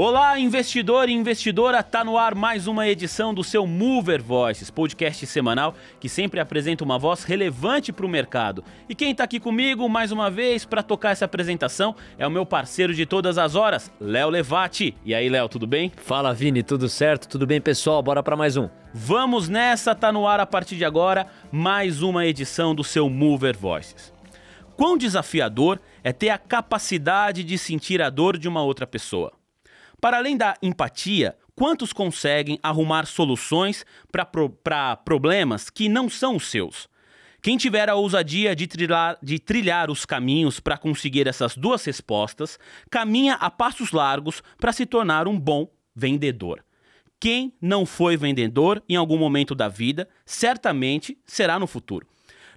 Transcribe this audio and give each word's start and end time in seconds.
Olá, 0.00 0.38
investidor 0.38 1.08
e 1.08 1.12
investidora, 1.12 1.82
tá 1.82 2.04
no 2.04 2.16
ar 2.16 2.32
mais 2.32 2.68
uma 2.68 2.86
edição 2.86 3.34
do 3.34 3.42
seu 3.42 3.66
Mover 3.66 4.22
Voices, 4.22 4.70
podcast 4.70 5.26
semanal 5.26 5.74
que 5.98 6.08
sempre 6.08 6.38
apresenta 6.38 6.84
uma 6.84 6.96
voz 6.96 7.24
relevante 7.24 7.92
para 7.92 8.06
o 8.06 8.08
mercado. 8.08 8.62
E 8.88 8.94
quem 8.94 9.12
tá 9.12 9.24
aqui 9.24 9.40
comigo 9.40 9.88
mais 9.88 10.12
uma 10.12 10.30
vez 10.30 10.64
para 10.64 10.84
tocar 10.84 11.10
essa 11.10 11.24
apresentação 11.24 11.96
é 12.16 12.24
o 12.24 12.30
meu 12.30 12.46
parceiro 12.46 12.94
de 12.94 13.04
todas 13.04 13.38
as 13.38 13.56
horas, 13.56 13.90
Léo 14.00 14.30
Levati. 14.30 14.94
E 15.04 15.12
aí, 15.12 15.28
Léo, 15.28 15.48
tudo 15.48 15.66
bem? 15.66 15.90
Fala, 15.96 16.32
Vini, 16.32 16.62
tudo 16.62 16.88
certo? 16.88 17.26
Tudo 17.26 17.44
bem, 17.44 17.60
pessoal? 17.60 18.00
Bora 18.00 18.22
para 18.22 18.36
mais 18.36 18.56
um. 18.56 18.68
Vamos 18.94 19.48
nessa, 19.48 19.96
tá 19.96 20.12
no 20.12 20.28
ar 20.28 20.38
a 20.38 20.46
partir 20.46 20.76
de 20.76 20.84
agora 20.84 21.26
mais 21.50 22.02
uma 22.02 22.24
edição 22.24 22.72
do 22.72 22.84
seu 22.84 23.10
Mover 23.10 23.58
Voices. 23.58 24.12
Quão 24.76 24.96
desafiador 24.96 25.80
é 26.04 26.12
ter 26.12 26.28
a 26.28 26.38
capacidade 26.38 27.42
de 27.42 27.58
sentir 27.58 28.00
a 28.00 28.08
dor 28.08 28.38
de 28.38 28.46
uma 28.46 28.62
outra 28.62 28.86
pessoa. 28.86 29.37
Para 30.00 30.18
além 30.18 30.36
da 30.36 30.54
empatia, 30.62 31.36
quantos 31.54 31.92
conseguem 31.92 32.58
arrumar 32.62 33.04
soluções 33.06 33.84
para 34.12 34.24
pro, 34.24 34.48
problemas 35.04 35.68
que 35.68 35.88
não 35.88 36.08
são 36.08 36.36
os 36.36 36.48
seus? 36.48 36.88
Quem 37.42 37.56
tiver 37.56 37.88
a 37.88 37.94
ousadia 37.94 38.54
de 38.54 38.66
trilhar, 38.66 39.16
de 39.22 39.38
trilhar 39.38 39.90
os 39.90 40.04
caminhos 40.04 40.60
para 40.60 40.78
conseguir 40.78 41.26
essas 41.26 41.56
duas 41.56 41.84
respostas, 41.84 42.58
caminha 42.90 43.34
a 43.34 43.50
passos 43.50 43.92
largos 43.92 44.42
para 44.58 44.72
se 44.72 44.84
tornar 44.84 45.28
um 45.28 45.38
bom 45.38 45.68
vendedor. 45.94 46.64
Quem 47.20 47.52
não 47.60 47.84
foi 47.84 48.16
vendedor 48.16 48.82
em 48.88 48.94
algum 48.94 49.18
momento 49.18 49.54
da 49.54 49.68
vida, 49.68 50.08
certamente 50.24 51.18
será 51.24 51.58
no 51.58 51.66
futuro. 51.66 52.06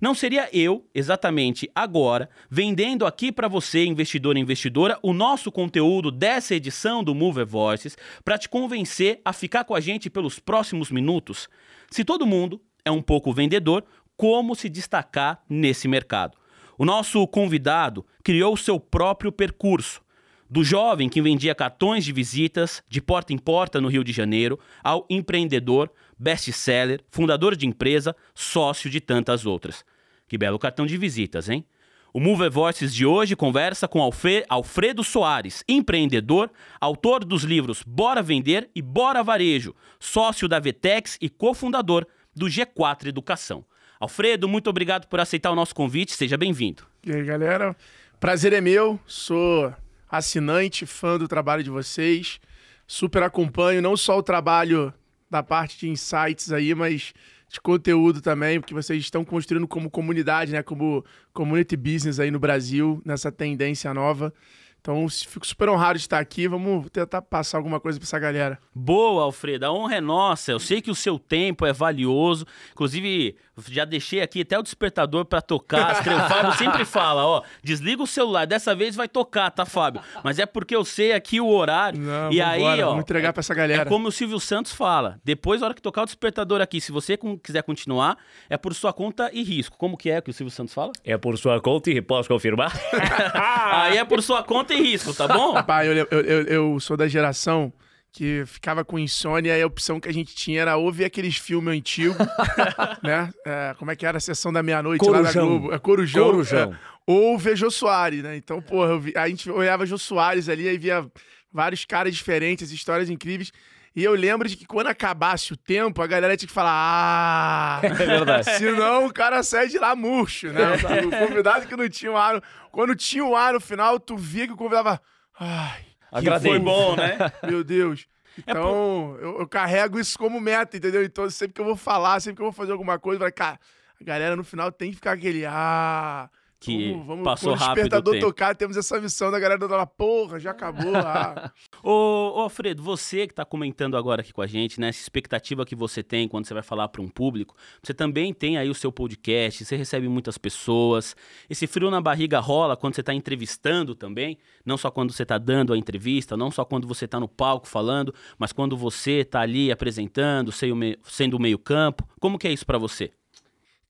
Não 0.01 0.15
seria 0.15 0.49
eu, 0.51 0.83
exatamente 0.95 1.69
agora, 1.75 2.27
vendendo 2.49 3.05
aqui 3.05 3.31
para 3.31 3.47
você, 3.47 3.85
investidor 3.85 4.35
e 4.35 4.39
investidora, 4.39 4.97
o 5.03 5.13
nosso 5.13 5.51
conteúdo 5.51 6.09
dessa 6.09 6.55
edição 6.55 7.03
do 7.03 7.13
Mover 7.13 7.45
Voices 7.45 7.95
para 8.25 8.35
te 8.35 8.49
convencer 8.49 9.21
a 9.23 9.31
ficar 9.31 9.63
com 9.63 9.75
a 9.75 9.79
gente 9.79 10.09
pelos 10.09 10.39
próximos 10.39 10.89
minutos? 10.89 11.47
Se 11.91 12.03
todo 12.03 12.25
mundo 12.25 12.59
é 12.83 12.89
um 12.89 12.99
pouco 12.99 13.31
vendedor, 13.31 13.85
como 14.17 14.55
se 14.55 14.69
destacar 14.69 15.43
nesse 15.47 15.87
mercado? 15.87 16.35
O 16.79 16.83
nosso 16.83 17.27
convidado 17.27 18.03
criou 18.23 18.57
seu 18.57 18.79
próprio 18.79 19.31
percurso. 19.31 20.01
Do 20.49 20.63
jovem 20.63 21.07
que 21.09 21.21
vendia 21.21 21.53
cartões 21.53 22.03
de 22.03 22.11
visitas 22.11 22.83
de 22.89 22.99
porta 22.99 23.31
em 23.31 23.37
porta 23.37 23.79
no 23.79 23.87
Rio 23.87 24.03
de 24.03 24.11
Janeiro, 24.11 24.59
ao 24.83 25.05
empreendedor, 25.09 25.91
best-seller, 26.21 27.01
fundador 27.09 27.55
de 27.55 27.65
empresa, 27.65 28.15
sócio 28.35 28.89
de 28.89 29.01
tantas 29.01 29.43
outras. 29.43 29.83
Que 30.27 30.37
belo 30.37 30.59
cartão 30.59 30.85
de 30.85 30.95
visitas, 30.95 31.49
hein? 31.49 31.65
O 32.13 32.19
Mover 32.19 32.51
Voices 32.51 32.93
de 32.93 33.05
hoje 33.05 33.35
conversa 33.35 33.87
com 33.87 34.01
Alfredo 34.49 35.03
Soares, 35.03 35.63
empreendedor, 35.67 36.51
autor 36.79 37.23
dos 37.23 37.43
livros 37.43 37.83
Bora 37.83 38.21
Vender 38.21 38.69
e 38.75 38.81
Bora 38.81 39.23
Varejo, 39.23 39.73
sócio 39.99 40.47
da 40.47 40.59
Vetex 40.59 41.17
e 41.21 41.29
cofundador 41.29 42.05
do 42.35 42.45
G4 42.45 43.07
Educação. 43.07 43.65
Alfredo, 43.99 44.47
muito 44.47 44.69
obrigado 44.69 45.07
por 45.07 45.19
aceitar 45.19 45.51
o 45.51 45.55
nosso 45.55 45.73
convite, 45.73 46.11
seja 46.11 46.37
bem-vindo. 46.37 46.83
E 47.03 47.13
aí, 47.13 47.23
galera, 47.23 47.75
prazer 48.19 48.51
é 48.53 48.61
meu, 48.61 48.99
sou 49.07 49.73
assinante, 50.09 50.85
fã 50.85 51.17
do 51.17 51.27
trabalho 51.27 51.63
de 51.63 51.69
vocês, 51.69 52.39
super 52.85 53.23
acompanho 53.23 53.81
não 53.81 53.95
só 53.95 54.17
o 54.17 54.23
trabalho 54.23 54.93
da 55.31 55.41
parte 55.41 55.79
de 55.79 55.89
insights 55.89 56.51
aí, 56.51 56.75
mas 56.75 57.13
de 57.47 57.59
conteúdo 57.59 58.21
também, 58.21 58.59
porque 58.59 58.73
vocês 58.73 59.01
estão 59.01 59.23
construindo 59.23 59.67
como 59.67 59.89
comunidade, 59.89 60.51
né? 60.51 60.61
Como 60.61 61.03
community 61.33 61.75
business 61.77 62.19
aí 62.19 62.29
no 62.29 62.39
Brasil, 62.39 63.01
nessa 63.05 63.31
tendência 63.31 63.93
nova. 63.93 64.33
Então, 64.81 65.07
fico 65.07 65.45
super 65.45 65.69
honrado 65.69 65.99
de 65.99 66.05
estar 66.05 66.17
aqui. 66.17 66.47
Vamos 66.47 66.89
tentar 66.89 67.21
passar 67.21 67.59
alguma 67.59 67.79
coisa 67.79 67.99
para 67.99 68.05
essa 68.05 68.17
galera. 68.17 68.57
Boa, 68.73 69.23
Alfredo. 69.23 69.63
A 69.63 69.71
honra 69.71 69.97
é 69.97 70.01
nossa. 70.01 70.51
Eu 70.51 70.59
sei 70.59 70.81
que 70.81 70.89
o 70.89 70.95
seu 70.95 71.19
tempo 71.19 71.67
é 71.67 71.71
valioso. 71.71 72.47
Inclusive, 72.71 73.35
já 73.69 73.85
deixei 73.85 74.21
aqui 74.21 74.41
até 74.41 74.57
o 74.57 74.63
despertador 74.63 75.25
para 75.25 75.39
tocar. 75.39 76.01
O 76.01 76.29
Fábio 76.29 76.53
sempre 76.53 76.83
fala, 76.83 77.23
ó, 77.23 77.43
desliga 77.63 78.01
o 78.01 78.07
celular. 78.07 78.47
Dessa 78.47 78.73
vez 78.73 78.95
vai 78.95 79.07
tocar, 79.07 79.51
tá, 79.51 79.65
Fábio? 79.65 80.01
Mas 80.23 80.39
é 80.39 80.47
porque 80.47 80.75
eu 80.75 80.83
sei 80.83 81.13
aqui 81.13 81.39
o 81.39 81.47
horário. 81.47 81.99
Não, 81.99 82.31
e 82.31 82.41
aí, 82.41 82.81
ó, 82.81 82.87
vamos 82.87 83.03
entregar 83.03 83.29
é, 83.29 83.31
para 83.31 83.41
essa 83.41 83.53
galera. 83.53 83.83
É 83.83 83.85
como 83.85 84.07
o 84.07 84.11
Silvio 84.11 84.39
Santos 84.39 84.71
fala. 84.71 85.19
Depois, 85.23 85.61
na 85.61 85.67
hora 85.67 85.75
que 85.75 85.81
tocar 85.81 86.01
o 86.01 86.05
despertador 86.05 86.59
aqui, 86.59 86.81
se 86.81 86.91
você 86.91 87.19
quiser 87.43 87.61
continuar, 87.61 88.17
é 88.49 88.57
por 88.57 88.73
sua 88.73 88.91
conta 88.91 89.29
e 89.31 89.43
risco. 89.43 89.77
Como 89.77 89.95
que 89.95 90.09
é 90.09 90.19
que 90.21 90.31
o 90.31 90.33
Silvio 90.33 90.51
Santos 90.51 90.73
fala? 90.73 90.91
É 91.03 91.15
por 91.19 91.37
sua 91.37 91.61
conta 91.61 91.91
e 91.91 92.01
posso 92.01 92.27
confirmar? 92.27 92.71
aí 93.71 93.97
é 93.97 94.03
por 94.03 94.23
sua 94.23 94.43
conta 94.43 94.70
tem 94.71 94.83
risco, 94.83 95.13
tá 95.13 95.27
bom? 95.27 95.61
Pai, 95.63 95.87
eu, 95.87 95.93
eu, 95.93 96.21
eu, 96.21 96.41
eu 96.43 96.79
sou 96.79 96.95
da 96.95 97.07
geração 97.07 97.73
que 98.13 98.43
ficava 98.45 98.83
com 98.83 98.99
insônia 98.99 99.57
e 99.57 99.61
a 99.61 99.67
opção 99.67 99.99
que 99.99 100.09
a 100.09 100.13
gente 100.13 100.35
tinha 100.35 100.61
era 100.61 100.75
ou 100.75 100.91
ver 100.91 101.05
aqueles 101.05 101.37
filmes 101.37 101.77
antigos, 101.77 102.17
né? 103.03 103.33
É, 103.45 103.73
como 103.77 103.91
é 103.91 103.95
que 103.95 104.05
era 104.05 104.17
a 104.17 104.21
sessão 104.21 104.51
da 104.51 104.61
meia-noite 104.61 105.05
lá 105.09 105.21
na 105.21 105.31
Globo? 105.31 105.73
É 105.73 105.79
Corujão. 105.79 106.25
Corujão. 106.25 106.73
É, 106.73 106.77
ou 107.05 107.37
ver 107.37 107.55
Jô 107.55 107.71
Soares, 107.71 108.21
né? 108.21 108.35
Então, 108.35 108.61
porra, 108.61 108.99
vi, 108.99 109.13
a 109.15 109.27
gente 109.27 109.49
olhava 109.49 109.85
Jô 109.85 109.97
Soares 109.97 110.49
ali 110.49 110.67
e 110.67 110.77
via 110.77 111.05
vários 111.51 111.85
caras 111.85 112.13
diferentes, 112.13 112.71
histórias 112.71 113.09
incríveis. 113.09 113.51
E 113.93 114.03
eu 114.03 114.13
lembro 114.13 114.47
de 114.47 114.55
que 114.55 114.65
quando 114.65 114.87
acabasse 114.87 115.51
o 115.51 115.57
tempo, 115.57 116.01
a 116.01 116.07
galera 116.07 116.37
tinha 116.37 116.47
que 116.47 116.53
falar: 116.53 116.71
Ah! 116.73 117.81
É 117.83 117.89
verdade. 117.89 118.45
Senão 118.57 119.05
o 119.05 119.13
cara 119.13 119.43
sai 119.43 119.67
de 119.67 119.77
lá 119.77 119.95
murcho, 119.95 120.47
né? 120.47 120.61
É. 120.61 121.05
O 121.05 121.27
convidado 121.27 121.67
que 121.67 121.75
não 121.75 121.89
tinha 121.89 122.11
o 122.11 122.17
ar. 122.17 122.41
Quando 122.71 122.95
tinha 122.95 123.25
o 123.25 123.35
ar 123.35 123.53
no 123.53 123.59
final, 123.59 123.99
tu 123.99 124.15
via 124.15 124.47
que 124.47 124.53
o 124.53 124.57
convidado. 124.57 124.99
Ai. 125.37 125.85
Que 126.21 126.39
foi 126.39 126.59
bom, 126.59 126.95
né? 126.95 127.17
Meu 127.43 127.63
Deus. 127.63 128.07
É 128.37 128.51
então, 128.51 128.61
é 128.61 128.63
por... 128.63 129.23
eu, 129.23 129.39
eu, 129.39 129.47
carrego 129.47 129.99
isso 129.99 130.17
como 130.17 130.39
meta, 130.39 130.77
entendeu? 130.77 131.03
Então, 131.03 131.29
sempre 131.29 131.53
que 131.53 131.61
eu 131.61 131.65
vou 131.65 131.75
falar, 131.75 132.19
sempre 132.21 132.37
que 132.37 132.41
eu 132.41 132.45
vou 132.45 132.53
fazer 132.53 132.71
alguma 132.71 132.97
coisa, 132.97 133.19
vai, 133.19 133.31
cara, 133.31 133.59
a 133.99 134.03
galera 134.03 134.35
no 134.35 134.43
final 134.43 134.71
tem 134.71 134.89
que 134.89 134.95
ficar 134.95 135.11
aquele. 135.11 135.45
Ah! 135.45 136.29
Que 136.61 136.91
vamos, 136.91 137.07
vamos, 137.07 137.23
passou 137.23 137.53
rápido. 137.53 137.71
o 137.71 137.73
despertador 137.73 138.19
tocar, 138.19 138.55
temos 138.55 138.77
essa 138.77 139.01
missão 139.01 139.31
da 139.31 139.39
galera 139.39 139.67
da 139.67 139.85
porra, 139.87 140.39
já 140.39 140.51
acabou. 140.51 140.95
Ah. 140.95 141.51
ô, 141.83 142.33
ô, 142.35 142.39
Alfredo, 142.41 142.83
você 142.83 143.25
que 143.25 143.33
está 143.33 143.43
comentando 143.43 143.97
agora 143.97 144.21
aqui 144.21 144.31
com 144.31 144.43
a 144.43 144.47
gente, 144.47 144.79
né, 144.79 144.89
essa 144.89 145.01
expectativa 145.01 145.65
que 145.65 145.75
você 145.75 146.03
tem 146.03 146.27
quando 146.27 146.45
você 146.45 146.53
vai 146.53 146.61
falar 146.61 146.87
para 146.89 147.01
um 147.01 147.07
público, 147.07 147.55
você 147.81 147.95
também 147.95 148.31
tem 148.31 148.59
aí 148.59 148.69
o 148.69 148.75
seu 148.75 148.91
podcast, 148.91 149.65
você 149.65 149.75
recebe 149.75 150.07
muitas 150.07 150.37
pessoas. 150.37 151.15
Esse 151.49 151.65
frio 151.65 151.89
na 151.89 151.99
barriga 151.99 152.39
rola 152.39 152.77
quando 152.77 152.93
você 152.93 153.01
está 153.01 153.13
entrevistando 153.13 153.95
também, 153.95 154.37
não 154.63 154.77
só 154.77 154.91
quando 154.91 155.11
você 155.11 155.23
está 155.23 155.39
dando 155.39 155.73
a 155.73 155.77
entrevista, 155.77 156.37
não 156.37 156.51
só 156.51 156.63
quando 156.63 156.87
você 156.87 157.05
está 157.05 157.19
no 157.19 157.27
palco 157.27 157.67
falando, 157.67 158.13
mas 158.37 158.53
quando 158.53 158.77
você 158.77 159.21
está 159.21 159.41
ali 159.41 159.71
apresentando, 159.71 160.51
sendo 160.51 161.37
o 161.37 161.41
meio 161.41 161.57
campo. 161.57 162.07
Como 162.19 162.37
que 162.37 162.47
é 162.47 162.53
isso 162.53 162.67
para 162.67 162.77
você? 162.77 163.11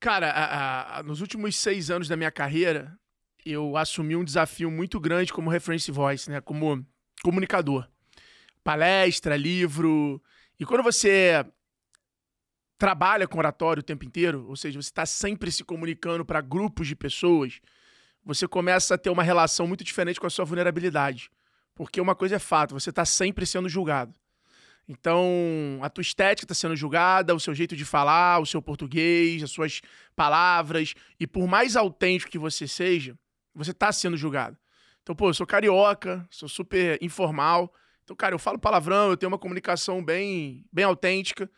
Cara, 0.02 0.32
a, 0.32 0.98
a, 0.98 1.04
nos 1.04 1.22
últimos 1.22 1.56
seis 1.56 1.92
anos 1.92 2.08
da 2.08 2.18
minha 2.18 2.32
carreira, 2.32 2.92
eu 3.46 3.78
assumi 3.78 4.16
um 4.16 4.24
desafio 4.24 4.72
muito 4.72 5.00
grande 5.00 5.32
como 5.32 5.48
reference 5.48 5.92
voice, 5.92 6.28
né? 6.28 6.42
Como 6.42 6.84
comunicador. 7.22 7.88
Palestra, 8.64 9.38
livro. 9.38 10.20
E 10.60 10.66
quando 10.66 10.82
você 10.82 11.46
trabalha 12.80 13.28
com 13.28 13.38
oratório 13.38 13.82
o 13.82 13.84
tempo 13.84 14.04
inteiro, 14.04 14.48
ou 14.50 14.56
seja, 14.56 14.82
você 14.82 14.90
está 14.90 15.06
sempre 15.06 15.52
se 15.52 15.64
comunicando 15.64 16.26
para 16.26 16.42
grupos 16.42 16.88
de 16.88 16.96
pessoas, 16.96 17.62
você 18.26 18.48
começa 18.48 18.96
a 18.96 18.98
ter 18.98 19.12
uma 19.12 19.22
relação 19.22 19.68
muito 19.68 19.84
diferente 19.84 20.20
com 20.20 20.26
a 20.26 20.32
sua 20.32 20.46
vulnerabilidade. 20.46 21.30
Porque 21.76 22.02
uma 22.02 22.16
coisa 22.16 22.38
é 22.38 22.40
fato, 22.40 22.74
você 22.74 22.90
está 22.90 23.06
sempre 23.06 23.46
sendo 23.46 23.70
julgado. 23.70 24.16
Então, 24.88 25.80
a 25.82 25.90
tua 25.90 26.02
estética 26.02 26.46
está 26.46 26.54
sendo 26.54 26.76
julgada, 26.76 27.34
o 27.34 27.40
seu 27.40 27.54
jeito 27.54 27.76
de 27.76 27.86
falar, 27.86 28.40
o 28.40 28.46
seu 28.46 28.62
português, 28.62 29.42
as 29.42 29.52
suas 29.52 29.82
palavras. 30.16 30.94
E 31.20 31.26
por 31.26 31.48
mais 31.48 31.76
autêntico 31.76 32.32
que 32.32 32.38
você 32.38 32.68
seja, 32.68 33.18
você 33.54 33.72
está 33.72 33.92
sendo 33.92 34.18
julgado. 34.18 34.58
Então, 35.02 35.16
pô, 35.16 35.30
eu 35.30 35.34
sou 35.34 35.48
carioca, 35.48 36.28
sou 36.30 36.50
super 36.50 36.98
informal. 37.02 37.74
Então, 38.04 38.16
cara, 38.16 38.36
eu 38.36 38.40
falo 38.40 38.60
palavrão, 38.60 39.10
eu 39.10 39.18
tenho 39.18 39.32
uma 39.32 39.38
comunicação 39.38 40.04
bem, 40.04 40.66
bem 40.72 40.86
autêntica. 40.86 41.50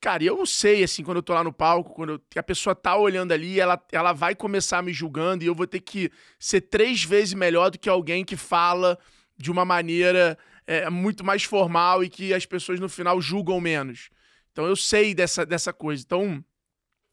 Cara, 0.00 0.22
eu 0.22 0.44
sei, 0.44 0.84
assim, 0.84 1.02
quando 1.02 1.18
eu 1.18 1.22
tô 1.22 1.32
lá 1.32 1.42
no 1.42 1.52
palco, 1.52 1.94
quando 1.94 2.12
eu, 2.14 2.20
a 2.36 2.42
pessoa 2.42 2.74
tá 2.74 2.96
olhando 2.96 3.32
ali, 3.32 3.58
ela, 3.58 3.82
ela 3.90 4.12
vai 4.12 4.34
começar 4.34 4.82
me 4.82 4.92
julgando 4.92 5.42
e 5.42 5.46
eu 5.46 5.54
vou 5.54 5.66
ter 5.66 5.80
que 5.80 6.10
ser 6.38 6.62
três 6.62 7.02
vezes 7.02 7.34
melhor 7.34 7.70
do 7.70 7.78
que 7.78 7.88
alguém 7.88 8.24
que 8.24 8.36
fala 8.36 8.98
de 9.38 9.50
uma 9.50 9.64
maneira 9.64 10.38
é, 10.66 10.90
muito 10.90 11.24
mais 11.24 11.44
formal 11.44 12.02
e 12.02 12.08
que 12.08 12.34
as 12.34 12.44
pessoas 12.44 12.80
no 12.80 12.88
final 12.88 13.20
julgam 13.20 13.60
menos. 13.60 14.10
Então 14.52 14.66
eu 14.66 14.76
sei 14.76 15.14
dessa, 15.14 15.44
dessa 15.46 15.72
coisa. 15.72 16.02
Então, 16.04 16.44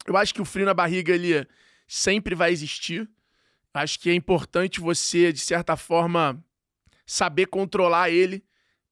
eu 0.06 0.18
acho 0.18 0.34
que 0.34 0.42
o 0.42 0.46
frio 0.46 0.66
na 0.66 0.74
barriga 0.74 1.14
ele 1.14 1.46
sempre 1.88 2.36
vai 2.36 2.52
existir. 2.52 3.10
Acho 3.74 4.00
que 4.00 4.10
é 4.10 4.14
importante 4.14 4.80
você, 4.80 5.32
de 5.32 5.40
certa 5.40 5.76
forma, 5.76 6.44
saber 7.06 7.48
controlar 7.48 8.10
ele 8.10 8.44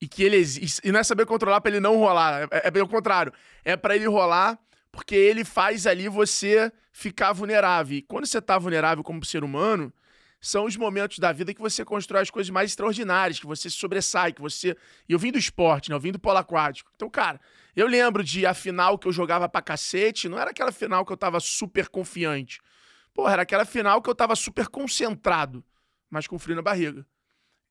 e 0.02 0.08
que 0.08 0.24
ele 0.24 0.36
existe. 0.36 0.82
E 0.84 0.92
não 0.92 1.00
é 1.00 1.04
saber 1.04 1.26
controlar 1.26 1.62
para 1.62 1.72
ele 1.72 1.80
não 1.80 1.98
rolar, 1.98 2.44
é, 2.52 2.68
é 2.68 2.72
pelo 2.72 2.88
contrário. 2.88 3.32
É 3.64 3.78
para 3.78 3.96
ele 3.96 4.08
rolar 4.08 4.60
porque 4.92 5.16
ele 5.16 5.46
faz 5.46 5.88
ali 5.88 6.10
você 6.10 6.72
ficar 6.92 7.32
vulnerável. 7.32 7.98
E 7.98 8.02
quando 8.02 8.26
você 8.26 8.42
tá 8.42 8.58
vulnerável 8.58 9.04
como 9.04 9.24
ser 9.24 9.44
humano, 9.44 9.94
são 10.42 10.66
os 10.66 10.76
momentos 10.76 11.20
da 11.20 11.32
vida 11.32 11.54
que 11.54 11.62
você 11.62 11.86
constrói 11.86 12.24
as 12.24 12.32
coisas 12.32 12.50
mais 12.50 12.72
extraordinárias, 12.72 13.40
que 13.40 13.46
você 13.46 13.70
se 13.70 13.78
sobressai, 13.78 14.34
que 14.34 14.42
você. 14.42 14.76
E 15.08 15.14
eu 15.14 15.20
vim 15.20 15.32
do 15.32 15.38
esporte, 15.38 15.90
né? 15.92 15.96
Eu 15.96 16.00
vim 16.00 16.12
do 16.12 16.18
polo 16.18 16.40
aquático. 16.40 16.92
Então, 16.96 17.08
cara, 17.08 17.40
eu 17.76 17.86
lembro 17.86 18.24
de 18.24 18.44
a 18.44 18.54
final 18.56 18.98
que 18.98 19.08
eu 19.08 19.12
jogava 19.14 19.48
pra 19.48 19.62
cacete, 19.62 20.28
não 20.28 20.40
era 20.40 20.50
aquela 20.50 20.72
final 20.72 21.06
que 21.06 21.14
eu 21.14 21.18
tava 21.18 21.40
super 21.40 21.88
confiante. 21.88 22.60
Porra, 23.14 23.34
era 23.34 23.42
aquela 23.44 23.66
final 23.66 24.02
que 24.02 24.10
eu 24.10 24.16
tava 24.16 24.36
super 24.36 24.68
concentrado, 24.68 25.64
mas 26.10 26.26
com 26.26 26.40
frio 26.40 26.56
na 26.56 26.64
barriga. 26.64 27.06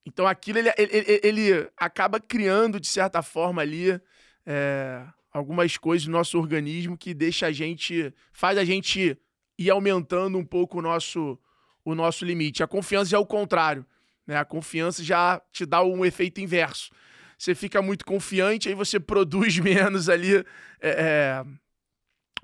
Então 0.07 0.27
aquilo 0.27 0.59
ele, 0.59 0.73
ele, 0.79 1.21
ele 1.25 1.71
acaba 1.77 2.21
criando, 2.21 2.79
de 2.79 2.87
certa 2.87 3.21
forma, 3.21 3.61
ali. 3.63 4.01
É, 4.47 5.05
algumas 5.33 5.77
coisas 5.77 6.07
no 6.07 6.13
nosso 6.13 6.39
organismo 6.39 6.97
que 6.97 7.13
deixa 7.15 7.47
a 7.47 7.53
gente. 7.53 8.15
faz 8.33 8.57
a 8.57 8.65
gente 8.65 9.19
ir 9.59 9.71
aumentando 9.71 10.39
um 10.39 10.45
pouco 10.45 10.79
o 10.79 10.83
nosso 10.83 11.39
o 11.85 11.95
nosso 11.95 12.25
limite. 12.25 12.63
A 12.63 12.67
confiança 12.67 13.11
já 13.11 13.17
é 13.17 13.21
o 13.21 13.27
contrário. 13.27 13.85
Né? 14.27 14.37
A 14.37 14.45
confiança 14.45 15.03
já 15.03 15.41
te 15.53 15.65
dá 15.67 15.83
um 15.83 16.05
efeito 16.05 16.41
inverso. 16.41 16.91
Você 17.39 17.55
fica 17.55 17.81
muito 17.81 18.05
confiante, 18.05 18.69
aí 18.69 18.75
você 18.75 18.99
produz 19.01 19.59
menos 19.59 20.09
ali. 20.09 20.37
É, 20.37 20.45
é, 20.83 21.45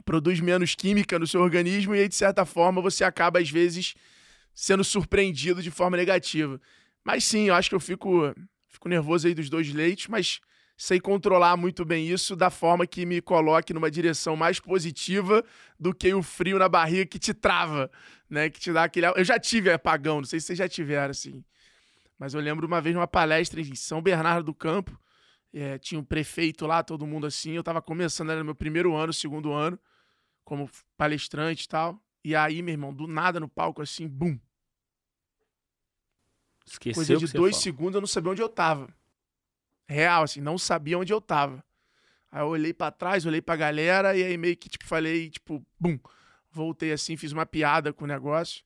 produz 0.05 0.41
menos 0.41 0.75
química 0.75 1.19
no 1.19 1.27
seu 1.27 1.41
organismo, 1.41 1.94
e 1.94 2.00
aí, 2.00 2.09
de 2.09 2.15
certa 2.15 2.44
forma, 2.44 2.81
você 2.81 3.03
acaba, 3.03 3.41
às 3.41 3.50
vezes, 3.50 3.94
sendo 4.55 4.85
surpreendido 4.85 5.61
de 5.61 5.71
forma 5.71 5.97
negativa. 5.97 6.61
Mas 7.05 7.25
sim, 7.25 7.49
eu 7.49 7.55
acho 7.55 7.69
que 7.69 7.75
eu 7.75 7.81
fico, 7.81 8.35
fico 8.69 8.88
nervoso 8.88 9.27
aí 9.27 9.35
dos 9.35 9.50
dois 9.50 9.73
leitos, 9.73 10.06
mas 10.06 10.41
sei 10.76 11.00
controlar 11.00 11.56
muito 11.56 11.84
bem 11.84 12.06
isso 12.08 12.37
da 12.37 12.50
forma 12.50 12.87
que 12.87 13.06
me 13.06 13.20
coloque 13.23 13.73
numa 13.73 13.90
direção 13.90 14.37
mais 14.37 14.61
positiva 14.61 15.44
do 15.81 15.94
que 15.94 16.12
o 16.12 16.23
frio 16.23 16.58
na 16.58 16.69
barriga 16.69 17.06
que 17.06 17.19
te 17.19 17.32
trava, 17.32 17.90
né? 18.28 18.50
Que 18.50 18.61
te 18.61 18.73
dá 18.73 18.84
aquele. 18.84 19.06
Eu 19.06 19.25
já 19.25 19.38
tive 19.38 19.73
apagão, 19.73 20.19
não 20.19 20.25
sei 20.25 20.38
se 20.38 20.46
vocês 20.46 20.58
já 20.58 20.69
tiveram 20.69 21.11
assim. 21.11 21.43
Mas 22.19 22.34
eu 22.34 22.40
lembro 22.40 22.67
uma 22.67 22.81
vez 22.81 22.94
numa 22.94 23.06
palestra 23.06 23.61
em 23.61 23.75
São 23.75 24.00
Bernardo 24.02 24.44
do 24.44 24.55
Campo, 24.55 24.99
é, 25.52 25.78
tinha 25.78 25.99
um 26.00 26.05
prefeito 26.05 26.67
lá, 26.67 26.82
todo 26.82 27.06
mundo 27.06 27.26
assim. 27.26 27.52
Eu 27.52 27.62
tava 27.62 27.81
começando, 27.81 28.31
era 28.31 28.44
meu 28.44 28.55
primeiro 28.55 28.94
ano, 28.94 29.12
segundo 29.12 29.52
ano, 29.52 29.78
como 30.44 30.70
palestrante 30.96 31.64
e 31.64 31.69
tal. 31.69 32.02
E 32.25 32.34
aí, 32.34 32.61
meu 32.61 32.73
irmão, 32.73 32.93
do 32.93 33.06
nada 33.06 33.38
no 33.38 33.49
palco, 33.49 33.81
assim, 33.81 34.08
bum. 34.08 34.38
Esqueceu 36.67 36.94
Coisa 36.94 37.17
de 37.17 37.32
dois 37.32 37.55
fala. 37.55 37.62
segundos 37.62 37.94
eu 37.94 38.00
não 38.00 38.08
sabia 38.08 38.32
onde 38.32 38.43
eu 38.43 38.49
tava. 38.49 38.93
Real, 39.88 40.25
assim, 40.25 40.41
não 40.41 40.59
sabia 40.59 40.99
onde 40.99 41.12
eu 41.12 41.21
tava. 41.21 41.65
Aí 42.31 42.43
eu 42.43 42.49
olhei 42.49 42.73
pra 42.73 42.91
trás, 42.91 43.25
olhei 43.25 43.41
pra 43.41 43.56
galera 43.56 44.17
e 44.17 44.23
aí 44.23 44.37
meio 44.37 44.56
que, 44.56 44.69
tipo, 44.69 44.85
falei, 44.87 45.31
tipo, 45.31 45.65
bum. 45.79 45.99
Voltei 46.50 46.93
assim, 46.93 47.17
fiz 47.17 47.33
uma 47.33 47.47
piada 47.47 47.93
com 47.93 48.05
o 48.05 48.09
negócio. 48.09 48.65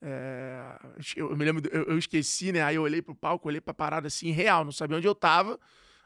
É, 0.00 0.78
eu, 1.16 1.30
eu 1.30 1.36
me 1.36 1.44
lembro, 1.44 1.68
eu, 1.72 1.84
eu 1.84 1.98
esqueci, 1.98 2.52
né? 2.52 2.62
Aí 2.62 2.76
eu 2.76 2.82
olhei 2.82 3.02
pro 3.02 3.14
palco, 3.14 3.48
olhei 3.48 3.60
pra 3.60 3.74
parada 3.74 4.06
assim, 4.06 4.30
real, 4.30 4.64
não 4.64 4.72
sabia 4.72 4.96
onde 4.96 5.06
eu 5.06 5.14
tava. 5.14 5.58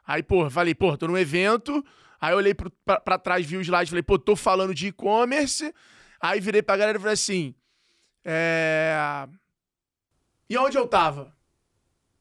Aí, 0.07 0.23
porra, 0.23 0.51
falei, 0.51 0.75
porra, 0.75 0.97
tô 0.97 1.07
num 1.07 1.19
evento. 1.19 1.85
Aí 2.21 2.33
eu 2.33 2.37
olhei 2.37 2.55
pro, 2.55 2.71
pra, 2.85 3.01
pra 3.01 3.19
trás, 3.19 3.45
vi 3.47 3.57
o 3.57 3.61
slide, 3.61 3.91
falei, 3.91 4.03
pô, 4.03 4.19
tô 4.19 4.37
falando 4.37 4.75
de 4.75 4.89
e-commerce. 4.89 5.73
Aí 6.21 6.41
virei 6.41 6.63
pra 6.63 6.77
galera 6.77 6.99
e 6.99 7.01
falei 7.01 7.15
assim, 7.15 7.55
é... 8.25 9.27
E 10.49 10.57
onde 10.57 10.77
eu 10.77 10.87
tava? 10.87 11.35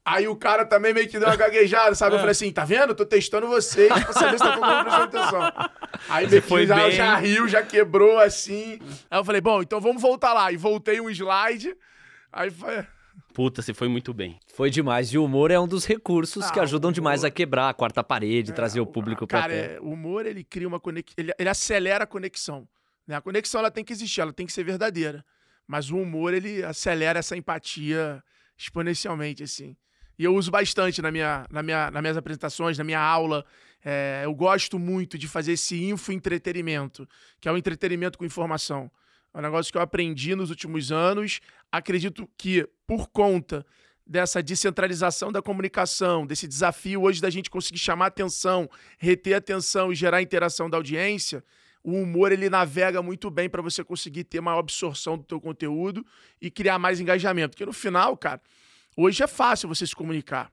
Aí 0.03 0.27
o 0.27 0.35
cara 0.35 0.65
também 0.65 0.93
meio 0.93 1.07
que 1.07 1.19
deu 1.19 1.27
uma 1.27 1.35
gaguejada, 1.35 1.93
sabe? 1.93 2.15
Eu 2.15 2.19
falei 2.19 2.31
assim, 2.31 2.51
tá 2.51 2.65
vendo? 2.65 2.95
Tô 2.95 3.05
testando 3.05 3.47
vocês 3.47 3.87
pra 3.87 4.13
saber 4.13 4.37
se 4.39 4.43
tá 4.43 4.53
todo 4.57 4.65
mundo 4.65 4.81
prestando 4.83 5.03
atenção. 5.17 5.69
Aí 6.09 6.27
meio 6.27 6.41
que 6.41 6.47
foi 6.47 6.65
já, 6.65 6.75
bem. 6.75 6.91
já 6.91 7.15
riu, 7.17 7.47
já 7.47 7.61
quebrou 7.61 8.17
assim. 8.19 8.79
Aí 9.11 9.19
eu 9.19 9.23
falei, 9.23 9.41
bom, 9.41 9.61
então 9.61 9.79
vamos 9.79 10.01
voltar 10.01 10.33
lá. 10.33 10.51
E 10.51 10.57
voltei 10.57 10.99
um 10.99 11.07
slide. 11.09 11.75
Aí 12.33 12.49
foi... 12.49 12.83
Puta, 13.33 13.61
você 13.61 13.73
foi 13.73 13.87
muito 13.87 14.13
bem. 14.13 14.39
Foi 14.53 14.69
demais. 14.71 15.13
E 15.13 15.17
o 15.19 15.23
humor 15.23 15.51
é 15.51 15.59
um 15.59 15.67
dos 15.67 15.85
recursos 15.85 16.49
que 16.49 16.59
Ah, 16.59 16.63
ajudam 16.63 16.89
o 16.89 16.93
demais 16.93 17.23
a 17.23 17.29
quebrar 17.29 17.69
a 17.69 17.73
quarta 17.73 18.03
parede, 18.03 18.51
trazer 18.53 18.81
o 18.81 18.85
público 18.87 19.27
pra 19.27 19.41
Cara, 19.41 19.53
é, 19.53 19.79
o 19.79 19.91
humor, 19.91 20.25
ele 20.25 20.43
cria 20.43 20.67
uma 20.67 20.79
conexão, 20.79 21.13
ele, 21.17 21.31
ele 21.37 21.47
acelera 21.49 22.03
a 22.03 22.07
conexão. 22.07 22.67
né? 23.07 23.15
A 23.15 23.21
conexão, 23.21 23.59
ela 23.59 23.69
tem 23.71 23.85
que 23.85 23.93
existir, 23.93 24.19
ela 24.21 24.33
tem 24.33 24.45
que 24.47 24.51
ser 24.51 24.63
verdadeira. 24.63 25.23
Mas 25.67 25.91
o 25.91 25.97
humor, 25.97 26.33
ele 26.33 26.63
acelera 26.63 27.19
essa 27.19 27.37
empatia 27.37 28.21
exponencialmente, 28.57 29.43
assim. 29.43 29.75
E 30.21 30.23
eu 30.23 30.35
uso 30.35 30.51
bastante 30.51 31.01
na 31.01 31.09
minha, 31.09 31.47
na 31.49 31.63
minha, 31.63 31.89
nas 31.89 31.99
minhas 31.99 32.15
apresentações, 32.15 32.77
na 32.77 32.83
minha 32.83 32.99
aula. 32.99 33.43
É, 33.83 34.21
eu 34.23 34.35
gosto 34.35 34.77
muito 34.77 35.17
de 35.17 35.27
fazer 35.27 35.53
esse 35.53 35.83
infoentretenimento, 35.85 37.09
que 37.39 37.49
é 37.49 37.51
o 37.51 37.57
entretenimento 37.57 38.19
com 38.19 38.23
informação. 38.23 38.91
É 39.33 39.39
um 39.39 39.41
negócio 39.41 39.71
que 39.71 39.79
eu 39.79 39.81
aprendi 39.81 40.35
nos 40.35 40.51
últimos 40.51 40.91
anos. 40.91 41.39
Acredito 41.71 42.29
que, 42.37 42.69
por 42.85 43.07
conta 43.07 43.65
dessa 44.05 44.43
descentralização 44.43 45.31
da 45.31 45.41
comunicação, 45.41 46.27
desse 46.27 46.47
desafio 46.47 47.01
hoje 47.01 47.19
da 47.19 47.31
gente 47.31 47.49
conseguir 47.49 47.79
chamar 47.79 48.05
atenção, 48.05 48.69
reter 48.99 49.33
atenção 49.33 49.91
e 49.91 49.95
gerar 49.95 50.21
interação 50.21 50.69
da 50.69 50.77
audiência, 50.77 51.43
o 51.83 51.93
humor 51.93 52.31
ele 52.31 52.47
navega 52.47 53.01
muito 53.01 53.31
bem 53.31 53.49
para 53.49 53.63
você 53.63 53.83
conseguir 53.83 54.25
ter 54.25 54.39
maior 54.39 54.59
absorção 54.59 55.17
do 55.17 55.23
teu 55.23 55.41
conteúdo 55.41 56.05
e 56.39 56.51
criar 56.51 56.77
mais 56.77 56.99
engajamento. 56.99 57.55
Porque 57.55 57.65
no 57.65 57.73
final, 57.73 58.15
cara, 58.15 58.39
hoje 58.97 59.23
é 59.23 59.27
fácil 59.27 59.69
você 59.69 59.85
se 59.85 59.95
comunicar. 59.95 60.51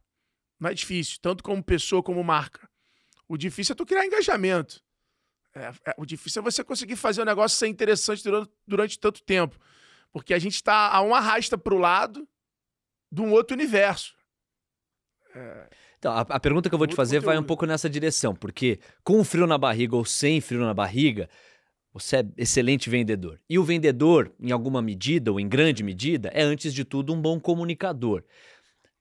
Não 0.60 0.70
é 0.70 0.74
difícil, 0.74 1.18
tanto 1.20 1.42
como 1.42 1.62
pessoa 1.62 2.02
como 2.02 2.22
marca. 2.24 2.68
O 3.28 3.36
difícil 3.36 3.72
é 3.72 3.76
tu 3.76 3.86
criar 3.86 4.04
engajamento. 4.06 4.82
É, 5.54 5.72
é- 5.86 5.94
o 5.96 6.04
difícil 6.06 6.40
é 6.40 6.42
você 6.44 6.62
conseguir 6.64 6.96
fazer 6.96 7.22
o 7.22 7.24
negócio 7.24 7.56
ser 7.56 7.68
interessante 7.68 8.22
durante, 8.24 8.50
durante 8.66 8.98
tanto 8.98 9.22
tempo. 9.22 9.58
Porque 10.12 10.32
a 10.34 10.38
gente 10.38 10.54
está 10.54 10.90
a 10.90 11.00
um 11.02 11.14
arrasta 11.14 11.56
para 11.58 11.74
o 11.74 11.78
lado 11.78 12.26
de 13.12 13.20
um 13.20 13.30
outro 13.30 13.54
universo. 13.56 14.16
Então, 15.98 16.12
a, 16.12 16.20
a 16.20 16.40
pergunta 16.40 16.68
que 16.68 16.74
eu 16.74 16.78
vou 16.78 16.86
te 16.86 16.90
Muito 16.90 16.96
fazer 16.96 17.20
vai 17.20 17.34
um 17.34 17.38
conteúdo. 17.38 17.46
pouco 17.48 17.66
nessa 17.66 17.88
direção, 17.88 18.34
porque 18.34 18.80
com 19.04 19.22
frio 19.24 19.46
na 19.46 19.58
barriga 19.58 19.94
ou 19.96 20.04
sem 20.04 20.40
frio 20.40 20.60
na 20.60 20.74
barriga, 20.74 21.28
você 21.98 22.18
é 22.18 22.26
excelente 22.36 22.88
vendedor. 22.88 23.40
E 23.48 23.58
o 23.58 23.64
vendedor, 23.64 24.32
em 24.40 24.50
alguma 24.50 24.80
medida 24.80 25.32
ou 25.32 25.40
em 25.40 25.48
grande 25.48 25.82
medida, 25.82 26.30
é 26.32 26.42
antes 26.42 26.72
de 26.72 26.84
tudo 26.84 27.12
um 27.12 27.20
bom 27.20 27.38
comunicador. 27.40 28.22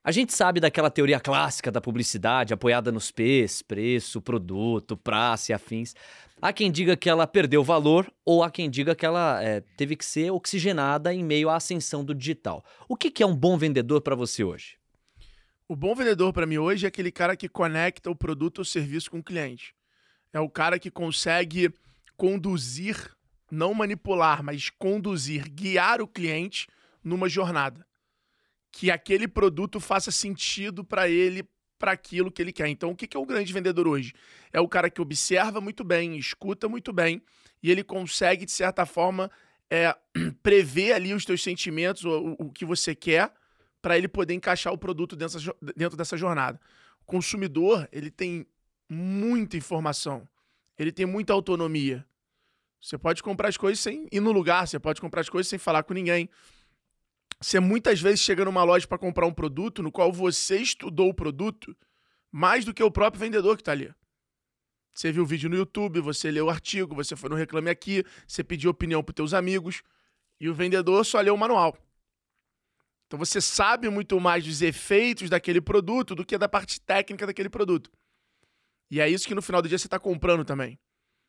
A 0.04 0.12
gente 0.12 0.34
sabe 0.34 0.62
daquela 0.62 0.90
teoria 0.90 1.20
clássica 1.20 1.70
da 1.70 1.82
publicidade 1.82 2.54
apoiada 2.54 2.94
nos 2.94 3.12
P's, 3.12 3.62
preço, 3.62 4.22
produto, 4.22 4.96
praça 4.96 5.52
e 5.52 5.54
afins. 5.54 5.94
Há 6.42 6.54
quem 6.54 6.72
diga 6.72 6.96
que 6.96 7.10
ela 7.10 7.28
perdeu 7.28 7.62
valor 7.64 8.10
ou 8.24 8.42
há 8.42 8.50
quem 8.50 8.70
diga 8.70 8.96
que 8.96 9.06
ela 9.06 9.44
é, 9.44 9.62
teve 9.76 9.98
que 9.98 10.06
ser 10.06 10.32
oxigenada 10.32 11.14
em 11.14 11.24
meio 11.24 11.50
à 11.50 11.58
ascensão 11.58 12.06
do 12.06 12.16
digital. 12.16 12.64
O 12.88 12.96
que, 12.96 13.12
que 13.12 13.22
é 13.22 13.26
um 13.26 13.36
bom 13.36 13.58
vendedor 13.58 14.00
para 14.00 14.16
você 14.16 14.46
hoje? 14.46 14.78
O 15.68 15.76
bom 15.76 15.94
vendedor 15.94 16.32
para 16.32 16.46
mim 16.46 16.58
hoje 16.58 16.86
é 16.86 16.88
aquele 16.88 17.12
cara 17.12 17.36
que 17.36 17.50
conecta 17.50 18.10
o 18.10 18.16
produto 18.16 18.60
ou 18.60 18.66
serviço 18.66 19.12
com 19.12 19.20
o 19.20 19.24
cliente. 19.24 19.76
É 20.32 20.40
o 20.40 20.50
cara 20.50 20.80
que 20.80 20.90
consegue 20.90 21.70
conduzir, 22.18 23.16
não 23.50 23.74
manipular, 23.74 24.44
mas 24.44 24.70
conduzir, 24.70 25.50
guiar 25.50 26.02
o 26.02 26.08
cliente 26.08 26.68
numa 27.04 27.30
jornada. 27.30 27.86
Que 28.72 28.92
aquele 28.92 29.28
produto 29.28 29.80
faça 29.80 30.12
sentido 30.12 30.84
para 30.84 31.08
ele, 31.08 31.48
para 31.80 31.92
aquilo 31.94 32.32
que 32.32 32.42
ele 32.42 32.52
quer. 32.52 32.68
Então, 32.68 32.90
o 32.92 32.96
que 32.96 33.16
é 33.16 33.20
o 33.20 33.26
grande 33.26 33.54
vendedor 33.54 33.88
hoje? 33.88 34.14
É 34.52 34.60
o 34.60 34.68
cara 34.68 34.90
que 34.90 35.02
observa 35.02 35.62
muito 35.62 35.84
bem, 35.84 36.18
escuta 36.18 36.68
muito 36.68 36.92
bem, 36.92 37.22
e 37.64 37.72
ele 37.72 37.84
consegue, 37.84 38.46
de 38.46 38.52
certa 38.52 38.86
forma, 38.86 39.32
é, 39.70 39.96
prever 40.44 40.94
ali 40.94 41.14
os 41.14 41.24
teus 41.26 41.42
sentimentos, 41.42 42.04
o, 42.04 42.36
o- 42.40 42.52
que 42.52 42.66
você 42.66 42.94
quer, 42.94 43.32
para 43.82 43.98
ele 43.98 44.08
poder 44.08 44.34
encaixar 44.34 44.74
o 44.74 44.78
produto 44.78 45.16
dentro, 45.16 45.40
dentro 45.76 45.96
dessa 45.98 46.18
jornada. 46.18 46.60
O 47.02 47.06
consumidor, 47.06 47.88
ele 47.92 48.12
tem 48.12 48.46
muita 48.90 49.56
informação, 49.58 50.28
ele 50.78 50.92
tem 50.92 51.06
muita 51.06 51.34
autonomia. 51.34 52.06
Você 52.80 52.98
pode 52.98 53.24
comprar 53.24 53.50
as 53.50 53.58
coisas 53.58 53.80
sem 53.80 54.08
ir 54.12 54.20
no 54.20 54.32
lugar, 54.32 54.68
você 54.68 54.80
pode 54.80 55.02
comprar 55.02 55.22
as 55.22 55.30
coisas 55.30 55.50
sem 55.50 55.58
falar 55.58 55.84
com 55.84 55.94
ninguém. 55.94 56.30
Você 57.40 57.60
muitas 57.60 58.02
vezes 58.02 58.20
chega 58.20 58.46
numa 58.46 58.64
loja 58.64 58.88
para 58.88 58.98
comprar 58.98 59.26
um 59.26 59.34
produto 59.34 59.84
no 59.84 59.92
qual 59.92 60.12
você 60.12 60.58
estudou 60.58 61.10
o 61.10 61.14
produto 61.14 61.76
mais 62.32 62.66
do 62.66 62.74
que 62.74 62.84
o 62.84 62.92
próprio 62.92 63.20
vendedor 63.20 63.56
que 63.56 63.62
está 63.62 63.72
ali. 63.72 63.94
Você 64.94 65.12
viu 65.12 65.24
o 65.24 65.26
vídeo 65.26 65.50
no 65.50 65.56
YouTube, 65.56 66.00
você 66.02 66.32
leu 66.32 66.46
o 66.46 66.50
artigo, 66.50 66.96
você 66.96 67.16
foi 67.16 67.30
no 67.30 67.36
Reclame 67.36 67.70
Aqui, 67.70 68.04
você 68.28 68.44
pediu 68.44 68.72
opinião 68.72 69.04
para 69.04 69.14
teus 69.14 69.34
amigos 69.34 69.84
e 70.40 70.50
o 70.50 70.54
vendedor 70.54 71.06
só 71.06 71.22
leu 71.22 71.36
o 71.36 71.38
manual. 71.38 71.78
Então 73.06 73.18
você 73.18 73.40
sabe 73.40 73.90
muito 73.90 74.20
mais 74.20 74.44
dos 74.44 74.62
efeitos 74.62 75.30
daquele 75.30 75.62
produto 75.62 76.16
do 76.16 76.26
que 76.26 76.38
da 76.38 76.50
parte 76.50 76.82
técnica 76.82 77.28
daquele 77.28 77.50
produto. 77.50 77.92
E 78.90 79.00
é 79.02 79.10
isso 79.10 79.28
que 79.28 79.36
no 79.36 79.42
final 79.42 79.62
do 79.62 79.68
dia 79.68 79.78
você 79.78 79.88
está 79.88 80.00
comprando 80.00 80.46
também. 80.46 80.80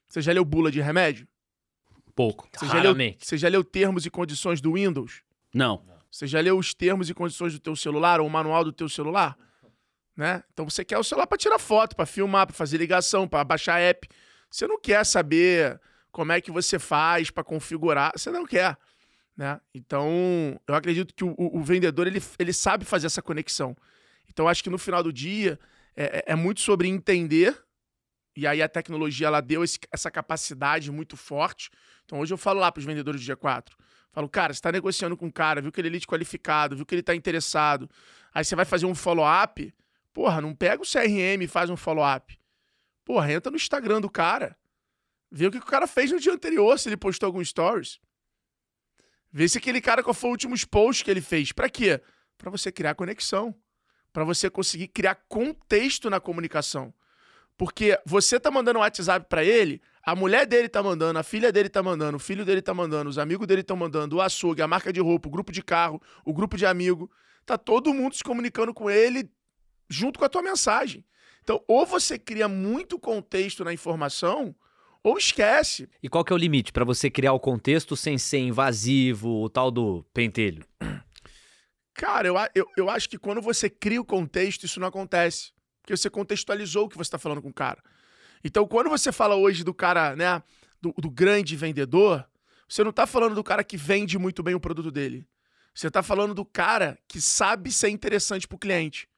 Você 0.08 0.22
já 0.22 0.32
leu 0.32 0.44
bula 0.44 0.70
de 0.70 0.80
remédio? 0.80 1.26
Pouco. 2.14 2.48
Você 2.56 2.66
já, 2.66 2.80
leu, 2.80 2.94
você 3.18 3.38
já 3.38 3.48
leu 3.48 3.62
termos 3.62 4.06
e 4.06 4.10
condições 4.10 4.60
do 4.60 4.74
Windows? 4.74 5.22
Não. 5.54 5.84
Você 6.10 6.26
já 6.26 6.40
leu 6.40 6.58
os 6.58 6.74
termos 6.74 7.10
e 7.10 7.14
condições 7.14 7.52
do 7.52 7.60
teu 7.60 7.76
celular 7.76 8.20
ou 8.20 8.26
o 8.26 8.30
manual 8.30 8.64
do 8.64 8.72
teu 8.72 8.88
celular? 8.88 9.36
Né? 10.16 10.42
Então 10.52 10.68
você 10.68 10.84
quer 10.84 10.98
o 10.98 11.04
celular 11.04 11.26
para 11.26 11.38
tirar 11.38 11.58
foto, 11.58 11.94
para 11.94 12.06
filmar, 12.06 12.46
para 12.46 12.56
fazer 12.56 12.78
ligação, 12.78 13.28
para 13.28 13.44
baixar 13.44 13.78
app. 13.78 14.08
Você 14.50 14.66
não 14.66 14.80
quer 14.80 15.04
saber 15.04 15.80
como 16.10 16.32
é 16.32 16.40
que 16.40 16.50
você 16.50 16.78
faz 16.78 17.30
para 17.30 17.44
configurar, 17.44 18.12
você 18.16 18.30
não 18.30 18.44
quer. 18.44 18.76
Né? 19.36 19.60
Então, 19.72 20.60
eu 20.66 20.74
acredito 20.74 21.14
que 21.14 21.22
o, 21.22 21.34
o, 21.38 21.62
vendedor 21.62 22.08
ele, 22.08 22.20
ele 22.40 22.52
sabe 22.52 22.84
fazer 22.84 23.06
essa 23.06 23.22
conexão. 23.22 23.76
Então, 24.28 24.48
acho 24.48 24.64
que 24.64 24.70
no 24.70 24.78
final 24.78 25.00
do 25.00 25.12
dia 25.12 25.56
é, 25.98 26.18
é, 26.18 26.32
é 26.32 26.34
muito 26.36 26.60
sobre 26.60 26.86
entender, 26.86 27.60
e 28.36 28.46
aí 28.46 28.62
a 28.62 28.68
tecnologia 28.68 29.26
ela 29.26 29.40
deu 29.40 29.64
esse, 29.64 29.80
essa 29.90 30.08
capacidade 30.12 30.92
muito 30.92 31.16
forte. 31.16 31.70
Então, 32.04 32.20
hoje 32.20 32.32
eu 32.32 32.38
falo 32.38 32.60
lá 32.60 32.70
para 32.70 32.78
os 32.78 32.86
vendedores 32.86 33.20
do 33.20 33.32
G4. 33.32 33.72
Falo, 34.12 34.28
cara, 34.28 34.54
você 34.54 34.58
está 34.58 34.70
negociando 34.70 35.16
com 35.16 35.26
um 35.26 35.30
cara, 35.30 35.60
viu 35.60 35.72
que 35.72 35.80
ele 35.80 35.88
é 35.88 35.90
lead 35.90 36.06
qualificado, 36.06 36.76
viu 36.76 36.86
que 36.86 36.94
ele 36.94 37.00
está 37.00 37.16
interessado. 37.16 37.90
Aí 38.32 38.44
você 38.44 38.54
vai 38.54 38.64
fazer 38.64 38.86
um 38.86 38.94
follow-up. 38.94 39.74
Porra, 40.12 40.40
não 40.40 40.54
pega 40.54 40.80
o 40.80 40.86
CRM 40.86 41.42
e 41.42 41.48
faz 41.48 41.68
um 41.68 41.76
follow-up. 41.76 42.38
Porra, 43.04 43.32
entra 43.32 43.50
no 43.50 43.56
Instagram 43.56 44.00
do 44.00 44.08
cara. 44.08 44.56
Vê 45.32 45.48
o 45.48 45.50
que 45.50 45.58
o 45.58 45.62
cara 45.62 45.88
fez 45.88 46.12
no 46.12 46.20
dia 46.20 46.32
anterior, 46.32 46.78
se 46.78 46.88
ele 46.88 46.96
postou 46.96 47.26
algum 47.26 47.44
stories. 47.44 47.98
Vê 49.32 49.48
se 49.48 49.58
aquele 49.58 49.80
cara 49.80 50.00
qual 50.00 50.14
foi 50.14 50.30
o 50.30 50.32
último 50.32 50.54
post 50.70 51.04
que 51.04 51.10
ele 51.10 51.20
fez. 51.20 51.50
Para 51.50 51.68
quê? 51.68 52.00
Para 52.38 52.50
você 52.50 52.70
criar 52.70 52.94
conexão. 52.94 53.52
Para 54.18 54.24
você 54.24 54.50
conseguir 54.50 54.88
criar 54.88 55.14
contexto 55.28 56.10
na 56.10 56.18
comunicação. 56.18 56.92
Porque 57.56 57.96
você 58.04 58.40
tá 58.40 58.50
mandando 58.50 58.80
um 58.80 58.82
WhatsApp 58.82 59.26
para 59.28 59.44
ele, 59.44 59.80
a 60.02 60.16
mulher 60.16 60.44
dele 60.44 60.68
tá 60.68 60.82
mandando, 60.82 61.20
a 61.20 61.22
filha 61.22 61.52
dele 61.52 61.68
tá 61.68 61.84
mandando, 61.84 62.16
o 62.16 62.18
filho 62.18 62.44
dele 62.44 62.60
tá 62.60 62.74
mandando, 62.74 63.08
os 63.08 63.16
amigos 63.16 63.46
dele 63.46 63.60
estão 63.60 63.76
mandando, 63.76 64.16
o 64.16 64.20
açougue, 64.20 64.60
a 64.60 64.66
marca 64.66 64.92
de 64.92 64.98
roupa, 64.98 65.28
o 65.28 65.30
grupo 65.30 65.52
de 65.52 65.62
carro, 65.62 66.02
o 66.24 66.34
grupo 66.34 66.56
de 66.56 66.66
amigo. 66.66 67.08
Tá 67.46 67.56
todo 67.56 67.94
mundo 67.94 68.16
se 68.16 68.24
comunicando 68.24 68.74
com 68.74 68.90
ele 68.90 69.30
junto 69.88 70.18
com 70.18 70.24
a 70.24 70.28
tua 70.28 70.42
mensagem. 70.42 71.04
Então, 71.44 71.62
ou 71.68 71.86
você 71.86 72.18
cria 72.18 72.48
muito 72.48 72.98
contexto 72.98 73.62
na 73.62 73.72
informação, 73.72 74.52
ou 75.00 75.16
esquece. 75.16 75.88
E 76.02 76.08
qual 76.08 76.24
que 76.24 76.32
é 76.32 76.34
o 76.34 76.38
limite 76.40 76.72
para 76.72 76.84
você 76.84 77.08
criar 77.08 77.34
o 77.34 77.38
contexto 77.38 77.96
sem 77.96 78.18
ser 78.18 78.38
invasivo, 78.38 79.44
o 79.44 79.48
tal 79.48 79.70
do 79.70 80.04
pentelho? 80.12 80.64
Cara, 81.98 82.28
eu, 82.28 82.36
eu, 82.54 82.66
eu 82.76 82.88
acho 82.88 83.08
que 83.08 83.18
quando 83.18 83.42
você 83.42 83.68
cria 83.68 84.00
o 84.00 84.04
contexto, 84.04 84.64
isso 84.64 84.78
não 84.78 84.86
acontece. 84.86 85.50
Porque 85.82 85.96
você 85.96 86.08
contextualizou 86.08 86.84
o 86.84 86.88
que 86.88 86.96
você 86.96 87.08
está 87.08 87.18
falando 87.18 87.42
com 87.42 87.48
o 87.48 87.52
cara. 87.52 87.82
Então, 88.44 88.68
quando 88.68 88.88
você 88.88 89.10
fala 89.10 89.34
hoje 89.34 89.64
do 89.64 89.74
cara, 89.74 90.14
né, 90.14 90.40
do, 90.80 90.94
do 90.96 91.10
grande 91.10 91.56
vendedor, 91.56 92.24
você 92.68 92.84
não 92.84 92.90
está 92.90 93.04
falando 93.04 93.34
do 93.34 93.42
cara 93.42 93.64
que 93.64 93.76
vende 93.76 94.16
muito 94.16 94.44
bem 94.44 94.54
o 94.54 94.60
produto 94.60 94.92
dele. 94.92 95.26
Você 95.74 95.88
está 95.88 96.00
falando 96.00 96.34
do 96.34 96.44
cara 96.44 96.96
que 97.08 97.20
sabe 97.20 97.72
ser 97.72 97.88
interessante 97.88 98.46
para 98.46 98.54
o 98.54 98.60
cliente. 98.60 99.08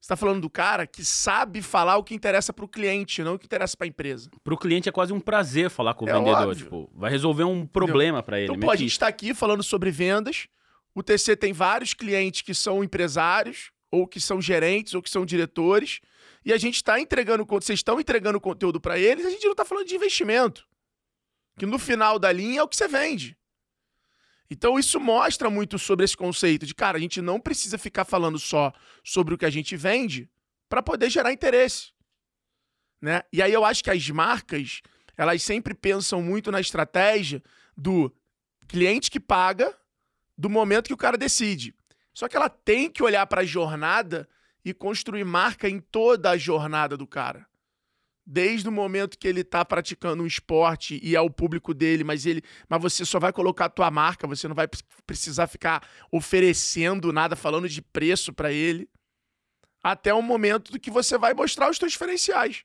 Você 0.00 0.06
está 0.06 0.16
falando 0.16 0.40
do 0.40 0.50
cara 0.50 0.86
que 0.86 1.04
sabe 1.04 1.62
falar 1.62 1.96
o 1.96 2.04
que 2.04 2.14
interessa 2.14 2.52
para 2.52 2.64
o 2.64 2.68
cliente, 2.68 3.24
não 3.24 3.34
o 3.34 3.38
que 3.38 3.46
interessa 3.46 3.76
para 3.76 3.86
a 3.86 3.88
empresa. 3.88 4.30
Para 4.44 4.54
o 4.54 4.58
cliente 4.58 4.88
é 4.88 4.92
quase 4.92 5.12
um 5.12 5.18
prazer 5.18 5.68
falar 5.68 5.94
com 5.94 6.04
o 6.04 6.08
é 6.08 6.12
vendedor. 6.12 6.48
Óbvio. 6.48 6.64
Tipo, 6.64 6.90
vai 6.94 7.10
resolver 7.10 7.42
um 7.42 7.66
problema 7.66 8.22
para 8.22 8.38
ele. 8.38 8.52
Então, 8.52 8.60
pô, 8.60 8.70
a 8.70 8.76
gente 8.76 8.92
está 8.92 9.08
aqui 9.08 9.34
falando 9.34 9.64
sobre 9.64 9.90
vendas. 9.90 10.46
O 10.94 11.02
TC 11.02 11.36
tem 11.36 11.52
vários 11.52 11.92
clientes 11.92 12.42
que 12.42 12.54
são 12.54 12.84
empresários, 12.84 13.72
ou 13.90 14.06
que 14.06 14.20
são 14.20 14.40
gerentes, 14.40 14.94
ou 14.94 15.02
que 15.02 15.10
são 15.10 15.26
diretores. 15.26 16.00
E 16.44 16.52
a 16.52 16.56
gente 16.56 16.76
está 16.76 17.00
entregando, 17.00 17.44
vocês 17.44 17.78
estão 17.78 18.00
entregando 18.00 18.40
conteúdo 18.40 18.80
para 18.80 18.98
eles, 18.98 19.26
a 19.26 19.30
gente 19.30 19.44
não 19.44 19.52
está 19.52 19.64
falando 19.64 19.86
de 19.86 19.94
investimento. 19.94 20.66
Que 21.58 21.66
no 21.66 21.78
final 21.78 22.18
da 22.18 22.30
linha 22.32 22.60
é 22.60 22.62
o 22.62 22.68
que 22.68 22.76
você 22.76 22.88
vende. 22.88 23.36
Então 24.50 24.78
isso 24.78 25.00
mostra 25.00 25.48
muito 25.48 25.78
sobre 25.78 26.04
esse 26.04 26.16
conceito 26.16 26.66
de, 26.66 26.74
cara, 26.74 26.98
a 26.98 27.00
gente 27.00 27.20
não 27.20 27.40
precisa 27.40 27.78
ficar 27.78 28.04
falando 28.04 28.38
só 28.38 28.72
sobre 29.02 29.34
o 29.34 29.38
que 29.38 29.46
a 29.46 29.50
gente 29.50 29.76
vende 29.76 30.30
para 30.68 30.82
poder 30.82 31.10
gerar 31.10 31.32
interesse. 31.32 31.92
Né? 33.00 33.22
E 33.32 33.42
aí 33.42 33.52
eu 33.52 33.64
acho 33.64 33.82
que 33.82 33.90
as 33.90 34.08
marcas, 34.10 34.80
elas 35.16 35.42
sempre 35.42 35.74
pensam 35.74 36.22
muito 36.22 36.50
na 36.50 36.60
estratégia 36.60 37.42
do 37.76 38.14
cliente 38.68 39.10
que 39.10 39.20
paga, 39.20 39.76
do 40.36 40.50
momento 40.50 40.88
que 40.88 40.94
o 40.94 40.98
cara 40.98 41.16
decide. 41.16 41.74
Só 42.12 42.28
que 42.28 42.36
ela 42.36 42.48
tem 42.48 42.90
que 42.90 43.02
olhar 43.02 43.26
para 43.26 43.42
a 43.42 43.44
jornada 43.46 44.28
e 44.64 44.72
construir 44.72 45.24
marca 45.24 45.68
em 45.68 45.80
toda 45.80 46.30
a 46.30 46.36
jornada 46.36 46.96
do 46.96 47.06
cara 47.06 47.46
desde 48.26 48.68
o 48.68 48.72
momento 48.72 49.18
que 49.18 49.28
ele 49.28 49.42
está 49.42 49.64
praticando 49.64 50.22
um 50.22 50.26
esporte 50.26 50.98
e 51.02 51.14
é 51.14 51.20
o 51.20 51.30
público 51.30 51.74
dele, 51.74 52.02
mas 52.02 52.24
ele, 52.24 52.42
mas 52.68 52.80
você 52.80 53.04
só 53.04 53.18
vai 53.18 53.32
colocar 53.32 53.66
a 53.66 53.70
tua 53.70 53.90
marca, 53.90 54.26
você 54.26 54.48
não 54.48 54.54
vai 54.54 54.66
precisar 55.06 55.46
ficar 55.46 55.86
oferecendo 56.10 57.12
nada, 57.12 57.36
falando 57.36 57.68
de 57.68 57.82
preço 57.82 58.32
para 58.32 58.50
ele, 58.50 58.88
até 59.82 60.14
o 60.14 60.22
momento 60.22 60.78
que 60.80 60.90
você 60.90 61.18
vai 61.18 61.34
mostrar 61.34 61.70
os 61.70 61.76
seus 61.76 61.92
diferenciais, 61.92 62.64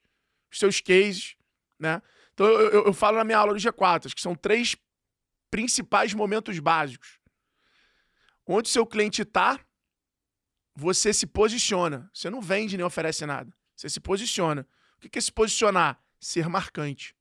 os 0.51 0.59
seus 0.59 0.79
cases, 0.79 1.35
né? 1.77 2.01
Então 2.33 2.47
eu, 2.47 2.69
eu, 2.71 2.85
eu 2.85 2.93
falo 2.93 3.17
na 3.17 3.25
minha 3.25 3.37
aula 3.37 3.53
do 3.53 3.59
G4, 3.59 4.13
que 4.13 4.21
são 4.21 4.33
três 4.33 4.77
principais 5.51 6.13
momentos 6.13 6.57
básicos. 6.59 7.18
Onde 8.51 8.67
seu 8.67 8.83
cliente 8.83 9.21
está, 9.21 9.59
você 10.75 11.13
se 11.13 11.27
posiciona. 11.27 12.09
Você 12.11 12.31
não 12.31 12.41
vende 12.41 12.75
nem 12.75 12.83
oferece 12.83 13.23
nada. 13.23 13.53
Você 13.75 13.87
se 13.87 13.99
posiciona. 13.99 14.67
O 14.97 15.07
que 15.07 15.19
é 15.19 15.21
se 15.21 15.31
posicionar? 15.31 16.01
Ser 16.19 16.49
marcante. 16.49 17.15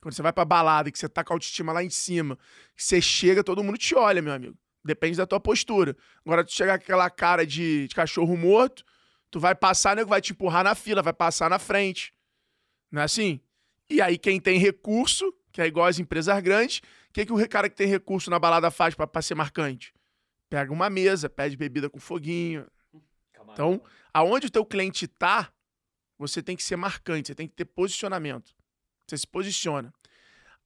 Quando 0.00 0.14
você 0.14 0.22
vai 0.22 0.32
pra 0.32 0.46
balada, 0.46 0.90
que 0.90 0.98
você 0.98 1.10
tá 1.10 1.22
com 1.22 1.34
a 1.34 1.36
autoestima 1.36 1.74
lá 1.74 1.84
em 1.84 1.90
cima, 1.90 2.38
que 2.74 2.82
você 2.82 3.02
chega, 3.02 3.44
todo 3.44 3.62
mundo 3.62 3.76
te 3.76 3.94
olha, 3.94 4.22
meu 4.22 4.32
amigo. 4.32 4.56
Depende 4.82 5.18
da 5.18 5.26
tua 5.26 5.38
postura. 5.38 5.94
Agora, 6.24 6.42
tu 6.42 6.50
chegar 6.50 6.78
com 6.78 6.84
aquela 6.84 7.10
cara 7.10 7.46
de, 7.46 7.86
de 7.86 7.94
cachorro 7.94 8.34
morto, 8.38 8.82
tu 9.30 9.38
vai 9.38 9.54
passar, 9.54 9.94
nego 9.94 10.08
vai 10.08 10.22
te 10.22 10.32
empurrar 10.32 10.64
na 10.64 10.74
fila, 10.74 11.02
vai 11.02 11.12
passar 11.12 11.50
na 11.50 11.58
frente. 11.58 12.14
Não 12.90 13.02
é 13.02 13.04
assim? 13.04 13.40
E 13.90 14.00
aí, 14.00 14.16
quem 14.16 14.40
tem 14.40 14.58
recurso, 14.58 15.34
que 15.52 15.60
é 15.60 15.66
igual 15.66 15.86
às 15.86 15.98
empresas 15.98 16.40
grandes, 16.42 16.80
que, 17.14 17.24
que 17.24 17.32
o 17.32 17.48
cara 17.48 17.70
que 17.70 17.76
tem 17.76 17.86
recurso 17.86 18.28
na 18.28 18.40
balada 18.40 18.70
faz 18.72 18.94
para 18.94 19.22
ser 19.22 19.36
marcante? 19.36 19.94
Pega 20.50 20.72
uma 20.72 20.90
mesa, 20.90 21.30
pede 21.30 21.56
bebida 21.56 21.88
com 21.88 22.00
foguinho. 22.00 22.66
Então, 23.52 23.80
aonde 24.12 24.48
o 24.48 24.50
teu 24.50 24.66
cliente 24.66 25.06
tá, 25.06 25.52
você 26.18 26.42
tem 26.42 26.56
que 26.56 26.62
ser 26.62 26.76
marcante, 26.76 27.28
você 27.28 27.34
tem 27.34 27.46
que 27.46 27.54
ter 27.54 27.66
posicionamento. 27.66 28.52
Você 29.06 29.18
se 29.18 29.26
posiciona. 29.26 29.94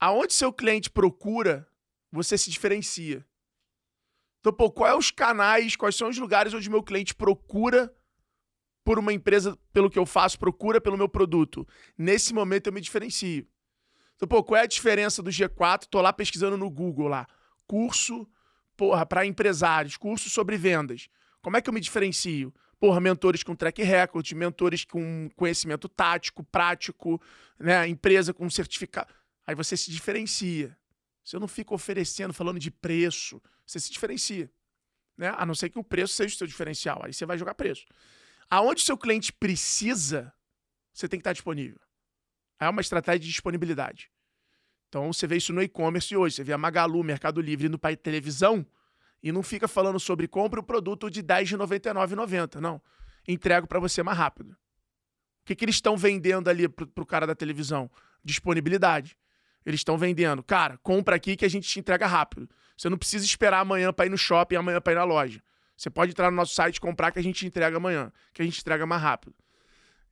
Aonde 0.00 0.32
seu 0.32 0.50
cliente 0.50 0.88
procura, 0.88 1.68
você 2.10 2.38
se 2.38 2.50
diferencia. 2.50 3.26
Então, 4.40 4.52
pô, 4.52 4.70
quais 4.70 4.92
são 4.92 4.98
os 4.98 5.10
canais, 5.10 5.76
quais 5.76 5.96
são 5.96 6.08
os 6.08 6.16
lugares 6.16 6.54
onde 6.54 6.70
meu 6.70 6.82
cliente 6.82 7.14
procura 7.14 7.94
por 8.84 8.98
uma 8.98 9.12
empresa, 9.12 9.58
pelo 9.70 9.90
que 9.90 9.98
eu 9.98 10.06
faço, 10.06 10.38
procura 10.38 10.80
pelo 10.80 10.96
meu 10.96 11.08
produto? 11.08 11.68
Nesse 11.96 12.32
momento 12.32 12.68
eu 12.68 12.72
me 12.72 12.80
diferencio. 12.80 13.46
Então, 14.18 14.28
pô, 14.28 14.44
qual 14.44 14.60
é 14.60 14.64
a 14.64 14.66
diferença 14.66 15.22
do 15.22 15.30
G4? 15.30 15.87
Tô 15.88 16.02
lá 16.02 16.12
pesquisando 16.12 16.58
no 16.58 16.68
Google 16.68 17.08
lá. 17.08 17.26
Curso, 17.66 18.28
porra, 18.76 19.06
para 19.06 19.25
empresários, 19.25 19.96
curso 19.96 20.28
sobre 20.28 20.58
vendas. 20.58 21.08
Como 21.40 21.56
é 21.56 21.62
que 21.62 21.70
eu 21.70 21.72
me 21.72 21.80
diferencio? 21.80 22.52
porra, 22.78 23.00
mentores 23.00 23.42
com 23.42 23.54
track 23.54 23.82
record, 23.82 24.30
mentores 24.32 24.84
com 24.84 25.28
conhecimento 25.37 25.88
tático, 25.88 26.44
prático, 26.44 27.20
né? 27.58 27.87
Empresa 27.88 28.32
com 28.32 28.48
certificado. 28.48 29.12
Aí 29.46 29.54
você 29.54 29.76
se 29.76 29.90
diferencia. 29.90 30.76
Você 31.25 31.38
não 31.38 31.48
fica 31.48 31.75
oferecendo, 31.75 32.32
falando 32.32 32.58
de 32.58 32.70
preço. 32.70 33.42
Você 33.66 33.80
se 33.80 33.90
diferencia. 33.90 34.50
Né? 35.16 35.32
A 35.37 35.44
não 35.44 35.54
ser 35.54 35.68
que 35.68 35.78
o 35.78 35.84
preço 35.84 36.14
seja 36.14 36.34
o 36.34 36.38
seu 36.38 36.46
diferencial. 36.46 37.02
Aí 37.04 37.12
você 37.12 37.26
vai 37.26 37.37
jogar 37.37 37.54
preço. 37.54 37.84
Aonde 38.48 38.82
o 38.82 38.84
seu 38.84 38.96
cliente 38.96 39.32
precisa, 39.32 40.32
você 40.92 41.08
tem 41.08 41.18
que 41.18 41.22
estar 41.22 41.32
disponível. 41.32 41.78
É 42.58 42.68
uma 42.68 42.80
estratégia 42.80 43.20
de 43.20 43.28
disponibilidade. 43.28 44.10
Então 44.88 45.12
você 45.12 45.26
vê 45.26 45.36
isso 45.36 45.52
no 45.52 45.62
e-commerce 45.62 46.16
hoje. 46.16 46.36
Você 46.36 46.44
vê 46.44 46.52
a 46.52 46.58
Magalu, 46.58 47.02
Mercado 47.04 47.40
Livre 47.40 47.66
indo 47.66 47.78
para 47.78 47.96
televisão 47.96 48.66
e 49.22 49.30
não 49.30 49.42
fica 49.42 49.68
falando 49.68 50.00
sobre 50.00 50.26
compre 50.26 50.60
o 50.60 50.62
produto 50.62 51.10
de 51.10 51.20
R$ 51.20 51.26
10,99,90. 51.26 52.60
Não. 52.60 52.80
Entrego 53.26 53.66
para 53.66 53.78
você 53.78 54.02
mais 54.02 54.16
rápido. 54.16 54.52
O 54.52 55.44
que, 55.44 55.54
que 55.54 55.64
eles 55.64 55.76
estão 55.76 55.96
vendendo 55.96 56.48
ali 56.48 56.68
pro, 56.68 56.86
pro 56.86 57.06
cara 57.06 57.26
da 57.26 57.34
televisão? 57.34 57.90
Disponibilidade. 58.24 59.16
Eles 59.64 59.80
estão 59.80 59.98
vendendo, 59.98 60.42
cara, 60.42 60.78
compra 60.78 61.16
aqui 61.16 61.36
que 61.36 61.44
a 61.44 61.48
gente 61.48 61.68
te 61.68 61.78
entrega 61.78 62.06
rápido. 62.06 62.48
Você 62.76 62.88
não 62.88 62.96
precisa 62.96 63.24
esperar 63.24 63.60
amanhã 63.60 63.92
para 63.92 64.06
ir 64.06 64.08
no 64.08 64.16
shopping, 64.16 64.56
amanhã 64.56 64.80
para 64.80 64.92
ir 64.92 64.96
na 64.96 65.04
loja. 65.04 65.42
Você 65.76 65.90
pode 65.90 66.12
entrar 66.12 66.30
no 66.30 66.36
nosso 66.36 66.54
site 66.54 66.80
comprar 66.80 67.10
que 67.12 67.18
a 67.18 67.22
gente 67.22 67.46
entrega 67.46 67.76
amanhã, 67.76 68.12
que 68.32 68.40
a 68.40 68.44
gente 68.44 68.60
entrega 68.60 68.86
mais 68.86 69.02
rápido. 69.02 69.34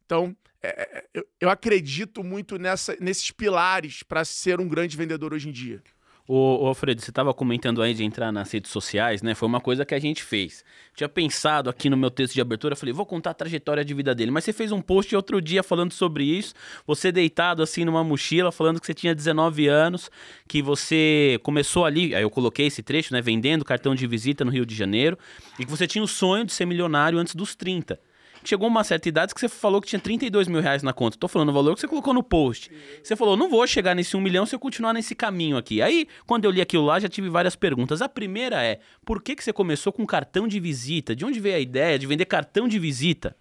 Então, 0.04 0.36
é, 0.66 0.98
é 0.98 1.04
eu, 1.14 1.26
eu 1.40 1.50
acredito 1.50 2.22
muito 2.22 2.58
nessa, 2.58 2.96
nesses 3.00 3.30
pilares 3.30 4.02
para 4.02 4.24
ser 4.24 4.60
um 4.60 4.68
grande 4.68 4.96
vendedor 4.96 5.32
hoje 5.32 5.48
em 5.48 5.52
dia. 5.52 5.82
Ô, 6.28 6.64
ô 6.64 6.66
Alfredo, 6.66 7.00
você 7.00 7.10
estava 7.10 7.32
comentando 7.32 7.80
aí 7.80 7.94
de 7.94 8.02
entrar 8.02 8.32
nas 8.32 8.50
redes 8.50 8.72
sociais, 8.72 9.22
né? 9.22 9.32
Foi 9.32 9.46
uma 9.46 9.60
coisa 9.60 9.86
que 9.86 9.94
a 9.94 9.98
gente 9.98 10.24
fez. 10.24 10.64
Tinha 10.92 11.08
pensado 11.08 11.70
aqui 11.70 11.88
no 11.88 11.96
meu 11.96 12.10
texto 12.10 12.34
de 12.34 12.40
abertura, 12.40 12.74
falei, 12.74 12.92
vou 12.92 13.06
contar 13.06 13.30
a 13.30 13.34
trajetória 13.34 13.84
de 13.84 13.94
vida 13.94 14.12
dele. 14.12 14.32
Mas 14.32 14.42
você 14.42 14.52
fez 14.52 14.72
um 14.72 14.80
post 14.80 15.14
outro 15.14 15.40
dia 15.40 15.62
falando 15.62 15.92
sobre 15.92 16.24
isso. 16.24 16.52
Você 16.84 17.12
deitado 17.12 17.62
assim 17.62 17.84
numa 17.84 18.02
mochila, 18.02 18.50
falando 18.50 18.80
que 18.80 18.86
você 18.86 18.94
tinha 18.94 19.14
19 19.14 19.68
anos, 19.68 20.10
que 20.48 20.60
você 20.60 21.38
começou 21.44 21.84
ali, 21.84 22.12
aí 22.12 22.22
eu 22.22 22.30
coloquei 22.30 22.66
esse 22.66 22.82
trecho, 22.82 23.14
né? 23.14 23.22
Vendendo 23.22 23.64
cartão 23.64 23.94
de 23.94 24.04
visita 24.04 24.44
no 24.44 24.50
Rio 24.50 24.66
de 24.66 24.74
Janeiro, 24.74 25.16
e 25.60 25.64
que 25.64 25.70
você 25.70 25.86
tinha 25.86 26.02
o 26.02 26.08
sonho 26.08 26.44
de 26.44 26.52
ser 26.52 26.66
milionário 26.66 27.20
antes 27.20 27.36
dos 27.36 27.54
30 27.54 28.00
chegou 28.48 28.68
uma 28.68 28.84
certa 28.84 29.08
idade 29.08 29.34
que 29.34 29.40
você 29.40 29.48
falou 29.48 29.80
que 29.80 29.88
tinha 29.88 30.00
32 30.00 30.48
mil 30.48 30.60
reais 30.60 30.82
na 30.82 30.92
conta. 30.92 31.18
Tô 31.18 31.28
falando 31.28 31.48
o 31.48 31.52
valor 31.52 31.74
que 31.74 31.80
você 31.80 31.88
colocou 31.88 32.14
no 32.14 32.22
post. 32.22 32.70
Você 33.02 33.16
falou, 33.16 33.36
não 33.36 33.48
vou 33.48 33.66
chegar 33.66 33.94
nesse 33.94 34.16
um 34.16 34.20
milhão 34.20 34.46
se 34.46 34.54
eu 34.54 34.58
continuar 34.58 34.92
nesse 34.92 35.14
caminho 35.14 35.56
aqui. 35.56 35.82
Aí, 35.82 36.06
quando 36.26 36.44
eu 36.44 36.50
li 36.50 36.60
aquilo 36.60 36.84
lá, 36.84 37.00
já 37.00 37.08
tive 37.08 37.28
várias 37.28 37.56
perguntas. 37.56 38.02
A 38.02 38.08
primeira 38.08 38.62
é, 38.62 38.80
por 39.04 39.22
que, 39.22 39.36
que 39.36 39.44
você 39.44 39.52
começou 39.52 39.92
com 39.92 40.06
cartão 40.06 40.46
de 40.46 40.60
visita? 40.60 41.14
De 41.14 41.24
onde 41.24 41.40
veio 41.40 41.56
a 41.56 41.60
ideia 41.60 41.98
de 41.98 42.06
vender 42.06 42.24
cartão 42.24 42.68
de 42.68 42.78
visita? 42.78 43.36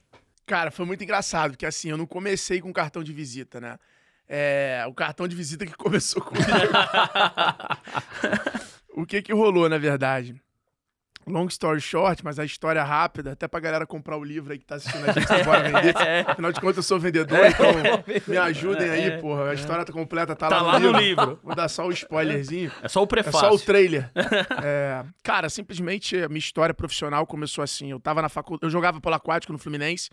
Cara, 0.46 0.70
foi 0.70 0.86
muito 0.86 1.04
engraçado, 1.04 1.52
porque 1.52 1.66
assim, 1.66 1.90
eu 1.90 1.98
não 1.98 2.06
comecei 2.06 2.62
com 2.62 2.72
cartão 2.72 3.04
de 3.04 3.12
visita, 3.12 3.60
né? 3.60 3.80
É, 4.28 4.84
o 4.88 4.94
cartão 4.94 5.28
de 5.28 5.36
visita 5.36 5.66
que 5.66 5.74
começou 5.76 6.22
comigo. 6.22 6.46
o 8.94 9.06
que 9.06 9.22
que 9.22 9.34
rolou, 9.34 9.68
na 9.68 9.78
verdade? 9.78 10.36
Long 11.28 11.48
story 11.48 11.82
short, 11.82 12.24
mas 12.24 12.38
a 12.38 12.46
história 12.46 12.80
é 12.80 12.84
rápida, 12.84 13.32
até 13.32 13.48
pra 13.48 13.60
galera 13.60 13.86
comprar 13.88 14.16
o 14.16 14.24
livro 14.24 14.54
aí 14.54 14.60
que 14.60 14.66
tá 14.66 14.76
assistindo 14.76 15.10
a 15.10 15.12
gente 15.12 15.32
agora 15.34 15.64
vender. 15.64 15.96
Afinal 16.30 16.52
de 16.52 16.60
contas, 16.62 16.78
eu 16.78 16.84
sou 16.84 17.00
vendedor, 17.00 17.40
então 17.48 17.66
me 18.28 18.38
ajudem 18.38 18.90
aí, 18.90 19.20
porra. 19.20 19.50
A 19.50 19.54
história 19.56 19.84
tá 19.84 19.92
completa, 19.92 20.36
tá, 20.36 20.50
Tá 20.50 20.62
lá, 20.62 20.74
lá 20.74 20.80
no, 20.80 20.92
no 20.92 21.00
livro. 21.00 21.26
livro. 21.26 21.40
Vou 21.44 21.56
dar 21.56 21.68
só 21.68 21.88
o 21.88 21.92
spoilerzinho. 21.92 22.72
É 22.84 22.88
só 22.88 23.02
o 23.02 23.06
É 23.06 23.08
prefácio. 23.08 23.40
só 23.40 23.54
o 23.54 23.60
trailer. 23.60 24.12
É, 24.64 25.04
cara, 25.24 25.50
simplesmente 25.50 26.16
a 26.18 26.28
minha 26.28 26.40
história 26.40 26.74
profissional 26.74 27.26
começou 27.26 27.64
assim. 27.64 27.90
Eu 27.92 28.00
tava 28.00 28.22
na 28.22 28.30
faculdade, 28.30 28.66
eu 28.66 28.70
jogava 28.70 29.02
polo 29.02 29.16
aquático 29.16 29.52
no 29.52 29.60
Fluminense. 29.60 30.10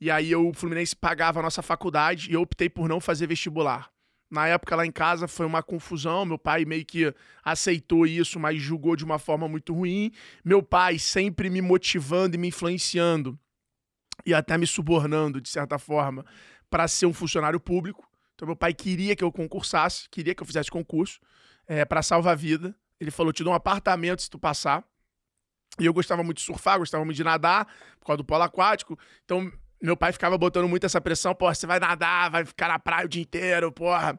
E 0.00 0.10
aí 0.10 0.30
eu, 0.30 0.48
o 0.48 0.54
Fluminense 0.54 0.96
pagava 0.96 1.40
a 1.40 1.42
nossa 1.42 1.60
faculdade 1.60 2.30
e 2.30 2.34
eu 2.34 2.40
optei 2.40 2.70
por 2.70 2.88
não 2.88 2.98
fazer 3.00 3.26
vestibular. 3.26 3.88
Na 4.30 4.46
época 4.46 4.76
lá 4.76 4.86
em 4.86 4.92
casa 4.92 5.26
foi 5.26 5.44
uma 5.44 5.62
confusão, 5.62 6.24
meu 6.24 6.38
pai 6.38 6.64
meio 6.64 6.84
que 6.86 7.12
aceitou 7.44 8.06
isso, 8.06 8.38
mas 8.38 8.62
julgou 8.62 8.94
de 8.94 9.04
uma 9.04 9.18
forma 9.18 9.48
muito 9.48 9.74
ruim. 9.74 10.12
Meu 10.44 10.62
pai 10.62 10.98
sempre 10.98 11.50
me 11.50 11.60
motivando 11.60 12.36
e 12.36 12.38
me 12.38 12.48
influenciando 12.48 13.38
e 14.24 14.32
até 14.32 14.56
me 14.56 14.66
subornando 14.66 15.40
de 15.40 15.48
certa 15.48 15.78
forma 15.78 16.24
para 16.68 16.86
ser 16.86 17.06
um 17.06 17.12
funcionário 17.12 17.58
público. 17.58 18.08
Então 18.34 18.46
meu 18.46 18.56
pai 18.56 18.72
queria 18.72 19.16
que 19.16 19.24
eu 19.24 19.32
concursasse, 19.32 20.08
queria 20.08 20.34
que 20.34 20.42
eu 20.42 20.46
fizesse 20.46 20.70
concurso 20.70 21.20
é, 21.66 21.84
para 21.84 22.00
salvar 22.00 22.34
a 22.34 22.36
vida. 22.36 22.74
Ele 23.00 23.10
falou: 23.10 23.32
te 23.32 23.42
dou 23.42 23.52
um 23.52 23.56
apartamento 23.56 24.22
se 24.22 24.30
tu 24.30 24.38
passar. 24.38 24.84
E 25.78 25.86
eu 25.86 25.92
gostava 25.92 26.22
muito 26.22 26.38
de 26.38 26.44
surfar, 26.44 26.78
gostava 26.78 27.04
muito 27.04 27.16
de 27.16 27.24
nadar, 27.24 27.66
por 27.98 28.06
causa 28.06 28.18
do 28.18 28.24
polo 28.24 28.42
aquático. 28.42 28.98
Então, 29.24 29.50
meu 29.82 29.96
pai 29.96 30.12
ficava 30.12 30.36
botando 30.36 30.68
muito 30.68 30.84
essa 30.84 31.00
pressão: 31.00 31.34
pô, 31.34 31.52
você 31.52 31.66
vai 31.66 31.80
nadar, 31.80 32.30
vai 32.30 32.44
ficar 32.44 32.68
na 32.68 32.78
praia 32.78 33.06
o 33.06 33.08
dia 33.08 33.22
inteiro, 33.22 33.72
porra. 33.72 34.18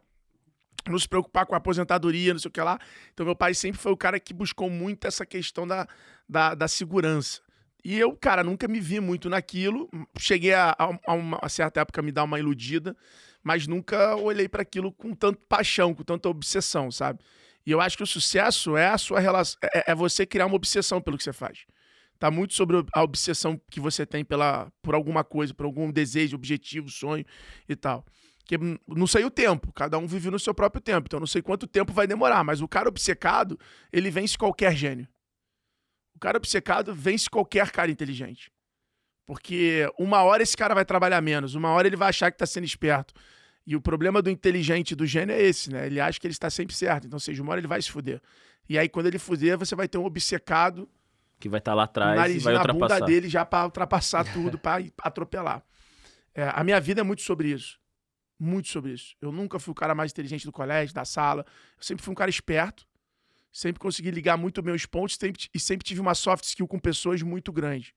Não 0.88 0.98
se 0.98 1.08
preocupar 1.08 1.46
com 1.46 1.54
a 1.54 1.58
aposentadoria, 1.58 2.34
não 2.34 2.40
sei 2.40 2.50
o 2.50 2.52
que 2.52 2.60
lá. 2.60 2.80
Então, 3.14 3.24
meu 3.24 3.36
pai 3.36 3.54
sempre 3.54 3.80
foi 3.80 3.92
o 3.92 3.98
cara 3.98 4.20
que 4.20 4.34
buscou 4.34 4.68
muito 4.68 5.06
essa 5.06 5.24
questão 5.26 5.68
da, 5.68 5.88
da, 6.28 6.56
da 6.56 6.68
segurança. 6.68 7.40
E 7.84 8.00
eu, 8.00 8.16
cara, 8.16 8.44
nunca 8.44 8.68
me 8.68 8.80
vi 8.80 9.00
muito 9.00 9.30
naquilo. 9.30 9.88
Cheguei 10.18 10.54
a, 10.54 10.72
a, 10.72 11.00
a 11.06 11.14
uma 11.14 11.40
a 11.42 11.50
certa 11.50 11.82
época 11.82 12.02
me 12.02 12.12
dar 12.12 12.24
uma 12.24 12.40
iludida, 12.40 12.96
mas 13.44 13.68
nunca 13.68 14.16
olhei 14.16 14.48
para 14.48 14.64
aquilo 14.64 14.92
com 14.92 15.14
tanto 15.14 15.40
paixão, 15.48 15.94
com 15.94 16.04
tanta 16.04 16.30
obsessão, 16.30 16.90
sabe? 16.90 17.20
E 17.66 17.72
eu 17.72 17.80
acho 17.80 17.96
que 17.96 18.04
o 18.04 18.08
sucesso 18.08 18.76
é 18.76 18.88
a 18.88 18.98
sua 18.98 19.20
relação, 19.20 19.60
é, 19.64 19.92
é 19.92 19.96
você 19.96 20.26
criar 20.26 20.48
uma 20.48 20.56
obsessão 20.56 21.00
pelo 21.00 21.18
que 21.18 21.24
você 21.24 21.34
faz. 21.34 21.66
Tá 22.22 22.30
muito 22.30 22.54
sobre 22.54 22.78
a 22.94 23.02
obsessão 23.02 23.60
que 23.72 23.80
você 23.80 24.06
tem 24.06 24.24
pela, 24.24 24.72
por 24.84 24.94
alguma 24.94 25.24
coisa, 25.24 25.56
por 25.56 25.66
algum 25.66 25.92
desejo, 25.92 26.36
objetivo, 26.36 26.88
sonho 26.88 27.26
e 27.68 27.76
tal. 27.76 28.06
Que 28.46 28.60
não 28.88 29.08
sei 29.08 29.26
o 29.26 29.32
tempo, 29.32 29.74
cada 29.74 29.98
um 29.98 30.06
vive 30.06 30.30
no 30.30 30.38
seu 30.38 30.54
próprio 30.54 30.80
tempo, 30.80 31.08
então 31.08 31.20
não 31.20 31.26
sei 31.26 31.42
quanto 31.42 31.66
tempo 31.66 31.92
vai 31.92 32.06
demorar, 32.06 32.44
mas 32.44 32.62
o 32.62 32.68
cara 32.68 32.88
obcecado, 32.88 33.58
ele 33.92 34.12
vence 34.12 34.38
qualquer 34.38 34.76
gênio. 34.76 35.08
O 36.16 36.20
cara 36.20 36.38
obcecado 36.38 36.94
vence 36.94 37.28
qualquer 37.28 37.72
cara 37.72 37.90
inteligente. 37.90 38.52
Porque 39.26 39.92
uma 39.98 40.22
hora 40.22 40.44
esse 40.44 40.56
cara 40.56 40.76
vai 40.76 40.86
trabalhar 40.86 41.22
menos, 41.22 41.56
uma 41.56 41.70
hora 41.70 41.88
ele 41.88 41.96
vai 41.96 42.10
achar 42.10 42.32
que 42.32 42.38
tá 42.38 42.46
sendo 42.46 42.66
esperto. 42.66 43.16
E 43.66 43.76
o 43.76 43.82
problema 43.82 44.22
do 44.22 44.30
inteligente 44.30 44.96
do 44.96 45.08
gênio 45.08 45.34
é 45.34 45.42
esse, 45.42 45.72
né? 45.72 45.88
Ele 45.88 46.00
acha 46.00 46.20
que 46.20 46.28
ele 46.28 46.34
está 46.34 46.52
sempre 46.52 46.76
certo. 46.76 47.08
Então, 47.08 47.18
seja, 47.18 47.42
uma 47.42 47.54
hora 47.54 47.62
ele 47.62 47.68
vai 47.68 47.82
se 47.82 47.90
fuder. 47.90 48.22
E 48.70 48.78
aí, 48.78 48.88
quando 48.88 49.08
ele 49.08 49.18
fuder, 49.18 49.58
você 49.58 49.74
vai 49.76 49.88
ter 49.88 49.98
um 49.98 50.06
obcecado 50.06 50.88
Que 51.42 51.50
vai 51.50 51.58
estar 51.60 51.74
lá 51.74 51.82
o 51.82 51.86
atrás 51.86 52.36
e 52.36 52.40
vai 52.40 52.54
na 52.54 52.60
ultrapassar. 52.60 52.96
bunda 53.00 53.06
dele 53.06 53.28
já 53.28 53.44
pra 53.46 53.66
ultrapassar 53.66 54.24
tudo, 54.34 54.58
pra 54.58 54.80
ir 54.80 54.94
atropelar. 55.02 55.62
É, 56.34 56.48
a 56.54 56.64
minha 56.64 56.80
vida 56.80 57.02
é 57.02 57.04
muito 57.04 57.22
sobre 57.24 57.50
isso. 57.50 57.80
Muito 58.40 58.70
sobre 58.70 58.94
isso. 58.94 59.16
Eu 59.22 59.32
nunca 59.32 59.60
fui 59.60 59.72
o 59.72 59.76
cara 59.76 59.94
mais 59.94 60.12
inteligente 60.12 60.46
do 60.46 60.52
colégio, 60.52 60.96
da 60.96 61.04
sala. 61.06 61.46
Eu 61.78 61.84
sempre 61.84 62.04
fui 62.04 62.12
um 62.12 62.16
cara 62.16 62.30
esperto. 62.30 62.88
Sempre 63.52 63.80
consegui 63.82 64.12
ligar 64.12 64.38
muito 64.38 64.64
meus 64.64 64.86
pontos 64.86 65.18
sempre- 65.18 65.44
e 65.54 65.60
sempre 65.60 65.86
tive 65.86 66.00
uma 66.00 66.16
soft 66.16 66.46
skill 66.46 66.68
com 66.68 66.80
pessoas 66.80 67.22
muito 67.22 67.52
grande. 67.52 67.94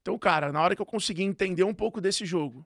Então, 0.00 0.16
cara, 0.18 0.52
na 0.52 0.60
hora 0.62 0.76
que 0.76 0.80
eu 0.80 0.86
consegui 0.86 1.24
entender 1.24 1.64
um 1.64 1.74
pouco 1.74 2.00
desse 2.00 2.24
jogo, 2.24 2.64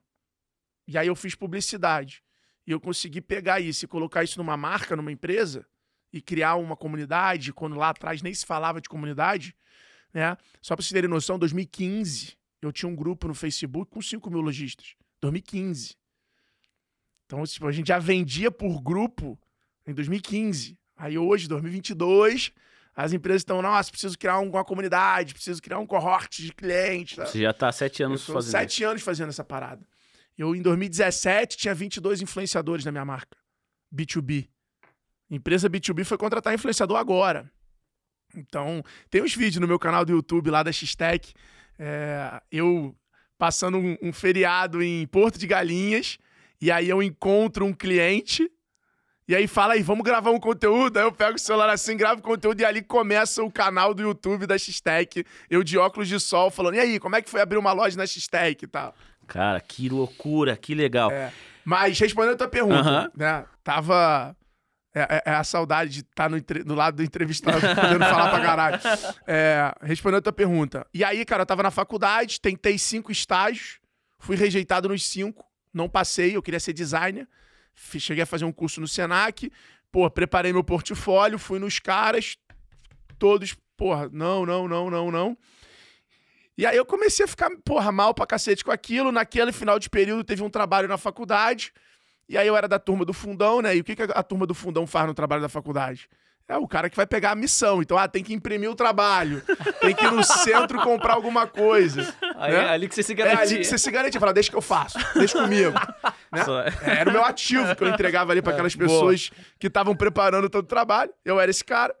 e 0.87 0.97
aí 0.97 1.07
eu 1.07 1.15
fiz 1.15 1.33
publicidade, 1.33 2.23
e 2.67 2.71
eu 2.71 2.79
consegui 2.79 3.19
pegar 3.19 3.59
isso 3.59 3.83
e 3.83 3.87
colocar 3.87 4.23
isso 4.23 4.37
numa 4.37 4.55
marca, 4.55 4.95
numa 4.95 5.11
empresa, 5.11 5.65
e 6.13 6.21
criar 6.21 6.55
uma 6.55 6.77
comunidade, 6.77 7.51
quando 7.51 7.75
lá 7.75 7.89
atrás 7.89 8.21
nem 8.21 8.33
se 8.33 8.45
falava 8.45 8.79
de 8.79 8.87
comunidade, 8.87 9.55
né? 10.13 10.37
Só 10.61 10.75
pra 10.75 10.83
vocês 10.83 10.91
terem 10.93 11.09
noção, 11.09 11.35
em 11.35 11.39
2015, 11.39 12.37
eu 12.61 12.71
tinha 12.71 12.89
um 12.89 12.95
grupo 12.95 13.27
no 13.27 13.33
Facebook 13.33 13.89
com 13.91 14.01
5 14.01 14.29
mil 14.29 14.41
lojistas. 14.41 14.95
2015. 15.21 15.95
Então, 17.25 17.43
tipo, 17.45 17.67
a 17.67 17.71
gente 17.71 17.87
já 17.87 17.99
vendia 17.99 18.51
por 18.51 18.81
grupo 18.81 19.39
em 19.87 19.93
2015. 19.93 20.77
Aí 20.95 21.17
hoje, 21.17 21.47
2022, 21.47 22.51
as 22.95 23.11
empresas 23.13 23.41
estão, 23.41 23.61
nossa, 23.61 23.89
preciso 23.89 24.17
criar 24.17 24.39
um- 24.39 24.49
uma 24.49 24.63
comunidade, 24.63 25.33
preciso 25.33 25.61
criar 25.61 25.79
um 25.79 25.87
cohort 25.87 26.41
de 26.41 26.53
clientes. 26.53 27.15
tá? 27.17 27.25
Você 27.25 27.41
já 27.41 27.53
tá 27.53 27.69
há 27.69 27.71
sete 27.71 28.03
anos 28.03 28.21
fazendo 28.25 28.51
sete 28.51 28.83
anos 28.83 29.01
fazendo 29.01 29.29
essa 29.29 29.43
parada. 29.43 29.85
Eu, 30.37 30.55
em 30.55 30.61
2017, 30.61 31.57
tinha 31.57 31.73
22 31.75 32.21
influenciadores 32.21 32.85
na 32.85 32.91
minha 32.91 33.05
marca. 33.05 33.37
B2B. 33.93 34.49
Empresa 35.29 35.69
B2B 35.69 36.03
foi 36.03 36.17
contratar 36.17 36.53
influenciador 36.53 36.97
agora. 36.97 37.51
Então, 38.35 38.83
tem 39.09 39.21
uns 39.21 39.35
vídeos 39.35 39.61
no 39.61 39.67
meu 39.67 39.79
canal 39.79 40.03
do 40.05 40.11
YouTube 40.11 40.49
lá 40.49 40.63
da 40.63 40.71
X-Tech. 40.71 41.33
é, 41.79 42.41
eu 42.51 42.95
passando 43.37 43.77
um, 43.77 43.97
um 44.01 44.13
feriado 44.13 44.81
em 44.81 45.05
Porto 45.07 45.37
de 45.37 45.47
Galinhas. 45.47 46.17
E 46.61 46.71
aí 46.71 46.87
eu 46.87 47.03
encontro 47.03 47.65
um 47.65 47.73
cliente. 47.73 48.49
E 49.27 49.35
aí 49.35 49.47
fala 49.47 49.73
aí, 49.73 49.81
vamos 49.81 50.03
gravar 50.03 50.31
um 50.31 50.39
conteúdo. 50.39 50.97
Aí 50.97 51.03
eu 51.03 51.11
pego 51.11 51.35
o 51.35 51.39
celular 51.39 51.69
assim, 51.69 51.97
gravo 51.97 52.21
o 52.21 52.23
conteúdo 52.23 52.61
e 52.61 52.65
ali 52.65 52.81
começa 52.81 53.43
o 53.43 53.51
canal 53.51 53.93
do 53.93 54.01
YouTube 54.01 54.47
da 54.47 54.57
X-Tech. 54.57 55.25
Eu 55.49 55.63
de 55.63 55.77
óculos 55.77 56.07
de 56.07 56.19
sol 56.19 56.49
falando, 56.49 56.75
e 56.75 56.79
aí, 56.79 56.99
como 56.99 57.15
é 57.15 57.21
que 57.21 57.29
foi 57.29 57.41
abrir 57.41 57.57
uma 57.57 57.73
loja 57.73 57.97
na 57.97 58.05
X-Tech 58.05 58.63
e 58.63 58.67
tal? 58.67 58.95
Cara, 59.27 59.59
que 59.59 59.89
loucura, 59.89 60.55
que 60.55 60.75
legal. 60.75 61.11
É. 61.11 61.31
Mas 61.65 61.97
respondendo 61.99 62.33
a 62.33 62.37
tua 62.37 62.47
pergunta, 62.47 63.11
né? 63.15 63.45
Tava. 63.63 64.35
É, 64.95 65.01
é- 65.01 65.31
é 65.31 65.35
a 65.35 65.43
saudade 65.43 65.89
de 65.91 65.99
estar 66.01 66.29
no, 66.29 66.37
entre- 66.37 66.63
do 66.63 66.75
lado 66.75 66.97
do 66.97 67.03
entrevistado, 67.03 67.59
podendo 67.75 68.05
falar 68.05 68.29
pra 68.29 68.41
caralho. 68.41 68.79
É, 69.25 69.73
respondendo 69.81 70.19
a 70.19 70.21
tua 70.21 70.33
pergunta. 70.33 70.85
E 70.93 71.03
aí, 71.03 71.25
cara, 71.25 71.41
eu 71.41 71.45
tava 71.47 71.63
na 71.63 71.71
faculdade, 71.71 72.39
tentei 72.39 72.77
cinco 72.77 73.11
estágios, 73.11 73.79
fui 74.19 74.35
rejeitado 74.35 74.87
nos 74.89 75.05
cinco, 75.07 75.43
não 75.73 75.89
passei, 75.89 76.35
eu 76.35 76.43
queria 76.43 76.59
ser 76.59 76.73
designer. 76.73 77.27
Cheguei 77.75 78.21
a 78.21 78.27
fazer 78.27 78.45
um 78.45 78.51
curso 78.51 78.79
no 78.79 78.87
Senac, 78.87 79.51
pô, 79.91 80.07
preparei 80.11 80.53
meu 80.53 80.63
portfólio, 80.63 81.39
fui 81.39 81.57
nos 81.57 81.79
caras, 81.79 82.37
todos, 83.17 83.55
porra, 83.75 84.07
não, 84.11 84.45
não, 84.45 84.67
não, 84.67 84.91
não, 84.91 85.09
não. 85.09 85.37
E 86.55 86.67
aí 86.67 86.77
eu 86.77 86.85
comecei 86.85 87.25
a 87.25 87.27
ficar, 87.27 87.49
porra, 87.65 87.91
mal 87.91 88.13
pra 88.13 88.27
cacete 88.27 88.63
com 88.63 88.71
aquilo. 88.71 89.11
Naquele 89.11 89.51
final 89.51 89.79
de 89.79 89.89
período 89.89 90.23
teve 90.23 90.43
um 90.43 90.51
trabalho 90.51 90.87
na 90.87 90.99
faculdade. 90.99 91.73
E 92.27 92.37
aí 92.37 92.47
eu 92.47 92.55
era 92.55 92.67
da 92.67 92.79
turma 92.79 93.03
do 93.05 93.13
fundão, 93.13 93.61
né? 93.61 93.75
E 93.75 93.81
o 93.81 93.83
que, 93.83 93.95
que 93.95 94.03
a 94.03 94.23
turma 94.23 94.45
do 94.45 94.53
fundão 94.53 94.87
faz 94.87 95.05
no 95.07 95.13
trabalho 95.13 95.41
da 95.41 95.49
faculdade? 95.49 96.07
É 96.47 96.57
o 96.57 96.67
cara 96.67 96.89
que 96.89 96.95
vai 96.97 97.05
pegar 97.07 97.31
a 97.31 97.35
missão. 97.35 97.81
Então, 97.81 97.97
ah, 97.97 98.05
tem 98.07 98.21
que 98.23 98.33
imprimir 98.33 98.69
o 98.69 98.75
trabalho. 98.75 99.41
Tem 99.79 99.95
que 99.95 100.03
ir 100.05 100.11
no 100.11 100.23
centro 100.23 100.77
comprar 100.81 101.13
alguma 101.13 101.47
coisa. 101.47 102.13
Aí, 102.35 102.51
né? 102.51 102.65
é 102.65 102.69
ali 102.69 102.89
que 102.89 102.95
você 102.95 103.01
se 103.03 103.13
É 103.13 103.15
garantia. 103.15 103.41
ali 103.41 103.57
que 103.59 103.63
você 103.63 103.77
se 103.77 103.89
garante. 103.91 104.19
Fala, 104.19 104.33
deixa 104.33 104.49
que 104.49 104.55
eu 104.57 104.61
faço. 104.61 104.97
Deixa 105.15 105.41
comigo. 105.41 105.71
né? 106.31 106.43
Só- 106.43 106.59
É, 106.61 106.73
Era 106.99 107.09
o 107.09 107.13
meu 107.13 107.23
ativo 107.23 107.73
que 107.75 107.83
eu 107.83 107.87
entregava 107.87 108.33
ali 108.33 108.41
para 108.41 108.51
aquelas 108.53 108.75
pessoas 108.75 109.31
que 109.57 109.67
estavam 109.67 109.95
preparando 109.95 110.49
todo 110.49 110.65
o 110.65 110.67
trabalho. 110.67 111.11
Eu 111.23 111.39
era 111.39 111.49
esse 111.49 111.63
cara. 111.63 111.95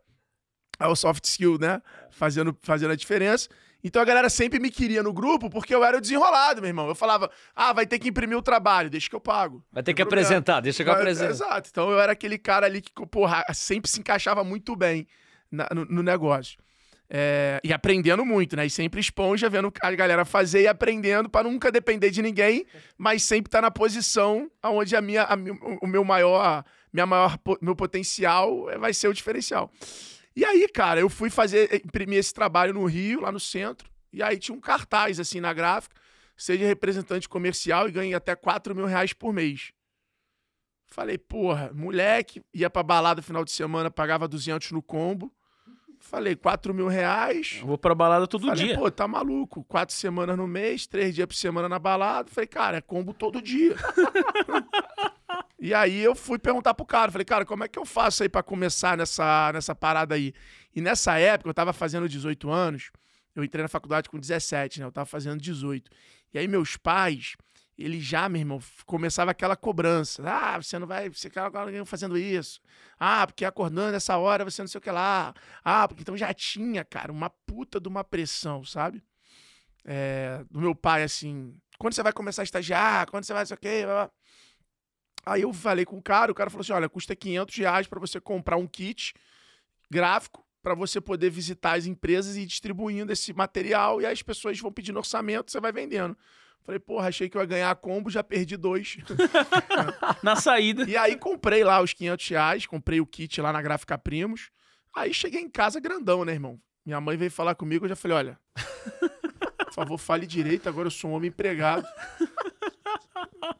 Aí 0.77 0.89
o 0.89 0.95
soft 0.95 1.23
skill, 1.23 1.57
né? 1.57 1.81
Fazendo, 2.11 2.57
fazendo 2.61 2.91
a 2.91 2.95
diferença. 2.95 3.47
Então 3.83 4.01
a 4.01 4.05
galera 4.05 4.29
sempre 4.29 4.59
me 4.59 4.69
queria 4.71 5.03
no 5.03 5.11
grupo 5.11 5.49
porque 5.49 5.75
eu 5.75 5.83
era 5.83 5.97
o 5.97 6.01
desenrolado, 6.01 6.61
meu 6.61 6.69
irmão. 6.69 6.87
Eu 6.87 6.95
falava, 6.95 7.29
ah, 7.55 7.73
vai 7.73 7.85
ter 7.85 7.99
que 7.99 8.07
imprimir 8.07 8.37
o 8.37 8.41
trabalho, 8.41 8.89
deixa 8.89 9.09
que 9.09 9.15
eu 9.15 9.19
pago. 9.19 9.61
Vai 9.71 9.83
ter 9.83 9.93
que 9.93 10.01
problema. 10.03 10.25
apresentar, 10.25 10.59
deixa 10.61 10.83
que 10.83 10.89
eu 10.89 10.93
apresento. 10.93 11.31
Exato. 11.31 11.69
Então 11.69 11.89
eu 11.91 11.99
era 11.99 12.13
aquele 12.13 12.37
cara 12.37 12.65
ali 12.65 12.81
que, 12.81 12.91
porra, 13.07 13.43
sempre 13.53 13.89
se 13.91 13.99
encaixava 13.99 14.43
muito 14.43 14.75
bem 14.75 15.05
na- 15.51 15.67
no, 15.73 15.83
no 15.85 16.01
negócio. 16.03 16.57
É, 17.15 17.59
e 17.63 17.71
aprendendo 17.73 18.25
muito, 18.25 18.55
né? 18.55 18.65
E 18.65 18.69
sempre 18.69 18.99
esponja, 19.01 19.47
vendo 19.49 19.71
a 19.81 19.91
galera 19.91 20.23
fazer 20.25 20.61
e 20.61 20.67
aprendendo 20.67 21.29
para 21.29 21.43
nunca 21.47 21.71
depender 21.71 22.09
de 22.09 22.21
ninguém, 22.23 22.65
mas 22.97 23.21
sempre 23.23 23.49
estar 23.49 23.61
na 23.61 23.69
posição 23.69 24.49
onde 24.63 24.95
a 24.95 25.01
minha, 25.01 25.23
a 25.23 25.35
o 25.81 25.85
meu 25.85 26.03
maior, 26.03 26.63
minha 26.91 27.05
maior, 27.05 27.37
meu 27.61 27.75
potencial 27.75 28.67
é- 28.69 28.77
vai 28.79 28.93
ser 28.93 29.09
o 29.09 29.13
diferencial. 29.13 29.69
E 30.35 30.43
aí, 30.43 30.67
cara, 30.67 30.99
eu 30.99 31.09
fui 31.09 31.29
fazer, 31.29 31.81
imprimir 31.85 32.17
esse 32.19 32.33
trabalho 32.33 32.73
no 32.73 32.85
Rio, 32.85 33.21
lá 33.21 33.31
no 33.31 33.39
centro, 33.39 33.89
e 34.11 34.21
aí 34.23 34.37
tinha 34.37 34.55
um 34.55 34.61
cartaz, 34.61 35.19
assim, 35.19 35.39
na 35.39 35.53
gráfica, 35.53 35.95
seja 36.35 36.65
representante 36.65 37.29
comercial 37.29 37.87
e 37.87 37.91
ganhe 37.91 38.13
até 38.15 38.35
4 38.35 38.75
mil 38.75 38.85
reais 38.85 39.13
por 39.13 39.31
mês. 39.31 39.71
Falei, 40.85 41.17
porra, 41.17 41.71
moleque, 41.73 42.41
ia 42.53 42.69
pra 42.69 42.83
balada 42.83 43.21
final 43.21 43.43
de 43.43 43.51
semana, 43.51 43.89
pagava 43.89 44.27
200 44.27 44.71
no 44.71 44.81
combo. 44.81 45.31
Falei, 45.99 46.35
4 46.35 46.73
mil 46.73 46.87
reais. 46.87 47.57
Eu 47.61 47.67
vou 47.67 47.77
pra 47.77 47.95
balada 47.95 48.27
todo 48.27 48.45
Falei, 48.45 48.65
dia. 48.67 48.77
pô, 48.77 48.91
tá 48.91 49.07
maluco. 49.07 49.63
Quatro 49.63 49.95
semanas 49.95 50.35
no 50.35 50.45
mês, 50.45 50.85
três 50.85 51.15
dias 51.15 51.25
por 51.25 51.33
semana 51.33 51.69
na 51.69 51.79
balada. 51.79 52.29
Falei, 52.29 52.47
cara, 52.47 52.77
é 52.77 52.81
combo 52.81 53.13
todo 53.13 53.41
dia. 53.41 53.73
e 55.59 55.73
aí 55.73 55.99
eu 55.99 56.15
fui 56.15 56.37
perguntar 56.37 56.73
pro 56.73 56.85
cara. 56.85 57.11
Falei, 57.11 57.25
cara, 57.25 57.45
como 57.45 57.63
é 57.63 57.67
que 57.67 57.79
eu 57.79 57.85
faço 57.85 58.23
aí 58.23 58.29
pra 58.29 58.43
começar 58.43 58.97
nessa, 58.97 59.51
nessa 59.53 59.73
parada 59.73 60.15
aí? 60.15 60.33
E 60.75 60.81
nessa 60.81 61.17
época, 61.17 61.49
eu 61.49 61.53
tava 61.53 61.73
fazendo 61.73 62.07
18 62.09 62.49
anos. 62.49 62.91
Eu 63.35 63.43
entrei 63.43 63.61
na 63.61 63.67
faculdade 63.67 64.09
com 64.09 64.19
17, 64.19 64.79
né? 64.79 64.85
Eu 64.85 64.91
tava 64.91 65.05
fazendo 65.05 65.39
18. 65.41 65.89
E 66.33 66.37
aí 66.39 66.47
meus 66.47 66.77
pais, 66.77 67.35
eles 67.77 68.03
já, 68.03 68.29
meu 68.29 68.39
irmão, 68.39 68.59
começava 68.85 69.31
aquela 69.31 69.55
cobrança. 69.55 70.23
Ah, 70.25 70.61
você 70.61 70.77
não 70.77 70.85
vai, 70.85 71.09
você 71.09 71.31
alguém 71.37 71.85
fazendo 71.85 72.17
isso. 72.17 72.59
Ah, 72.99 73.25
porque 73.25 73.45
acordando 73.45 73.91
nessa 73.91 74.17
hora 74.17 74.43
você 74.43 74.61
não 74.61 74.67
sei 74.67 74.77
o 74.77 74.81
que 74.81 74.91
lá. 74.91 75.33
Ah, 75.63 75.87
porque 75.87 76.01
então 76.01 76.15
já 76.15 76.33
tinha, 76.33 76.83
cara, 76.83 77.11
uma 77.11 77.29
puta 77.29 77.79
de 77.79 77.87
uma 77.87 78.03
pressão, 78.03 78.63
sabe? 78.63 79.03
É, 79.85 80.43
do 80.49 80.61
meu 80.61 80.75
pai, 80.75 81.03
assim, 81.03 81.55
quando 81.77 81.93
você 81.93 82.03
vai 82.03 82.13
começar 82.13 82.41
a 82.41 82.45
estagiar, 82.45 83.09
quando 83.09 83.23
você 83.25 83.33
vai, 83.33 83.45
sei 83.45 83.55
o 83.55 83.59
quê. 83.59 83.81
blá, 83.85 84.05
blá. 84.05 84.11
Aí 85.25 85.43
eu 85.43 85.53
falei 85.53 85.85
com 85.85 85.97
o 85.97 86.01
cara, 86.01 86.31
o 86.31 86.35
cara 86.35 86.49
falou 86.49 86.61
assim: 86.61 86.73
olha, 86.73 86.89
custa 86.89 87.15
500 87.15 87.55
reais 87.57 87.87
pra 87.87 87.99
você 87.99 88.19
comprar 88.19 88.57
um 88.57 88.67
kit 88.67 89.13
gráfico 89.89 90.43
para 90.61 90.73
você 90.73 91.01
poder 91.01 91.29
visitar 91.29 91.77
as 91.77 91.85
empresas 91.85 92.35
e 92.35 92.41
ir 92.41 92.45
distribuindo 92.45 93.11
esse 93.11 93.33
material 93.33 94.01
e 94.01 94.05
aí 94.05 94.13
as 94.13 94.21
pessoas 94.21 94.57
vão 94.59 94.71
pedindo 94.71 94.97
orçamento, 94.97 95.51
você 95.51 95.59
vai 95.59 95.71
vendendo. 95.71 96.17
Falei, 96.63 96.79
porra, 96.79 97.09
achei 97.09 97.27
que 97.27 97.35
eu 97.35 97.41
ia 97.41 97.47
ganhar 97.47 97.69
a 97.69 97.75
combo, 97.75 98.09
já 98.09 98.23
perdi 98.23 98.55
dois. 98.55 98.95
Na 100.23 100.37
saída. 100.37 100.89
e 100.89 100.95
aí 100.95 101.17
comprei 101.17 101.61
lá 101.61 101.81
os 101.81 101.91
500 101.91 102.29
reais, 102.29 102.65
comprei 102.65 103.01
o 103.01 103.05
kit 103.05 103.41
lá 103.41 103.51
na 103.51 103.61
Gráfica 103.61 103.97
Primos. 103.97 104.49
Aí 104.95 105.13
cheguei 105.13 105.41
em 105.41 105.49
casa 105.49 105.81
grandão, 105.81 106.23
né, 106.23 106.31
irmão? 106.31 106.57
Minha 106.85 107.01
mãe 107.01 107.17
veio 107.17 107.31
falar 107.31 107.55
comigo, 107.55 107.83
eu 107.83 107.89
já 107.89 107.95
falei, 107.97 108.17
olha, 108.17 108.39
por 109.57 109.73
favor, 109.73 109.97
fale 109.97 110.25
direito, 110.25 110.69
agora 110.69 110.87
eu 110.87 110.91
sou 110.91 111.11
um 111.11 111.13
homem 111.13 111.29
empregado. 111.29 111.85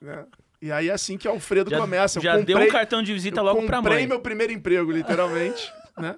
Né? 0.01 0.25
E 0.63 0.71
aí 0.71 0.87
é 0.87 0.93
assim 0.93 1.17
que 1.17 1.27
Alfredo 1.27 1.69
Já, 1.69 1.77
começa. 1.77 2.19
Eu 2.19 2.23
já 2.23 2.37
deu 2.37 2.55
um 2.55 2.61
comprei- 2.61 2.71
cartão 2.71 3.03
de 3.03 3.11
visita 3.11 3.41
logo 3.41 3.61
pra 3.65 3.77
comprei 3.79 3.97
mãe. 3.97 4.07
meu 4.07 4.21
primeiro 4.21 4.53
emprego, 4.53 4.93
literalmente, 4.93 5.69
né? 5.99 6.15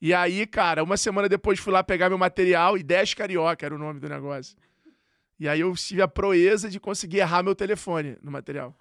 E 0.00 0.14
aí, 0.14 0.46
cara, 0.46 0.82
uma 0.82 0.96
semana 0.96 1.28
depois 1.28 1.58
fui 1.60 1.70
lá 1.70 1.84
pegar 1.84 2.08
meu 2.08 2.16
material 2.16 2.78
e 2.78 2.82
10 2.82 3.12
carioca 3.12 3.66
era 3.66 3.74
o 3.74 3.78
nome 3.78 4.00
do 4.00 4.08
negócio. 4.08 4.56
E 5.38 5.46
aí 5.46 5.60
eu 5.60 5.70
tive 5.74 6.00
a 6.00 6.08
proeza 6.08 6.70
de 6.70 6.80
conseguir 6.80 7.18
errar 7.18 7.42
meu 7.42 7.54
telefone 7.54 8.16
no 8.22 8.30
material. 8.30 8.74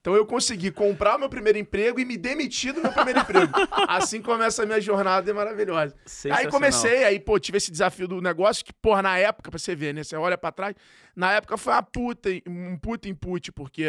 Então 0.00 0.14
eu 0.14 0.24
consegui 0.24 0.70
comprar 0.70 1.16
o 1.16 1.18
meu 1.18 1.28
primeiro 1.28 1.58
emprego 1.58 2.00
e 2.00 2.06
me 2.06 2.16
demitir 2.16 2.72
do 2.72 2.80
meu 2.80 2.90
primeiro 2.90 3.20
emprego. 3.20 3.52
Assim 3.86 4.22
começa 4.22 4.62
a 4.62 4.66
minha 4.66 4.80
jornada 4.80 5.32
maravilhosa. 5.34 5.94
Aí 6.32 6.46
comecei, 6.50 7.04
aí, 7.04 7.20
pô, 7.20 7.38
tive 7.38 7.58
esse 7.58 7.70
desafio 7.70 8.08
do 8.08 8.20
negócio 8.20 8.64
que, 8.64 8.72
porra, 8.72 9.02
na 9.02 9.18
época, 9.18 9.50
pra 9.50 9.58
você 9.58 9.74
ver, 9.74 9.92
né? 9.94 10.02
Você 10.02 10.16
olha 10.16 10.38
pra 10.38 10.50
trás, 10.50 10.74
na 11.14 11.32
época 11.32 11.58
foi 11.58 11.74
uma 11.74 11.82
puta, 11.82 12.30
um 12.46 12.78
puta 12.78 13.10
input, 13.10 13.52
porque 13.52 13.82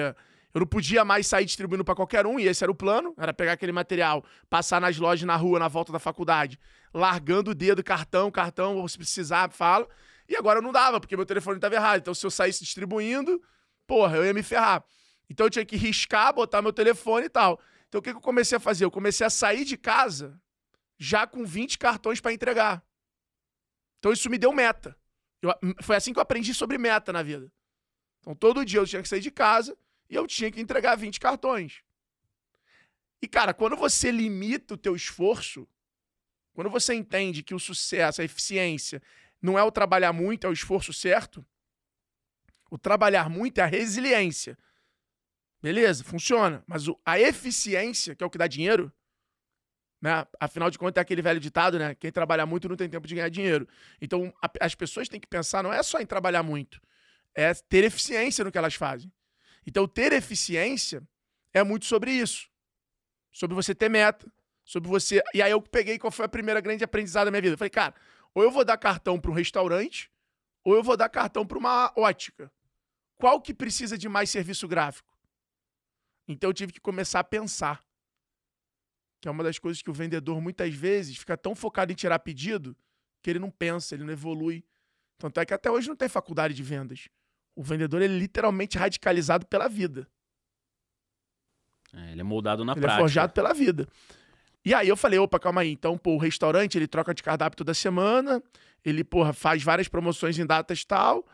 eu 0.54 0.60
não 0.60 0.68
podia 0.68 1.06
mais 1.06 1.28
sair 1.28 1.46
distribuindo 1.46 1.86
pra 1.86 1.96
qualquer 1.96 2.26
um, 2.26 2.38
e 2.38 2.46
esse 2.46 2.62
era 2.62 2.72
o 2.72 2.76
plano, 2.76 3.14
era 3.18 3.34
pegar 3.34 3.54
aquele 3.54 3.72
material, 3.72 4.22
passar 4.50 4.82
nas 4.82 4.98
lojas 4.98 5.26
na 5.26 5.38
rua, 5.38 5.60
na 5.60 5.70
volta 5.70 5.94
da 5.94 6.00
faculdade, 6.00 6.60
largando 6.94 7.52
o 7.52 7.56
dedo, 7.56 7.82
cartão, 7.82 8.30
cartão, 8.30 8.86
se 8.86 8.98
precisar, 8.98 9.50
fala. 9.52 9.88
E 10.28 10.36
agora 10.36 10.62
não 10.62 10.74
dava, 10.74 11.00
porque 11.00 11.16
meu 11.16 11.26
telefone 11.26 11.58
tava 11.58 11.76
errado. 11.76 12.00
Então, 12.00 12.14
se 12.14 12.26
eu 12.26 12.32
saísse 12.32 12.66
distribuindo, 12.66 13.42
porra, 13.88 14.18
eu 14.18 14.26
ia 14.26 14.34
me 14.34 14.44
ferrar. 14.44 14.84
Então 15.32 15.46
eu 15.46 15.50
tinha 15.50 15.66
que 15.66 15.78
riscar, 15.78 16.34
botar 16.34 16.62
meu 16.62 16.74
telefone 16.74 17.28
e 17.28 17.30
tal. 17.30 17.58
Então 17.88 18.00
o 18.00 18.02
que, 18.02 18.12
que 18.12 18.18
eu 18.18 18.22
comecei 18.22 18.58
a 18.58 18.60
fazer? 18.60 18.84
Eu 18.84 18.92
comecei 18.92 19.26
a 19.26 19.30
sair 19.30 19.64
de 19.64 19.78
casa 19.78 20.38
já 20.98 21.26
com 21.26 21.46
20 21.46 21.80
cartões 21.80 22.20
para 22.20 22.34
entregar. 22.34 22.84
Então 23.98 24.12
isso 24.12 24.30
me 24.30 24.38
deu 24.38 24.52
meta. 24.52 24.94
Eu- 25.42 25.54
foi 25.82 25.96
assim 25.96 26.12
que 26.12 26.20
eu 26.20 26.22
aprendi 26.22 26.54
sobre 26.54 26.78
meta 26.78 27.14
na 27.14 27.24
vida. 27.24 27.50
Então 28.20 28.36
todo 28.36 28.66
dia 28.66 28.82
eu 28.82 28.86
tinha 28.86 29.02
que 29.02 29.08
sair 29.08 29.22
de 29.22 29.32
casa 29.32 29.78
e 30.10 30.16
eu 30.16 30.28
tinha 30.28 30.52
que 30.52 30.60
entregar 30.60 30.98
20 30.98 31.18
cartões. 31.18 31.82
E 33.22 33.28
cara, 33.28 33.54
quando 33.54 33.78
você 33.78 34.12
limita 34.12 34.74
o 34.74 34.78
teu 34.78 34.98
esforço, 34.98 35.66
quando 36.54 36.70
você 36.70 36.94
entende 36.94 37.42
que 37.42 37.56
o 37.56 37.60
sucesso, 37.60 38.22
a 38.22 38.26
eficiência, 38.26 39.02
não 39.42 39.58
é 39.58 39.64
o 39.64 39.72
trabalhar 39.72 40.12
muito, 40.12 40.46
é 40.46 40.50
o 40.50 40.54
esforço 40.54 40.92
certo, 40.92 41.46
o 42.70 42.78
trabalhar 42.78 43.30
muito 43.30 43.60
é 43.60 43.62
a 43.64 43.68
resiliência. 43.68 44.58
Beleza, 45.62 46.04
funciona. 46.04 46.64
Mas 46.68 46.88
o- 46.88 47.00
a 47.06 47.20
eficiência, 47.20 48.16
que 48.16 48.24
é 48.24 48.28
o 48.28 48.30
que 48.30 48.38
dá 48.38 48.48
dinheiro, 48.48 48.92
né? 50.02 50.26
Afinal 50.40 50.72
de 50.72 50.80
contas, 50.80 51.00
é 51.00 51.02
aquele 51.02 51.22
velho 51.22 51.40
ditado, 51.40 51.78
né? 51.78 51.94
Quem 51.96 52.12
trabalha 52.12 52.46
muito 52.46 52.68
não 52.68 52.76
tem 52.76 52.90
tempo 52.90 53.08
de 53.08 53.14
ganhar 53.16 53.30
dinheiro. 53.30 53.68
Então, 54.02 54.34
a- 54.42 54.50
as 54.60 54.74
pessoas 54.74 55.08
têm 55.08 55.20
que 55.20 55.28
pensar, 55.28 55.62
não 55.62 55.72
é 55.72 55.84
só 55.84 56.00
em 56.00 56.06
trabalhar 56.06 56.42
muito, 56.42 56.82
é 57.36 57.54
ter 57.54 57.84
eficiência 57.84 58.44
no 58.44 58.52
que 58.52 58.58
elas 58.58 58.74
fazem. 58.74 59.12
Então, 59.66 59.88
ter 59.88 60.12
eficiência 60.14 61.04
é 61.54 61.64
muito 61.64 61.86
sobre 61.86 62.12
isso. 62.12 62.50
Sobre 63.32 63.56
você 63.56 63.76
ter 63.76 63.90
meta, 63.90 64.32
sobre 64.66 64.90
você. 64.90 65.22
E 65.34 65.42
aí 65.42 65.52
eu 65.52 65.62
peguei 65.62 66.00
qual 66.00 66.12
foi 66.12 66.26
a 66.26 66.30
primeira 66.30 66.60
grande 66.60 66.84
aprendizado 66.84 67.26
da 67.26 67.32
minha 67.32 67.42
vida. 67.42 67.54
Eu 67.54 67.58
falei, 67.58 67.70
cara, 67.70 67.94
ou 68.34 68.44
eu 68.44 68.50
vou 68.52 68.66
dar 68.66 68.78
cartão 68.78 69.20
para 69.20 69.30
um 69.30 69.34
restaurante, 69.36 70.12
ou 70.64 70.76
eu 70.76 70.84
vou 70.84 70.98
dar 70.98 71.10
cartão 71.10 71.46
para 71.46 71.58
uma 71.58 71.94
ótica. 71.96 72.52
Qual 73.18 73.40
que 73.40 73.54
precisa 73.54 73.98
de 73.98 74.10
mais 74.10 74.30
serviço 74.32 74.68
gráfico? 74.68 75.11
Então 76.28 76.50
eu 76.50 76.54
tive 76.54 76.72
que 76.72 76.80
começar 76.80 77.20
a 77.20 77.24
pensar. 77.24 77.82
Que 79.22 79.28
é 79.28 79.32
uma 79.32 79.44
das 79.44 79.60
coisas 79.60 79.82
que 79.82 79.90
o 79.90 79.94
vendedor 79.94 80.42
muitas 80.42 80.74
vezes 80.74 81.18
fica 81.18 81.38
tão 81.38 81.56
focado 81.56 81.92
em 81.92 81.96
tirar 81.96 82.20
pedido 82.20 82.76
que 83.22 83.30
ele 83.30 83.40
não 83.40 83.52
pensa, 83.52 83.96
ele 83.96 84.04
não 84.04 84.14
evolui. 84.14 84.64
Tanto 85.18 85.40
é 85.40 85.46
que 85.46 85.54
até 85.54 85.70
hoje 85.70 85.88
não 85.88 85.96
tem 85.96 86.10
faculdade 86.10 86.54
de 86.54 86.64
vendas. 86.64 87.08
O 87.56 87.62
vendedor 87.62 88.02
ele 88.02 88.16
é 88.16 88.18
literalmente 88.18 88.78
radicalizado 88.78 89.46
pela 89.46 89.68
vida. 89.68 90.08
É, 91.94 92.12
ele 92.12 92.22
é 92.22 92.24
moldado 92.24 92.66
na 92.66 92.74
ele 92.74 92.82
prática. 92.82 93.00
é 93.00 93.04
forjado 93.04 93.34
pela 93.34 93.54
vida. 93.54 93.88
E 94.64 94.74
aí 94.74 94.88
eu 94.88 94.96
falei, 94.96 95.20
opa, 95.20 95.40
calma 95.40 95.62
aí. 95.62 95.72
Então, 95.72 95.98
pô, 95.98 96.16
o 96.16 96.18
restaurante, 96.18 96.78
ele 96.78 96.88
troca 96.88 97.14
de 97.14 97.22
cardápio 97.22 97.58
toda 97.58 97.74
semana, 97.74 98.42
ele, 98.84 99.04
porra, 99.04 99.34
faz 99.34 99.62
várias 99.62 99.88
promoções 99.88 100.38
em 100.40 100.46
datas 100.46 100.82
e 100.82 100.88
tal. 100.88 101.26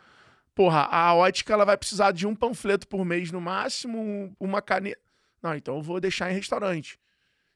Porra, 0.57 0.87
a 0.89 1.13
ótica, 1.13 1.53
ela 1.53 1.63
vai 1.63 1.77
precisar 1.77 2.11
de 2.11 2.25
um 2.25 2.33
panfleto 2.35 2.87
por 2.87 3.05
mês 3.05 3.31
no 3.31 3.39
máximo, 3.39 3.99
um- 3.99 4.35
uma 4.39 4.59
caneta. 4.59 4.99
Não, 5.39 5.55
então 5.55 5.75
eu 5.75 5.83
vou 5.83 5.99
deixar 5.99 6.31
em 6.31 6.33
restaurante. 6.33 6.99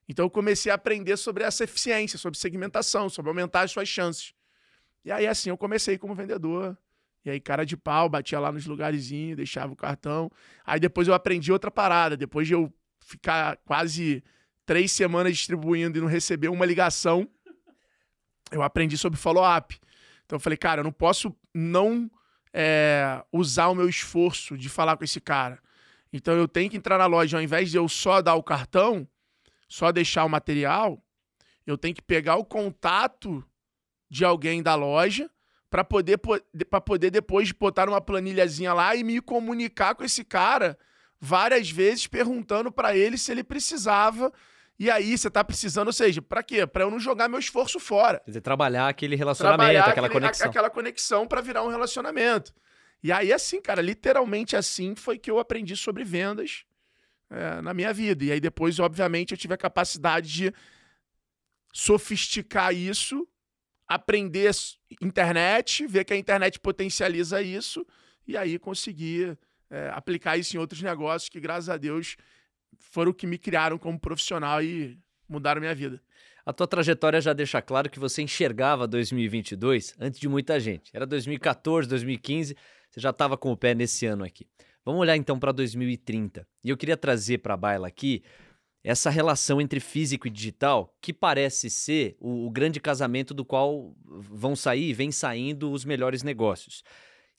Então 0.08 0.24
eu 0.24 0.30
comecei 0.30 0.72
a 0.72 0.76
aprender 0.76 1.18
sobre 1.18 1.44
essa 1.44 1.64
eficiência, 1.64 2.20
sobre 2.20 2.38
segmentação, 2.38 3.10
sobre 3.10 3.30
aumentar 3.30 3.62
as 3.62 3.72
suas 3.72 3.90
chances. 3.90 4.36
E 5.04 5.12
aí, 5.12 5.26
assim, 5.26 5.50
eu 5.50 5.58
comecei 5.58 5.98
como 5.98 6.14
vendedor. 6.14 6.78
E 7.26 7.32
aí, 7.32 7.40
cara 7.40 7.66
de 7.66 7.76
pau, 7.76 8.08
batia 8.08 8.40
lá 8.40 8.52
nos 8.52 8.68
lugarzinhos, 8.68 9.36
deixava 9.36 9.74
o 9.74 9.76
cartão. 9.76 10.30
Aí 10.64 10.80
depois 10.80 11.08
eu 11.08 11.16
aprendi 11.16 11.52
outra 11.52 11.72
parada. 11.72 12.16
Depois 12.16 12.48
de 12.48 12.54
eu 12.54 12.72
ficar 13.00 13.58
quase 13.66 14.24
três 14.64 14.92
semanas 14.92 15.36
distribuindo 15.36 15.98
e 15.98 16.02
não 16.02 16.08
receber 16.08 16.50
uma 16.50 16.68
ligação, 16.68 17.28
eu 18.52 18.62
aprendi 18.62 18.96
sobre 18.96 19.18
follow-up. 19.18 19.80
Então 20.24 20.36
eu 20.36 20.40
falei, 20.40 20.56
cara, 20.56 20.82
eu 20.82 20.84
não 20.84 20.92
posso 20.92 21.36
não 21.52 22.08
é, 22.54 23.24
usar 23.32 23.68
o 23.68 23.76
meu 23.76 23.88
esforço 23.88 24.58
de 24.58 24.70
falar 24.70 24.98
com 24.98 25.04
esse 25.04 25.22
cara. 25.22 25.60
Então 26.12 26.36
eu 26.36 26.48
tenho 26.48 26.70
que 26.70 26.78
entrar 26.78 26.98
na 26.98 27.06
loja, 27.06 27.38
ao 27.38 27.44
invés 27.44 27.72
de 27.72 27.78
eu 27.78 27.88
só 27.88 28.22
dar 28.22 28.36
o 28.36 28.44
cartão, 28.44 29.08
só 29.68 29.92
deixar 29.92 30.26
o 30.26 30.30
material, 30.30 31.02
eu 31.66 31.78
tenho 31.78 31.96
que 31.96 32.02
pegar 32.02 32.36
o 32.36 32.46
contato 32.46 33.44
de 34.10 34.26
alguém 34.26 34.62
da 34.62 34.76
loja 34.76 35.30
para 35.70 35.86
poder, 35.86 36.20
para 36.70 36.82
poder 36.82 37.10
depois 37.10 37.52
botar 37.54 37.86
numa 37.86 38.02
planilhazinha 38.02 38.74
lá 38.74 38.94
e 38.94 39.04
me 39.04 39.22
comunicar 39.22 39.96
com 39.96 40.04
esse 40.04 40.26
cara 40.26 40.78
várias 41.18 41.70
vezes 41.70 42.08
perguntando 42.08 42.72
para 42.72 42.98
ele 42.98 43.18
se 43.18 43.32
ele 43.32 43.44
precisava. 43.44 44.34
E 44.82 44.90
aí, 44.90 45.16
você 45.16 45.30
tá 45.30 45.44
precisando, 45.44 45.88
ou 45.88 45.94
seja, 45.94 46.24
para 46.24 46.42
quê? 46.42 46.66
Para 46.66 46.84
eu 46.86 46.90
não 46.90 47.00
jogar 47.00 47.30
meu 47.30 47.38
esforço 47.38 47.80
fora. 47.80 48.20
Quer 48.22 48.32
dizer, 48.32 48.42
trabalhar 48.42 48.88
aquele 48.88 49.16
relacionamento, 49.16 49.60
Trabalhar 49.60 49.86
aquela 49.86 50.08
aquele- 50.08 50.22
conexão. 50.22 50.48
a- 50.48 50.50
aquela 50.50 50.70
conexão 50.72 51.28
para 51.28 51.40
virar 51.40 51.64
um 51.64 51.70
relacionamento. 51.70 52.52
E 53.04 53.12
aí, 53.12 53.32
assim, 53.32 53.62
cara, 53.62 53.80
literalmente 53.80 54.56
assim 54.56 54.96
foi 54.96 55.20
que 55.20 55.30
eu 55.30 55.38
aprendi 55.38 55.76
sobre 55.76 56.04
vendas 56.04 56.64
é, 57.30 57.62
na 57.62 57.74
minha 57.76 57.94
vida. 57.94 58.26
E 58.26 58.32
aí, 58.32 58.40
depois, 58.40 58.80
obviamente, 58.80 59.32
eu 59.34 59.38
tive 59.38 59.54
a 59.54 59.58
capacidade 59.58 60.28
de 60.34 60.54
sofisticar 61.74 62.74
isso, 62.74 63.28
aprender 63.88 64.52
internet, 65.02 65.86
ver 65.88 66.04
que 66.06 66.14
a 66.14 66.18
internet 66.18 66.60
potencializa 66.60 67.42
isso, 67.42 67.86
e 68.28 68.36
aí 68.36 68.58
conseguir 68.60 69.38
é, 69.70 69.90
aplicar 69.94 70.38
isso 70.38 70.56
em 70.58 70.60
outros 70.60 70.82
negócios 70.82 71.30
que, 71.30 71.40
graças 71.40 71.70
a 71.70 71.78
Deus, 71.78 72.18
foram 72.82 73.12
o 73.12 73.14
que 73.14 73.28
me 73.28 73.38
criaram 73.38 73.78
como 73.78 74.00
profissional 74.00 74.62
e 74.62 75.00
mudaram 75.30 75.62
minha 75.62 75.76
vida. 75.76 76.02
A 76.46 76.52
tua 76.52 76.68
trajetória 76.68 77.22
já 77.22 77.34
deixa 77.34 77.62
claro 77.62 77.90
que 77.90 78.00
você 78.00 78.22
enxergava 78.22 78.88
2022 78.88 79.96
antes 80.00 80.20
de 80.20 80.28
muita 80.28 80.60
gente. 80.60 80.90
Era 80.94 81.06
2014, 81.06 81.88
2015, 81.88 82.56
você 82.90 83.00
já 83.00 83.12
estava 83.12 83.38
com 83.38 83.52
o 83.52 83.58
pé 83.58 83.76
nesse 83.76 84.06
ano 84.06 84.24
aqui. 84.24 84.48
Vamos 84.84 85.00
olhar 85.00 85.16
então 85.16 85.40
para 85.40 85.52
2030. 85.52 86.46
E 86.64 86.70
eu 86.70 86.78
queria 86.78 86.98
trazer 86.98 87.38
para 87.38 87.54
a 87.54 87.58
baila 87.58 87.88
aqui 87.88 88.24
essa 88.84 89.12
relação 89.12 89.62
entre 89.62 89.80
físico 89.80 90.28
e 90.28 90.32
digital, 90.32 90.96
que 91.00 91.14
parece 91.14 91.70
ser 91.70 92.18
o, 92.20 92.48
o 92.48 92.50
grande 92.50 92.80
casamento 92.80 93.32
do 93.34 93.46
qual 93.46 93.96
vão 94.04 94.56
sair 94.56 94.90
e 94.90 94.94
vem 94.94 95.12
saindo 95.12 95.72
os 95.72 95.86
melhores 95.86 96.24
negócios. 96.24 96.84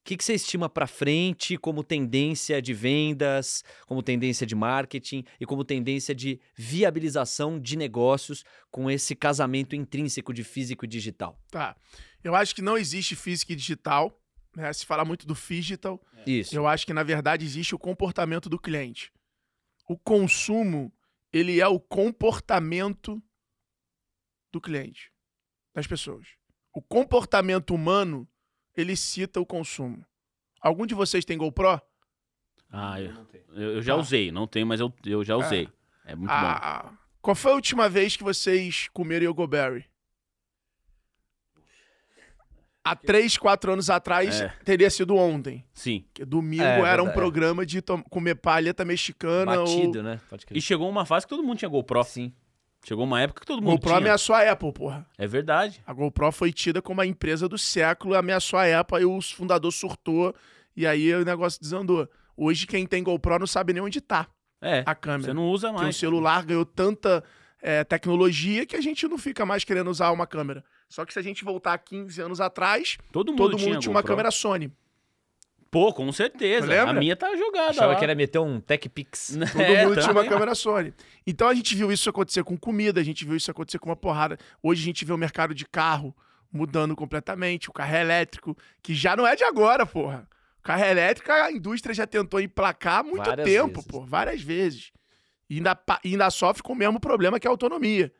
O 0.02 0.04
que, 0.04 0.16
que 0.16 0.24
você 0.24 0.34
estima 0.34 0.68
para 0.68 0.88
frente 0.88 1.56
como 1.56 1.84
tendência 1.84 2.60
de 2.60 2.74
vendas, 2.74 3.62
como 3.86 4.02
tendência 4.02 4.44
de 4.44 4.52
marketing 4.52 5.24
e 5.40 5.46
como 5.46 5.64
tendência 5.64 6.12
de 6.12 6.40
viabilização 6.56 7.56
de 7.56 7.76
negócios 7.76 8.44
com 8.68 8.90
esse 8.90 9.14
casamento 9.14 9.76
intrínseco 9.76 10.34
de 10.34 10.42
físico 10.42 10.84
e 10.84 10.88
digital? 10.88 11.38
Tá. 11.52 11.76
Eu 12.24 12.34
acho 12.34 12.52
que 12.52 12.60
não 12.60 12.76
existe 12.76 13.14
físico 13.14 13.52
e 13.52 13.54
digital. 13.54 14.20
Né? 14.56 14.72
Se 14.72 14.84
fala 14.84 15.04
muito 15.04 15.24
do 15.24 15.34
digital. 15.34 16.04
Isso. 16.26 16.52
Eu 16.52 16.66
acho 16.66 16.84
que, 16.84 16.92
na 16.92 17.04
verdade, 17.04 17.44
existe 17.44 17.72
o 17.72 17.78
comportamento 17.78 18.48
do 18.48 18.58
cliente. 18.58 19.12
O 19.88 19.96
consumo, 19.96 20.92
ele 21.32 21.60
é 21.60 21.68
o 21.68 21.78
comportamento 21.78 23.22
do 24.52 24.60
cliente, 24.60 25.12
das 25.72 25.86
pessoas. 25.86 26.26
O 26.74 26.82
comportamento 26.82 27.72
humano 27.72 28.28
ele 28.76 28.96
cita 28.96 29.40
o 29.40 29.46
consumo. 29.46 30.04
Algum 30.60 30.86
de 30.86 30.94
vocês 30.94 31.24
tem 31.24 31.36
GoPro? 31.38 31.80
Ah, 32.70 33.00
eu, 33.00 33.12
eu, 33.54 33.70
eu 33.76 33.82
já 33.82 33.94
Tá. 33.94 34.00
usei. 34.00 34.32
Não 34.32 34.46
tenho, 34.46 34.66
mas 34.66 34.80
eu, 34.80 34.92
eu 35.04 35.22
já 35.24 35.36
usei. 35.36 35.68
É, 36.04 36.14
muito 36.14 36.30
bom. 36.30 36.36
Ah, 36.36 36.92
qual 37.20 37.34
foi 37.34 37.52
a 37.52 37.54
última 37.54 37.88
vez 37.88 38.16
que 38.16 38.24
vocês 38.24 38.88
comeram 38.92 39.26
Yogoberry? 39.26 39.84
Há 42.84 42.96
três, 42.96 43.36
quatro 43.38 43.72
anos 43.72 43.88
atrás, 43.88 44.40
É. 44.40 44.48
teria 44.64 44.90
sido 44.90 45.14
ontem. 45.14 45.64
Sim. 45.72 46.04
Que 46.12 46.24
domingo 46.24 46.64
É, 46.64 46.80
era 46.80 47.00
um 47.02 47.12
programa 47.12 47.64
de 47.64 47.80
comer 48.10 48.34
palheta 48.34 48.84
mexicana 48.84 49.56
Batido, 49.56 49.98
ou... 49.98 50.04
né? 50.04 50.20
Pode 50.28 50.44
E 50.50 50.60
chegou 50.60 50.88
uma 50.90 51.06
fase 51.06 51.24
que 51.24 51.30
todo 51.30 51.44
mundo 51.44 51.58
tinha 51.58 51.68
GoPro. 51.68 52.02
Sim. 52.02 52.32
Chegou 52.84 53.04
uma 53.04 53.20
época 53.20 53.40
que 53.42 53.46
todo 53.46 53.62
mundo 53.62 53.72
GoPro 53.74 53.88
tinha. 53.90 53.98
ameaçou 53.98 54.34
a 54.34 54.50
Apple, 54.50 54.72
porra. 54.72 55.06
É 55.16 55.26
verdade. 55.26 55.80
A 55.86 55.92
GoPro 55.92 56.32
foi 56.32 56.52
tida 56.52 56.82
como 56.82 57.00
a 57.00 57.06
empresa 57.06 57.48
do 57.48 57.56
século, 57.56 58.14
ameaçou 58.14 58.58
a 58.58 58.80
Apple, 58.80 59.00
e 59.02 59.04
o 59.04 59.20
fundador 59.20 59.70
surtou, 59.72 60.34
e 60.76 60.86
aí 60.86 61.14
o 61.14 61.24
negócio 61.24 61.60
desandou. 61.60 62.08
Hoje, 62.36 62.66
quem 62.66 62.86
tem 62.86 63.02
GoPro 63.02 63.38
não 63.38 63.46
sabe 63.46 63.72
nem 63.72 63.82
onde 63.82 64.00
tá 64.00 64.26
É. 64.60 64.82
a 64.84 64.94
câmera. 64.94 65.24
Você 65.24 65.32
não 65.32 65.48
usa 65.50 65.68
Porque 65.68 65.80
o 65.80 65.84
mais. 65.84 65.96
celular 65.96 66.44
ganhou 66.44 66.64
tanta 66.64 67.22
é, 67.62 67.84
tecnologia 67.84 68.66
que 68.66 68.74
a 68.74 68.80
gente 68.80 69.06
não 69.06 69.16
fica 69.16 69.46
mais 69.46 69.62
querendo 69.62 69.88
usar 69.88 70.10
uma 70.10 70.26
câmera. 70.26 70.64
Só 70.88 71.04
que 71.04 71.12
se 71.12 71.18
a 71.18 71.22
gente 71.22 71.44
voltar 71.44 71.78
15 71.78 72.20
anos 72.20 72.40
atrás, 72.40 72.98
Todo 73.12 73.30
mundo 73.30 73.38
todo 73.38 73.56
tinha, 73.56 73.70
mundo 73.74 73.80
tinha 73.80 73.90
uma 73.92 74.00
GoPro. 74.00 74.12
câmera 74.14 74.30
Sony. 74.32 74.72
Pô, 75.72 75.90
com 75.92 76.12
certeza. 76.12 76.66
Lembra? 76.66 76.90
A 76.90 76.92
minha 76.92 77.16
tá 77.16 77.34
jogada 77.34 77.70
Achava 77.70 77.92
lá. 77.94 77.98
que 77.98 78.04
era 78.04 78.14
meter 78.14 78.38
um 78.38 78.60
Tech 78.60 78.86
Pix. 78.90 79.34
Todo 79.52 79.60
É, 79.62 79.86
mundo 79.86 79.98
tinha 80.00 80.12
uma 80.12 80.24
câmera 80.24 80.54
Sony. 80.54 80.92
Então 81.26 81.48
a 81.48 81.54
gente 81.54 81.74
viu 81.74 81.90
isso 81.90 82.10
acontecer 82.10 82.44
com 82.44 82.58
comida, 82.58 83.00
a 83.00 83.02
gente 83.02 83.24
viu 83.24 83.34
isso 83.34 83.50
acontecer 83.50 83.78
com 83.78 83.88
uma 83.88 83.96
porrada. 83.96 84.36
Hoje 84.62 84.82
a 84.82 84.84
gente 84.84 85.02
vê 85.04 85.14
o 85.14 85.16
mercado 85.18 85.54
de 85.54 85.64
carro 85.66 86.14
mudando 86.52 86.94
completamente, 86.94 87.70
o 87.70 87.72
carro 87.72 87.96
elétrico, 87.96 88.54
que 88.82 88.94
já 88.94 89.16
não 89.16 89.26
é 89.26 89.34
de 89.34 89.44
agora, 89.44 89.86
porra. 89.86 90.28
O 90.58 90.62
carro 90.62 90.84
elétrico, 90.84 91.32
a 91.32 91.50
indústria 91.50 91.94
já 91.94 92.06
tentou 92.06 92.38
emplacar 92.38 92.98
há 92.98 93.02
muito 93.02 93.24
Várias 93.24 93.48
tempo, 93.48 93.76
vezes. 93.76 93.86
pô, 93.86 94.04
várias 94.04 94.42
vezes. 94.42 94.92
E 95.48 95.56
ainda, 95.56 95.76
e 96.04 96.08
ainda 96.10 96.30
sofre 96.30 96.62
com 96.62 96.74
o 96.74 96.76
mesmo 96.76 97.00
problema 97.00 97.40
que 97.40 97.46
é 97.46 97.48
a 97.48 97.50
autonomia. 97.50 98.12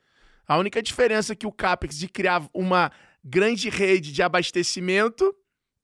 A 0.49 0.57
única 0.57 0.83
diferença 0.83 1.35
é 1.35 1.37
que 1.37 1.47
o 1.47 1.53
CAPEX 1.53 1.99
de 1.99 2.09
criar 2.09 2.43
uma 2.55 2.91
grande 3.23 3.69
rede 3.69 4.11
de 4.11 4.23
abastecimento 4.23 5.35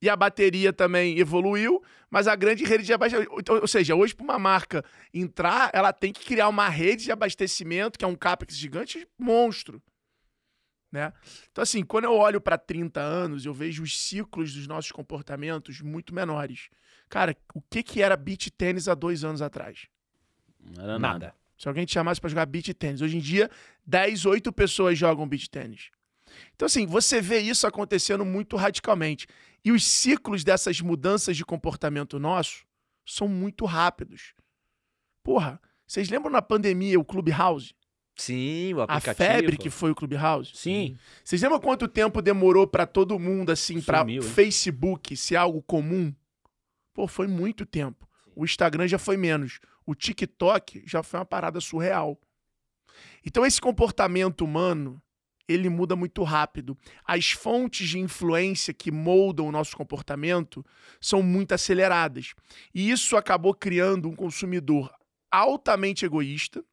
e 0.01 0.09
a 0.09 0.15
bateria 0.15 0.71
também 0.71 1.19
evoluiu, 1.19 1.83
mas 2.09 2.27
a 2.27 2.35
grande 2.35 2.63
rede 2.63 2.83
de 2.83 2.93
abastecimento. 2.93 3.53
Ou 3.53 3.67
seja, 3.67 3.95
hoje, 3.95 4.15
para 4.15 4.23
uma 4.23 4.39
marca 4.39 4.83
entrar, 5.13 5.69
ela 5.73 5.91
tem 5.91 6.13
que 6.13 6.25
criar 6.25 6.47
uma 6.47 6.69
rede 6.69 7.05
de 7.05 7.11
abastecimento, 7.11 7.97
que 7.97 8.05
é 8.05 8.07
um 8.07 8.15
CAPEX 8.15 8.55
gigante, 8.55 9.07
monstro. 9.17 9.81
Né? 10.91 11.13
Então, 11.51 11.61
assim, 11.61 11.83
quando 11.83 12.05
eu 12.05 12.13
olho 12.13 12.41
para 12.41 12.57
30 12.57 12.99
anos, 12.99 13.45
eu 13.45 13.53
vejo 13.53 13.83
os 13.83 13.99
ciclos 13.99 14.53
dos 14.53 14.67
nossos 14.67 14.91
comportamentos 14.91 15.81
muito 15.81 16.15
menores. 16.15 16.69
Cara, 17.07 17.35
o 17.53 17.61
que, 17.61 17.83
que 17.83 18.01
era 18.01 18.15
beach 18.15 18.49
tênis 18.51 18.87
há 18.87 18.95
dois 18.95 19.23
anos 19.23 19.41
atrás? 19.41 19.87
Não 20.59 20.83
era 20.83 20.97
nada. 20.97 21.19
Nada. 21.19 21.35
Se 21.57 21.67
alguém 21.67 21.85
te 21.85 21.93
chamasse 21.93 22.21
para 22.21 22.29
jogar 22.29 22.45
beach 22.45 22.73
tênis. 22.73 23.01
Hoje 23.01 23.17
em 23.17 23.19
dia, 23.19 23.51
10, 23.85 24.25
8 24.25 24.51
pessoas 24.53 24.97
jogam 24.97 25.27
beach 25.27 25.49
tênis. 25.49 25.91
Então, 26.55 26.65
assim, 26.65 26.85
você 26.85 27.21
vê 27.21 27.39
isso 27.39 27.67
acontecendo 27.67 28.23
muito 28.23 28.55
radicalmente. 28.55 29.27
E 29.63 29.71
os 29.71 29.85
ciclos 29.85 30.43
dessas 30.43 30.79
mudanças 30.81 31.35
de 31.35 31.45
comportamento 31.45 32.19
nosso 32.19 32.65
são 33.05 33.27
muito 33.27 33.65
rápidos. 33.65 34.33
Porra, 35.23 35.59
vocês 35.85 36.09
lembram 36.09 36.31
na 36.31 36.41
pandemia 36.41 36.99
o 36.99 37.05
Clubhouse? 37.05 37.73
Sim, 38.15 38.73
o 38.73 38.81
A 38.81 38.83
aplicativo. 38.83 39.15
febre 39.15 39.57
que 39.57 39.69
foi 39.69 39.91
o 39.91 39.95
Clubhouse? 39.95 40.51
Sim. 40.53 40.97
Vocês 41.23 41.41
lembram 41.41 41.59
quanto 41.59 41.87
tempo 41.87 42.21
demorou 42.21 42.67
para 42.67 42.85
todo 42.85 43.17
mundo, 43.17 43.49
assim, 43.49 43.81
para? 43.81 44.05
Facebook 44.21 45.15
ser 45.15 45.37
algo 45.37 45.61
comum? 45.61 46.13
Pô, 46.93 47.07
foi 47.07 47.27
muito 47.27 47.65
tempo. 47.65 48.07
O 48.35 48.43
Instagram 48.43 48.87
já 48.87 48.99
foi 48.99 49.15
menos. 49.15 49.59
O 49.85 49.95
TikTok 49.95 50.83
já 50.85 51.01
foi 51.01 51.19
uma 51.19 51.25
parada 51.25 51.61
surreal. 51.61 52.19
Então, 53.25 53.45
esse 53.45 53.59
comportamento 53.61 54.41
humano, 54.43 55.01
ele 55.49 55.67
muda 55.67 55.95
muito 55.95 56.21
rápido. 56.21 56.77
As 57.03 57.31
fontes 57.31 57.89
de 57.89 57.97
influência 57.97 58.71
que 58.71 58.91
moldam 58.91 59.47
o 59.47 59.51
nosso 59.51 59.75
comportamento 59.75 60.63
são 61.01 61.23
muito 61.23 61.53
aceleradas. 61.53 62.35
E 62.73 62.91
isso 62.91 63.17
acabou 63.17 63.55
criando 63.55 64.07
um 64.07 64.15
consumidor 64.15 64.93
altamente 65.31 66.05
egoísta. 66.05 66.63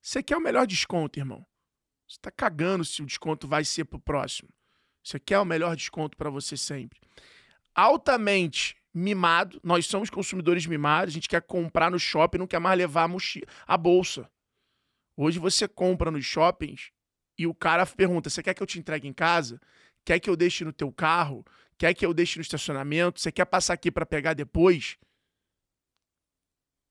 Você 0.00 0.22
quer 0.22 0.36
o 0.36 0.40
melhor 0.40 0.66
desconto, 0.66 1.18
irmão. 1.18 1.46
Você 2.06 2.18
tá 2.20 2.30
cagando 2.30 2.84
se 2.84 3.00
o 3.00 3.06
desconto 3.06 3.48
vai 3.48 3.64
ser 3.64 3.86
pro 3.86 3.98
próximo. 3.98 4.50
Você 5.02 5.18
quer 5.18 5.38
o 5.38 5.44
melhor 5.44 5.74
desconto 5.74 6.16
para 6.18 6.28
você 6.28 6.54
sempre. 6.54 7.00
Altamente 7.74 8.76
mimado, 8.92 9.58
nós 9.64 9.86
somos 9.86 10.10
consumidores 10.10 10.66
mimados, 10.66 11.12
a 11.12 11.14
gente 11.14 11.28
quer 11.30 11.40
comprar 11.40 11.90
no 11.90 11.98
shopping, 11.98 12.36
não 12.36 12.46
quer 12.46 12.58
mais 12.58 12.76
levar 12.76 13.08
a, 13.08 13.16
a 13.66 13.78
bolsa. 13.78 14.30
Hoje 15.16 15.38
você 15.38 15.66
compra 15.66 16.10
nos 16.10 16.26
shoppings 16.26 16.92
e 17.42 17.46
o 17.46 17.54
cara 17.54 17.86
pergunta: 17.86 18.30
"Você 18.30 18.42
quer 18.42 18.54
que 18.54 18.62
eu 18.62 18.66
te 18.66 18.78
entregue 18.78 19.06
em 19.06 19.12
casa? 19.12 19.60
Quer 20.04 20.18
que 20.18 20.28
eu 20.28 20.36
deixe 20.36 20.64
no 20.64 20.72
teu 20.72 20.92
carro? 20.92 21.44
Quer 21.78 21.94
que 21.94 22.04
eu 22.04 22.14
deixe 22.14 22.38
no 22.38 22.42
estacionamento? 22.42 23.20
Você 23.20 23.30
quer 23.30 23.44
passar 23.44 23.74
aqui 23.74 23.90
para 23.90 24.06
pegar 24.06 24.34
depois?" 24.34 24.96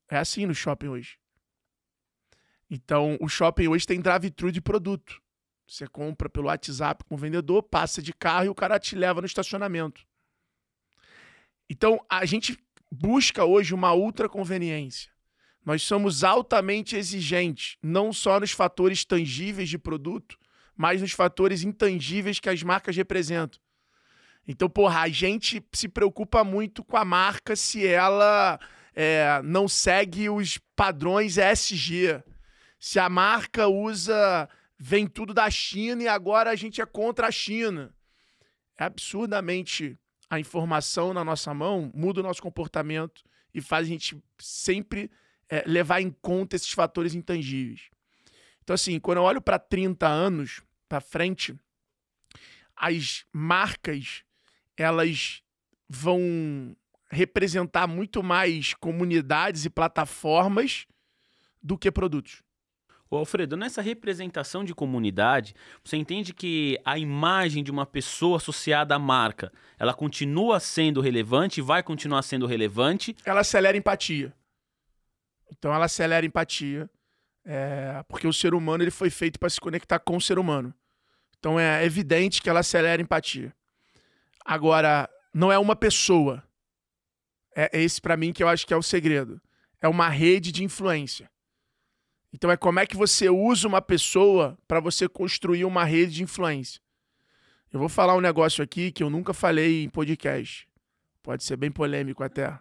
É 0.09 0.17
assim 0.17 0.45
no 0.45 0.53
shopping 0.53 0.89
hoje. 0.89 1.17
Então, 2.69 3.17
o 3.21 3.27
shopping 3.27 3.67
hoje 3.67 3.85
tem 3.85 3.99
drive-thru 3.99 4.51
de 4.51 4.61
produto. 4.61 5.21
Você 5.67 5.87
compra 5.87 6.29
pelo 6.29 6.47
WhatsApp 6.47 7.03
com 7.05 7.15
o 7.15 7.17
vendedor, 7.17 7.63
passa 7.63 8.01
de 8.01 8.13
carro 8.13 8.45
e 8.45 8.49
o 8.49 8.55
cara 8.55 8.77
te 8.77 8.95
leva 8.95 9.21
no 9.21 9.27
estacionamento. 9.27 10.05
Então, 11.69 12.05
a 12.09 12.25
gente 12.25 12.57
busca 12.91 13.45
hoje 13.45 13.73
uma 13.73 13.93
ultra 13.93 14.27
conveniência. 14.27 15.11
Nós 15.65 15.83
somos 15.83 16.23
altamente 16.23 16.95
exigentes, 16.95 17.77
não 17.81 18.11
só 18.11 18.39
nos 18.39 18.51
fatores 18.51 19.05
tangíveis 19.05 19.69
de 19.69 19.77
produto, 19.77 20.37
mas 20.81 20.99
nos 20.99 21.11
fatores 21.11 21.61
intangíveis 21.61 22.39
que 22.39 22.49
as 22.49 22.63
marcas 22.63 22.95
representam. 22.95 23.61
Então, 24.47 24.67
porra, 24.67 25.01
a 25.01 25.09
gente 25.09 25.63
se 25.71 25.87
preocupa 25.87 26.43
muito 26.43 26.83
com 26.83 26.97
a 26.97 27.05
marca 27.05 27.55
se 27.55 27.85
ela 27.85 28.59
é, 28.95 29.39
não 29.43 29.67
segue 29.67 30.27
os 30.27 30.57
padrões 30.75 31.37
ESG. 31.37 32.23
Se 32.79 32.97
a 32.97 33.07
marca 33.07 33.67
usa. 33.67 34.49
vem 34.75 35.05
tudo 35.05 35.35
da 35.35 35.47
China 35.51 36.01
e 36.01 36.07
agora 36.07 36.49
a 36.49 36.55
gente 36.55 36.81
é 36.81 36.85
contra 36.87 37.27
a 37.27 37.31
China. 37.31 37.93
É 38.75 38.85
absurdamente 38.85 39.95
a 40.31 40.39
informação 40.39 41.13
na 41.13 41.23
nossa 41.23 41.53
mão, 41.53 41.91
muda 41.93 42.21
o 42.21 42.23
nosso 42.23 42.41
comportamento 42.41 43.21
e 43.53 43.61
faz 43.61 43.85
a 43.85 43.89
gente 43.89 44.19
sempre 44.39 45.11
é, 45.47 45.63
levar 45.67 46.01
em 46.01 46.09
conta 46.09 46.55
esses 46.55 46.71
fatores 46.71 47.13
intangíveis. 47.13 47.91
Então, 48.63 48.73
assim, 48.73 48.99
quando 48.99 49.19
eu 49.19 49.23
olho 49.23 49.41
para 49.41 49.59
30 49.59 50.07
anos 50.07 50.63
para 50.91 50.99
frente, 50.99 51.57
as 52.75 53.23
marcas 53.31 54.25
elas 54.75 55.41
vão 55.87 56.75
representar 57.09 57.87
muito 57.87 58.21
mais 58.21 58.73
comunidades 58.73 59.63
e 59.63 59.69
plataformas 59.69 60.85
do 61.63 61.77
que 61.77 61.89
produtos. 61.89 62.43
Ô, 63.09 63.15
Alfredo, 63.15 63.55
nessa 63.55 63.81
representação 63.81 64.65
de 64.65 64.75
comunidade, 64.75 65.55
você 65.81 65.95
entende 65.95 66.33
que 66.33 66.77
a 66.83 66.97
imagem 66.97 67.63
de 67.63 67.71
uma 67.71 67.85
pessoa 67.85 68.35
associada 68.35 68.93
à 68.93 68.99
marca, 68.99 69.49
ela 69.79 69.93
continua 69.93 70.59
sendo 70.59 70.99
relevante, 70.99 71.61
vai 71.61 71.81
continuar 71.81 72.21
sendo 72.23 72.45
relevante? 72.45 73.15
Ela 73.23 73.41
acelera 73.41 73.77
a 73.77 73.79
empatia. 73.79 74.33
Então 75.49 75.73
ela 75.73 75.85
acelera 75.85 76.25
a 76.25 76.27
empatia. 76.27 76.89
É, 77.43 78.03
porque 78.07 78.27
o 78.27 78.33
ser 78.33 78.53
humano 78.53 78.83
ele 78.83 78.91
foi 78.91 79.09
feito 79.09 79.39
para 79.39 79.49
se 79.49 79.59
conectar 79.59 79.99
com 79.99 80.15
o 80.15 80.21
ser 80.21 80.37
humano. 80.37 80.73
Então 81.41 81.59
é 81.59 81.83
evidente 81.83 82.39
que 82.39 82.47
ela 82.47 82.59
acelera 82.59 83.01
a 83.01 83.03
empatia. 83.03 83.51
Agora, 84.45 85.09
não 85.33 85.51
é 85.51 85.57
uma 85.57 85.75
pessoa. 85.75 86.43
É 87.55 87.81
esse 87.81 87.99
para 87.99 88.15
mim 88.15 88.31
que 88.31 88.43
eu 88.43 88.47
acho 88.47 88.65
que 88.65 88.73
é 88.73 88.77
o 88.77 88.83
segredo. 88.83 89.41
É 89.81 89.87
uma 89.87 90.07
rede 90.07 90.51
de 90.51 90.63
influência. 90.63 91.31
Então 92.31 92.51
é 92.51 92.55
como 92.55 92.79
é 92.79 92.85
que 92.85 92.95
você 92.95 93.27
usa 93.27 93.67
uma 93.67 93.81
pessoa 93.81 94.55
para 94.67 94.79
você 94.79 95.09
construir 95.09 95.65
uma 95.65 95.83
rede 95.83 96.13
de 96.13 96.23
influência. 96.23 96.79
Eu 97.73 97.79
vou 97.79 97.89
falar 97.89 98.15
um 98.15 98.21
negócio 98.21 98.63
aqui 98.63 98.91
que 98.91 99.01
eu 99.01 99.09
nunca 99.09 99.33
falei 99.33 99.83
em 99.83 99.89
podcast. 99.89 100.67
Pode 101.23 101.43
ser 101.43 101.57
bem 101.57 101.71
polêmico 101.71 102.23
até. 102.23 102.55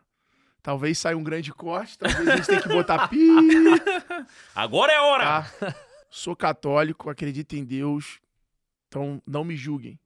Talvez 0.63 0.97
saia 0.97 1.19
um 1.19 1.23
grande 1.23 1.53
corte, 1.53 1.99
talvez 1.99 2.27
a 2.27 2.37
gente 2.37 2.47
tenha 2.47 2.63
que 2.63 2.69
botar 2.69 3.09
pi. 3.09 3.19
Agora 4.55 4.91
é 4.91 5.01
hora! 5.01 5.25
Tá? 5.43 5.75
Sou 6.09 6.35
católico, 6.35 7.11
acredito 7.11 7.55
em 7.55 7.65
Deus, 7.65 8.21
então 8.91 9.23
não 9.25 9.45
me 9.45 9.57
julguem. 9.57 9.99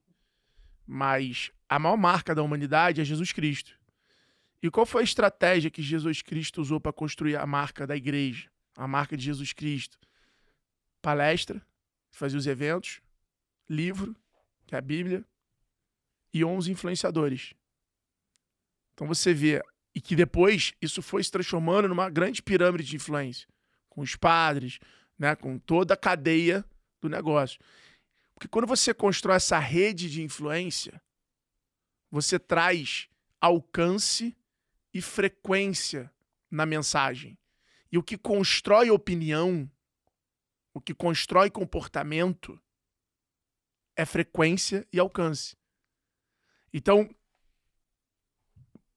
Mas 0.86 1.50
a 1.66 1.78
maior 1.78 1.96
marca 1.96 2.34
da 2.34 2.42
humanidade 2.42 3.00
é 3.00 3.04
Jesus 3.04 3.32
Cristo. 3.32 3.72
E 4.62 4.70
qual 4.70 4.84
foi 4.84 5.00
a 5.00 5.04
estratégia 5.04 5.70
que 5.70 5.82
Jesus 5.82 6.20
Cristo 6.20 6.60
usou 6.60 6.78
para 6.78 6.92
construir 6.92 7.36
a 7.36 7.46
marca 7.46 7.86
da 7.86 7.96
igreja? 7.96 8.50
A 8.76 8.86
marca 8.86 9.16
de 9.16 9.24
Jesus 9.24 9.54
Cristo? 9.54 9.98
Palestra, 11.00 11.66
fazia 12.10 12.38
os 12.38 12.46
eventos, 12.46 13.00
livro, 13.68 14.14
que 14.66 14.74
é 14.74 14.78
a 14.78 14.82
Bíblia, 14.82 15.24
e 16.32 16.44
11 16.44 16.70
influenciadores. 16.70 17.54
Então 18.92 19.06
você 19.06 19.32
vê 19.32 19.62
e 19.94 20.00
que 20.00 20.14
depois 20.14 20.74
isso 20.82 21.00
foi 21.00 21.22
se 21.22 21.30
transformando 21.30 21.88
numa 21.88 22.10
grande 22.10 22.42
pirâmide 22.42 22.84
de 22.84 22.96
influência, 22.96 23.48
com 23.88 24.02
os 24.02 24.16
padres, 24.16 24.78
né, 25.18 25.34
com 25.36 25.58
toda 25.58 25.94
a 25.94 25.96
cadeia 25.96 26.64
do 27.00 27.08
negócio. 27.08 27.58
Porque 28.34 28.48
quando 28.48 28.66
você 28.66 28.92
constrói 28.92 29.36
essa 29.36 29.58
rede 29.58 30.10
de 30.10 30.22
influência, 30.22 31.00
você 32.10 32.38
traz 32.38 33.08
alcance 33.40 34.36
e 34.92 35.00
frequência 35.00 36.12
na 36.50 36.64
mensagem. 36.64 37.38
E 37.90 37.98
o 37.98 38.02
que 38.02 38.16
constrói 38.16 38.90
opinião, 38.90 39.70
o 40.72 40.80
que 40.80 40.94
constrói 40.94 41.50
comportamento, 41.50 42.60
é 43.96 44.04
frequência 44.04 44.86
e 44.92 44.98
alcance. 44.98 45.56
Então, 46.72 47.08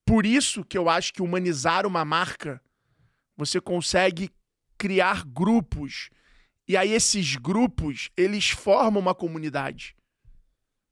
por 0.06 0.26
isso 0.26 0.64
que 0.64 0.78
eu 0.78 0.90
acho 0.90 1.14
que 1.14 1.22
humanizar 1.22 1.86
uma 1.86 2.04
marca, 2.04 2.62
você 3.36 3.62
consegue 3.62 4.32
criar 4.78 5.24
grupos. 5.26 6.10
E 6.68 6.76
aí 6.76 6.92
esses 6.92 7.36
grupos, 7.36 8.10
eles 8.18 8.50
formam 8.50 9.02
uma 9.02 9.16
comunidade. 9.16 9.96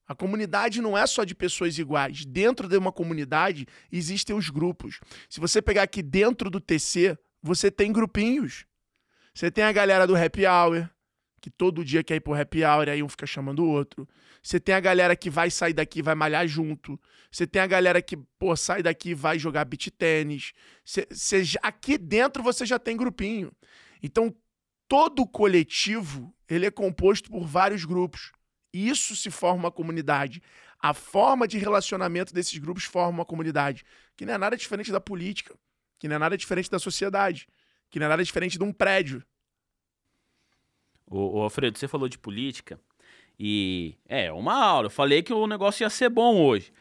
A 0.07 0.13
comunidade 0.13 0.81
não 0.81 0.97
é 0.97 1.05
só 1.07 1.23
de 1.23 1.33
pessoas 1.33 1.77
iguais. 1.77 2.25
Dentro 2.25 2.67
de 2.67 2.77
uma 2.77 2.91
comunidade 2.91 3.65
existem 3.91 4.35
os 4.35 4.49
grupos. 4.49 4.99
Se 5.27 5.39
você 5.39 5.61
pegar 5.61 5.83
aqui 5.83 6.03
dentro 6.03 6.49
do 6.49 6.61
TC, 6.61 7.17
você 7.41 7.71
tem 7.71 7.91
grupinhos. 7.91 8.65
Você 9.33 9.49
tem 9.49 9.63
a 9.63 9.71
galera 9.71 10.05
do 10.05 10.15
happy 10.15 10.45
hour, 10.45 10.87
que 11.41 11.49
todo 11.49 11.83
dia 11.83 12.03
quer 12.03 12.15
ir 12.15 12.21
pro 12.21 12.33
happy 12.33 12.63
hour, 12.63 12.87
aí 12.87 13.03
um 13.03 13.09
fica 13.09 13.25
chamando 13.25 13.63
o 13.63 13.67
outro. 13.67 14.07
Você 14.41 14.59
tem 14.59 14.75
a 14.75 14.79
galera 14.79 15.15
que 15.15 15.29
vai 15.29 15.49
sair 15.49 15.73
daqui 15.73 16.01
vai 16.01 16.15
malhar 16.15 16.47
junto. 16.47 16.99
Você 17.31 17.47
tem 17.47 17.61
a 17.61 17.67
galera 17.67 18.01
que, 18.01 18.15
pô, 18.15 18.55
sai 18.55 18.83
daqui 18.83 19.13
vai 19.13 19.39
jogar 19.39 19.65
beach 19.65 19.89
tênis. 19.91 20.53
Você, 20.83 21.07
você, 21.09 21.43
aqui 21.61 21.97
dentro 21.97 22.43
você 22.43 22.65
já 22.65 22.77
tem 22.77 22.95
grupinho. 22.95 23.51
Então, 24.01 24.33
todo 24.87 25.27
coletivo, 25.27 26.33
ele 26.47 26.65
é 26.65 26.71
composto 26.71 27.29
por 27.29 27.45
vários 27.45 27.85
grupos. 27.85 28.31
Isso 28.73 29.15
se 29.15 29.31
forma 29.31 29.63
uma 29.63 29.71
comunidade. 29.71 30.41
A 30.79 30.93
forma 30.93 31.47
de 31.47 31.57
relacionamento 31.57 32.33
desses 32.33 32.57
grupos 32.57 32.83
forma 32.83 33.09
uma 33.09 33.25
comunidade, 33.25 33.83
que 34.15 34.25
não 34.25 34.33
é 34.33 34.37
nada 34.37 34.57
diferente 34.57 34.91
da 34.91 34.99
política, 34.99 35.55
que 35.97 36.07
não 36.07 36.17
é 36.17 36.19
nada 36.19 36.37
diferente 36.37 36.69
da 36.69 36.77
sociedade, 36.77 37.47
que 37.89 37.99
não 37.99 38.05
é 38.05 38.09
nada 38.09 38.23
diferente 38.23 38.57
de 38.57 38.63
um 38.63 38.73
prédio. 38.73 39.23
Ô, 41.07 41.41
Alfredo, 41.41 41.77
você 41.77 41.87
falou 41.87 42.09
de 42.09 42.17
política 42.17 42.79
e 43.39 43.95
é 44.07 44.31
uma 44.31 44.55
aula. 44.55 44.87
Eu 44.87 44.91
falei 44.91 45.23
que 45.23 45.33
o 45.33 45.47
negócio 45.47 45.83
ia 45.83 45.89
ser 45.89 46.09
bom 46.09 46.41
hoje. 46.43 46.73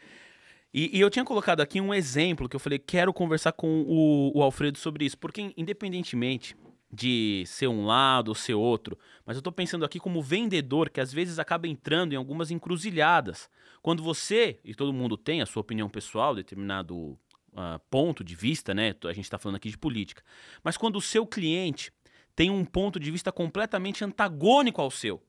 E, 0.73 0.97
e 0.97 0.99
eu 0.99 1.09
tinha 1.09 1.23
colocado 1.23 1.61
aqui 1.61 1.79
um 1.79 1.93
exemplo 1.93 2.49
que 2.49 2.55
eu 2.55 2.59
falei, 2.59 2.77
quero 2.77 3.13
conversar 3.13 3.53
com 3.53 3.83
o, 3.87 4.37
o 4.37 4.43
Alfredo 4.43 4.77
sobre 4.77 5.05
isso, 5.05 5.17
porque 5.17 5.53
independentemente 5.55 6.55
de 6.95 7.43
ser 7.45 7.67
um 7.67 7.85
lado 7.85 8.29
ou 8.29 8.35
ser 8.35 8.53
outro, 8.53 8.97
mas 9.25 9.35
eu 9.35 9.39
estou 9.39 9.51
pensando 9.51 9.83
aqui 9.83 9.99
como 9.99 10.21
vendedor 10.21 10.89
que 10.89 11.01
às 11.01 11.11
vezes 11.11 11.37
acaba 11.37 11.67
entrando 11.67 12.13
em 12.13 12.15
algumas 12.15 12.51
encruzilhadas. 12.51 13.49
Quando 13.81 14.01
você, 14.01 14.59
e 14.63 14.73
todo 14.73 14.93
mundo 14.93 15.17
tem 15.17 15.41
a 15.41 15.45
sua 15.45 15.61
opinião 15.61 15.89
pessoal, 15.89 16.33
determinado 16.33 16.95
uh, 16.95 17.79
ponto 17.89 18.23
de 18.23 18.35
vista, 18.35 18.73
né? 18.73 18.95
A 19.03 19.13
gente 19.13 19.25
está 19.25 19.37
falando 19.37 19.57
aqui 19.57 19.69
de 19.69 19.77
política. 19.77 20.23
Mas 20.63 20.77
quando 20.77 20.95
o 20.95 21.01
seu 21.01 21.27
cliente 21.27 21.91
tem 22.35 22.49
um 22.49 22.65
ponto 22.65 22.99
de 22.99 23.11
vista 23.11 23.31
completamente 23.31 24.03
antagônico 24.03 24.81
ao 24.81 24.91
seu. 24.91 25.21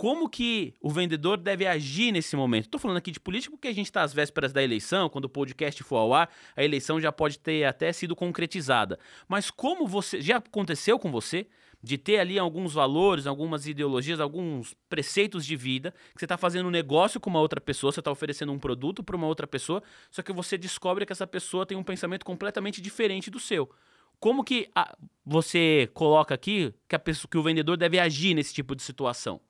Como 0.00 0.30
que 0.30 0.72
o 0.80 0.88
vendedor 0.88 1.36
deve 1.36 1.66
agir 1.66 2.10
nesse 2.10 2.34
momento? 2.34 2.64
Estou 2.64 2.80
falando 2.80 2.96
aqui 2.96 3.10
de 3.10 3.20
política 3.20 3.54
porque 3.54 3.68
a 3.68 3.74
gente 3.74 3.84
está 3.84 4.00
às 4.00 4.14
vésperas 4.14 4.50
da 4.50 4.62
eleição, 4.62 5.10
quando 5.10 5.26
o 5.26 5.28
podcast 5.28 5.82
for 5.82 5.96
ao 5.98 6.14
ar, 6.14 6.30
a 6.56 6.64
eleição 6.64 6.98
já 6.98 7.12
pode 7.12 7.38
ter 7.38 7.64
até 7.64 7.92
sido 7.92 8.16
concretizada. 8.16 8.98
Mas 9.28 9.50
como 9.50 9.86
você. 9.86 10.22
Já 10.22 10.38
aconteceu 10.38 10.98
com 10.98 11.10
você 11.12 11.46
de 11.82 11.98
ter 11.98 12.18
ali 12.18 12.38
alguns 12.38 12.72
valores, 12.72 13.26
algumas 13.26 13.66
ideologias, 13.66 14.20
alguns 14.20 14.74
preceitos 14.88 15.44
de 15.44 15.54
vida, 15.54 15.92
que 16.14 16.20
você 16.20 16.24
está 16.24 16.38
fazendo 16.38 16.68
um 16.68 16.70
negócio 16.70 17.20
com 17.20 17.28
uma 17.28 17.40
outra 17.40 17.60
pessoa, 17.60 17.92
você 17.92 18.00
está 18.00 18.10
oferecendo 18.10 18.52
um 18.52 18.58
produto 18.58 19.04
para 19.04 19.16
uma 19.16 19.26
outra 19.26 19.46
pessoa, 19.46 19.82
só 20.10 20.22
que 20.22 20.32
você 20.32 20.56
descobre 20.56 21.04
que 21.04 21.12
essa 21.12 21.26
pessoa 21.26 21.66
tem 21.66 21.76
um 21.76 21.84
pensamento 21.84 22.24
completamente 22.24 22.80
diferente 22.80 23.30
do 23.30 23.38
seu. 23.38 23.70
Como 24.18 24.44
que 24.44 24.66
a, 24.74 24.96
você 25.26 25.90
coloca 25.92 26.34
aqui 26.34 26.72
que, 26.88 26.96
a 26.96 26.98
pessoa, 26.98 27.28
que 27.30 27.36
o 27.36 27.42
vendedor 27.42 27.76
deve 27.76 27.98
agir 27.98 28.32
nesse 28.32 28.54
tipo 28.54 28.74
de 28.74 28.82
situação? 28.82 29.42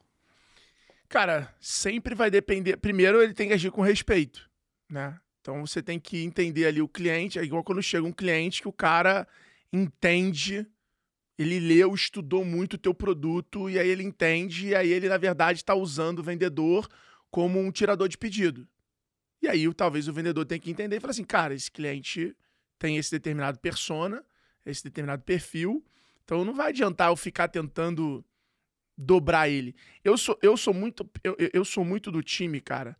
Cara, 1.10 1.52
sempre 1.60 2.14
vai 2.14 2.30
depender. 2.30 2.76
Primeiro, 2.76 3.20
ele 3.20 3.34
tem 3.34 3.48
que 3.48 3.54
agir 3.54 3.72
com 3.72 3.82
respeito, 3.82 4.48
né? 4.88 5.18
Então 5.40 5.66
você 5.66 5.82
tem 5.82 5.98
que 5.98 6.22
entender 6.22 6.66
ali 6.66 6.80
o 6.80 6.86
cliente. 6.86 7.36
É 7.36 7.42
igual 7.42 7.64
quando 7.64 7.82
chega 7.82 8.06
um 8.06 8.12
cliente 8.12 8.62
que 8.62 8.68
o 8.68 8.72
cara 8.72 9.26
entende, 9.72 10.64
ele 11.36 11.58
leu, 11.58 11.92
estudou 11.92 12.44
muito 12.44 12.74
o 12.74 12.78
teu 12.78 12.94
produto 12.94 13.68
e 13.68 13.76
aí 13.76 13.88
ele 13.88 14.04
entende, 14.04 14.68
e 14.68 14.74
aí 14.74 14.88
ele, 14.88 15.08
na 15.08 15.16
verdade, 15.16 15.58
está 15.58 15.74
usando 15.74 16.20
o 16.20 16.22
vendedor 16.22 16.88
como 17.28 17.58
um 17.58 17.72
tirador 17.72 18.08
de 18.08 18.16
pedido. 18.16 18.68
E 19.42 19.48
aí 19.48 19.72
talvez 19.74 20.06
o 20.06 20.12
vendedor 20.12 20.46
tenha 20.46 20.60
que 20.60 20.70
entender 20.70 20.98
e 20.98 21.00
falar 21.00 21.10
assim, 21.10 21.24
cara, 21.24 21.52
esse 21.52 21.72
cliente 21.72 22.36
tem 22.78 22.98
esse 22.98 23.10
determinado 23.10 23.58
persona, 23.58 24.24
esse 24.64 24.84
determinado 24.84 25.24
perfil. 25.24 25.84
Então 26.24 26.44
não 26.44 26.54
vai 26.54 26.68
adiantar 26.68 27.08
eu 27.08 27.16
ficar 27.16 27.48
tentando 27.48 28.24
dobrar 29.00 29.48
ele. 29.48 29.74
Eu 30.04 30.18
sou, 30.18 30.38
eu 30.42 30.56
sou 30.56 30.74
muito 30.74 31.08
eu, 31.24 31.36
eu 31.52 31.64
sou 31.64 31.84
muito 31.84 32.12
do 32.12 32.22
time, 32.22 32.60
cara. 32.60 32.96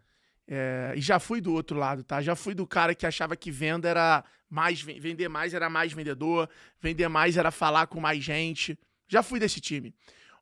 É, 0.48 0.94
e 0.96 1.00
já 1.00 1.20
fui 1.20 1.40
do 1.40 1.52
outro 1.52 1.78
lado, 1.78 2.02
tá? 2.02 2.20
Já 2.22 2.34
fui 2.34 2.54
do 2.54 2.66
cara 2.66 2.94
que 2.94 3.06
achava 3.06 3.36
que 3.36 3.50
venda 3.50 3.88
era 3.88 4.24
mais 4.48 4.80
vender 4.80 5.28
mais 5.28 5.54
era 5.54 5.68
mais 5.68 5.92
vendedor, 5.92 6.48
vender 6.80 7.08
mais 7.08 7.36
era 7.36 7.50
falar 7.50 7.86
com 7.86 8.00
mais 8.00 8.24
gente. 8.24 8.78
Já 9.06 9.22
fui 9.22 9.38
desse 9.38 9.60
time. 9.60 9.94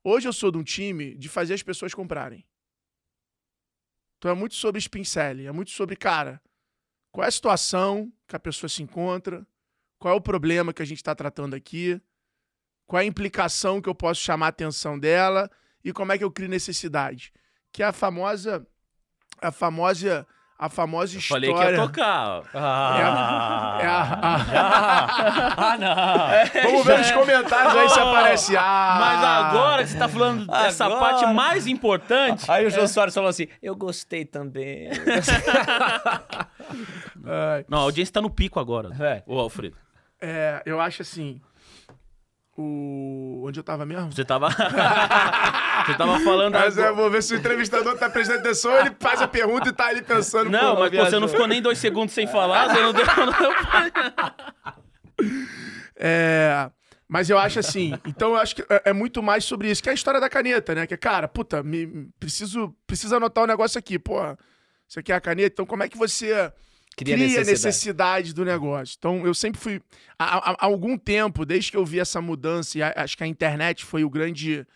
Hoje 0.03 0.29
eu 0.29 0.33
sou 0.33 0.51
de 0.51 0.59
um 0.59 0.62
time 0.62 1.14
de 1.16 1.29
fazer 1.29 1.55
as 1.55 1.62
pessoas 1.62 1.92
comprarem. 1.92 2.47
Então 4.16 4.31
é 4.31 4.35
muito 4.35 4.55
sobre 4.55 4.79
spin 4.79 5.03
é 5.47 5.53
muito 5.53 5.71
sobre, 5.71 5.97
cara, 5.97 6.40
qual 7.11 7.25
é 7.25 7.29
a 7.29 7.33
situação 7.33 8.12
que 8.27 8.35
a 8.35 8.40
pessoa 8.40 8.68
se 8.68 8.83
encontra, 8.83 9.47
qual 9.99 10.14
é 10.14 10.16
o 10.16 10.21
problema 10.21 10.73
que 10.73 10.83
a 10.83 10.85
gente 10.85 10.99
está 10.99 11.14
tratando 11.14 11.55
aqui? 11.55 12.01
Qual 12.88 12.98
é 12.98 13.05
a 13.05 13.07
implicação 13.07 13.81
que 13.83 13.88
eu 13.88 13.94
posso 13.94 14.22
chamar 14.22 14.46
a 14.46 14.48
atenção 14.48 14.98
dela? 14.98 15.51
E 15.85 15.92
como 15.92 16.11
é 16.11 16.16
que 16.16 16.24
eu 16.24 16.31
crio 16.31 16.48
necessidade? 16.48 17.31
Que 17.70 17.83
é 17.83 17.87
a 17.87 17.92
famosa. 17.92 18.66
A 19.42 19.53
famosa. 19.53 20.27
A 20.59 20.70
famosa 20.70 21.14
eu 21.14 21.18
história. 21.20 21.55
Falei 21.55 21.66
que 21.66 21.72
ia 21.77 21.83
tocar. 21.87 22.42
Ah, 22.55 23.79
é 23.79 23.85
a, 23.85 23.85
é 23.85 23.88
a, 24.57 25.55
ah 25.57 25.76
não. 25.78 25.95
Vamos 26.64 26.84
ver 26.86 26.99
nos 26.99 27.11
comentários 27.12 27.76
aí 27.76 27.89
se 27.91 28.01
aparece. 28.01 28.57
Ah, 28.57 28.97
Mas 28.99 29.22
agora 29.22 29.84
que 29.84 29.91
você 29.91 29.99
tá 29.99 30.09
falando 30.09 30.47
dessa 30.47 30.86
agora... 30.86 31.01
parte 31.01 31.26
mais 31.34 31.66
importante. 31.66 32.51
Aí 32.51 32.64
o 32.66 32.70
João 32.70 32.84
é. 32.84 32.89
Soares 32.89 33.12
falou 33.14 33.28
assim: 33.28 33.49
Eu 33.62 33.76
gostei 33.76 34.24
também. 34.24 34.89
não, 37.68 37.78
a 37.78 37.82
audiência 37.82 38.14
tá 38.14 38.22
no 38.22 38.30
pico 38.30 38.59
agora. 38.59 38.97
É. 38.99 39.22
Ô, 39.26 39.39
Alfredo. 39.39 39.76
É, 40.20 40.62
eu 40.66 40.80
acho 40.80 41.03
assim. 41.03 41.41
O... 42.61 43.45
Onde 43.47 43.61
eu 43.61 43.63
tava 43.63 43.87
mesmo? 43.87 44.11
Você 44.11 44.25
tava. 44.25 44.49
você 45.87 45.95
tava 45.97 46.19
falando. 46.19 46.55
Mas 46.55 46.77
é, 46.77 46.91
vou 46.91 47.09
ver 47.09 47.23
se 47.23 47.33
o 47.33 47.37
entrevistador 47.37 47.97
tá 47.97 48.11
prestando 48.11 48.41
atenção, 48.41 48.77
ele 48.81 48.91
faz 48.99 49.23
a 49.23 49.29
pergunta 49.29 49.69
e 49.69 49.73
tá 49.73 49.87
ali 49.87 50.03
pensando. 50.03 50.51
Não, 50.51 50.77
mas 50.77 50.91
você 50.91 51.21
não 51.21 51.29
ficou 51.29 51.47
nem 51.47 51.63
dois 51.63 51.79
segundos 51.79 52.13
sem 52.13 52.27
falar, 52.27 52.69
você 52.69 52.83
não 52.83 52.93
deu. 52.93 53.07
é. 55.95 56.69
Mas 57.07 57.31
eu 57.31 57.39
acho 57.39 57.61
assim, 57.61 57.95
então 58.05 58.31
eu 58.31 58.37
acho 58.37 58.57
que 58.57 58.63
é, 58.69 58.83
é 58.87 58.93
muito 58.93 59.23
mais 59.23 59.45
sobre 59.45 59.71
isso, 59.71 59.83
que 59.83 59.89
é 59.89 59.93
a 59.93 59.95
história 59.95 60.21
da 60.21 60.29
caneta, 60.29 60.75
né? 60.75 60.87
Que, 60.87 60.97
cara, 60.97 61.27
puta, 61.27 61.63
me, 61.63 62.11
preciso, 62.19 62.75
preciso 62.87 63.17
anotar 63.17 63.45
um 63.45 63.47
negócio 63.47 63.79
aqui, 63.79 64.01
pô. 64.01 64.19
Você 64.87 65.01
quer 65.01 65.15
a 65.15 65.21
caneta? 65.21 65.55
Então 65.55 65.65
como 65.65 65.85
é 65.85 65.89
que 65.89 65.97
você 65.97 66.53
Cria, 66.99 67.14
cria 67.14 67.26
necessidade. 67.28 67.51
necessidade 67.66 68.34
do 68.34 68.44
negócio? 68.44 68.96
Então 68.99 69.24
eu 69.26 69.32
sempre 69.34 69.61
fui, 69.61 69.80
há, 70.18 70.51
há- 70.53 70.57
algum 70.66 70.99
tempo, 70.99 71.46
desde 71.46 71.70
que 71.70 71.76
eu 71.76 71.84
vi 71.84 72.01
essa 72.01 72.20
mudança, 72.20 72.76
e 72.78 72.82
acho 72.82 73.16
que 73.16 73.24
a 73.24 73.26
internet 73.26 73.84
foi 73.84 74.05
o 74.05 74.11
grande 74.11 74.66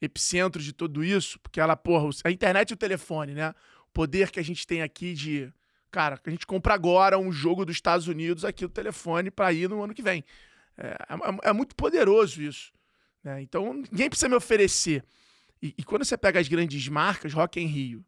epicentro 0.00 0.62
de 0.62 0.72
tudo 0.72 1.04
isso, 1.04 1.38
porque 1.40 1.60
ela, 1.60 1.76
porra, 1.76 2.08
a 2.24 2.30
internet 2.30 2.70
e 2.70 2.74
o 2.74 2.76
telefone, 2.76 3.34
né? 3.34 3.50
O 3.88 3.92
poder 3.92 4.30
que 4.30 4.40
a 4.40 4.42
gente 4.42 4.66
tem 4.66 4.82
aqui 4.82 5.14
de, 5.14 5.52
cara, 5.90 6.18
a 6.24 6.30
gente 6.30 6.46
compra 6.46 6.74
agora 6.74 7.18
um 7.18 7.30
jogo 7.32 7.64
dos 7.64 7.76
Estados 7.76 8.06
Unidos 8.08 8.44
aqui 8.44 8.62
no 8.64 8.70
telefone 8.70 9.30
pra 9.30 9.52
ir 9.52 9.68
no 9.68 9.82
ano 9.82 9.92
que 9.94 10.02
vem. 10.02 10.24
É, 10.78 10.86
é- 11.44 11.50
é 11.50 11.52
muito 11.52 11.74
poderoso 11.74 12.40
isso. 12.42 12.72
né? 13.22 13.42
Então, 13.42 13.74
ninguém 13.74 14.08
precisa 14.08 14.28
me 14.30 14.34
oferecer. 14.34 15.04
E, 15.60 15.74
e 15.76 15.84
quando 15.84 16.04
você 16.06 16.16
pega 16.16 16.40
as 16.40 16.48
grandes 16.48 16.88
marcas, 16.88 17.34
Rock 17.34 17.60
in 17.60 17.66
Rio. 17.66 18.02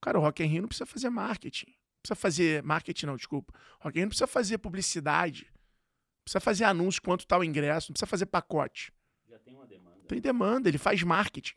Cara, 0.00 0.18
o 0.18 0.22
Rock 0.22 0.42
in 0.42 0.46
Rio 0.46 0.62
não 0.62 0.68
precisa 0.68 0.86
fazer 0.86 1.10
marketing. 1.10 1.74
Não 2.02 2.08
precisa 2.08 2.16
fazer 2.16 2.62
marketing, 2.64 3.06
não, 3.06 3.16
desculpa. 3.16 3.54
Rock 3.78 3.96
in 3.96 4.00
Rio 4.00 4.06
não 4.06 4.08
precisa 4.08 4.26
fazer 4.26 4.58
publicidade. 4.58 5.44
Não 5.44 6.24
precisa 6.24 6.40
fazer 6.40 6.64
anúncio 6.64 7.00
quanto 7.00 7.26
tá 7.26 7.38
o 7.38 7.44
ingresso. 7.44 7.90
Não 7.90 7.94
precisa 7.94 8.08
fazer 8.08 8.26
pacote. 8.26 8.92
Já 9.28 9.38
tem 9.38 9.54
uma 9.54 9.66
demanda. 9.66 10.00
Tem 10.08 10.20
demanda, 10.20 10.68
ele 10.68 10.78
faz 10.78 11.00
marketing. 11.04 11.54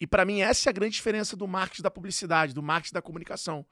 E 0.00 0.06
pra 0.06 0.24
mim 0.24 0.40
essa 0.40 0.68
é 0.68 0.70
a 0.70 0.72
grande 0.72 0.96
diferença 0.96 1.36
do 1.36 1.46
marketing 1.46 1.82
da 1.82 1.90
publicidade, 1.92 2.52
do 2.52 2.62
marketing 2.62 2.94
da 2.94 3.02
comunicação. 3.02 3.64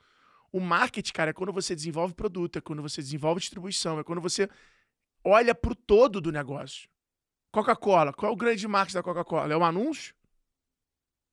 O 0.52 0.60
marketing, 0.60 1.12
cara, 1.12 1.30
é 1.30 1.32
quando 1.32 1.52
você 1.52 1.74
desenvolve 1.74 2.14
produto, 2.14 2.58
é 2.58 2.60
quando 2.60 2.82
você 2.82 3.02
desenvolve 3.02 3.40
distribuição, 3.40 3.98
é 3.98 4.04
quando 4.04 4.20
você 4.20 4.48
olha 5.24 5.56
pro 5.56 5.74
todo 5.74 6.20
do 6.20 6.30
negócio. 6.30 6.88
Coca-Cola, 7.50 8.12
qual 8.12 8.30
é 8.30 8.32
o 8.32 8.36
grande 8.36 8.68
marketing 8.68 8.94
da 8.94 9.02
Coca-Cola? 9.02 9.52
É 9.52 9.56
o 9.56 9.64
anúncio? 9.64 10.14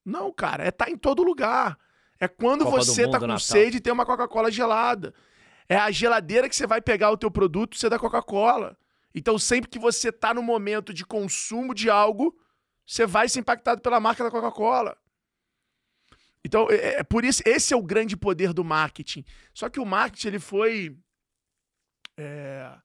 Não, 0.03 0.33
cara, 0.33 0.63
é 0.63 0.71
tá 0.71 0.89
em 0.89 0.97
todo 0.97 1.21
lugar. 1.21 1.77
É 2.19 2.27
quando 2.27 2.65
Copa 2.65 2.77
você 2.77 3.03
tá 3.03 3.07
Mundo, 3.07 3.19
com 3.19 3.27
Natal. 3.27 3.39
sede 3.39 3.77
e 3.77 3.79
tem 3.79 3.93
uma 3.93 4.05
Coca-Cola 4.05 4.51
gelada. 4.51 5.13
É 5.67 5.77
a 5.77 5.89
geladeira 5.91 6.49
que 6.49 6.55
você 6.55 6.67
vai 6.67 6.81
pegar 6.81 7.11
o 7.11 7.17
teu 7.17 7.31
produto, 7.31 7.77
você 7.77 7.89
da 7.89 7.99
Coca-Cola. 7.99 8.77
Então, 9.13 9.39
sempre 9.39 9.69
que 9.69 9.79
você 9.79 10.11
tá 10.11 10.33
no 10.33 10.41
momento 10.43 10.93
de 10.93 11.05
consumo 11.05 11.73
de 11.73 11.89
algo, 11.89 12.37
você 12.85 13.05
vai 13.05 13.29
ser 13.29 13.39
impactado 13.39 13.81
pela 13.81 13.99
marca 13.99 14.23
da 14.23 14.31
Coca-Cola. 14.31 14.97
Então, 16.43 16.67
é, 16.69 16.99
é 16.99 17.03
por 17.03 17.23
isso, 17.23 17.41
esse 17.45 17.73
é 17.73 17.77
o 17.77 17.83
grande 17.83 18.15
poder 18.17 18.53
do 18.53 18.63
marketing. 18.63 19.23
Só 19.53 19.69
que 19.69 19.79
o 19.79 19.85
marketing, 19.85 20.27
ele 20.27 20.39
foi. 20.39 20.97
é, 22.17 22.75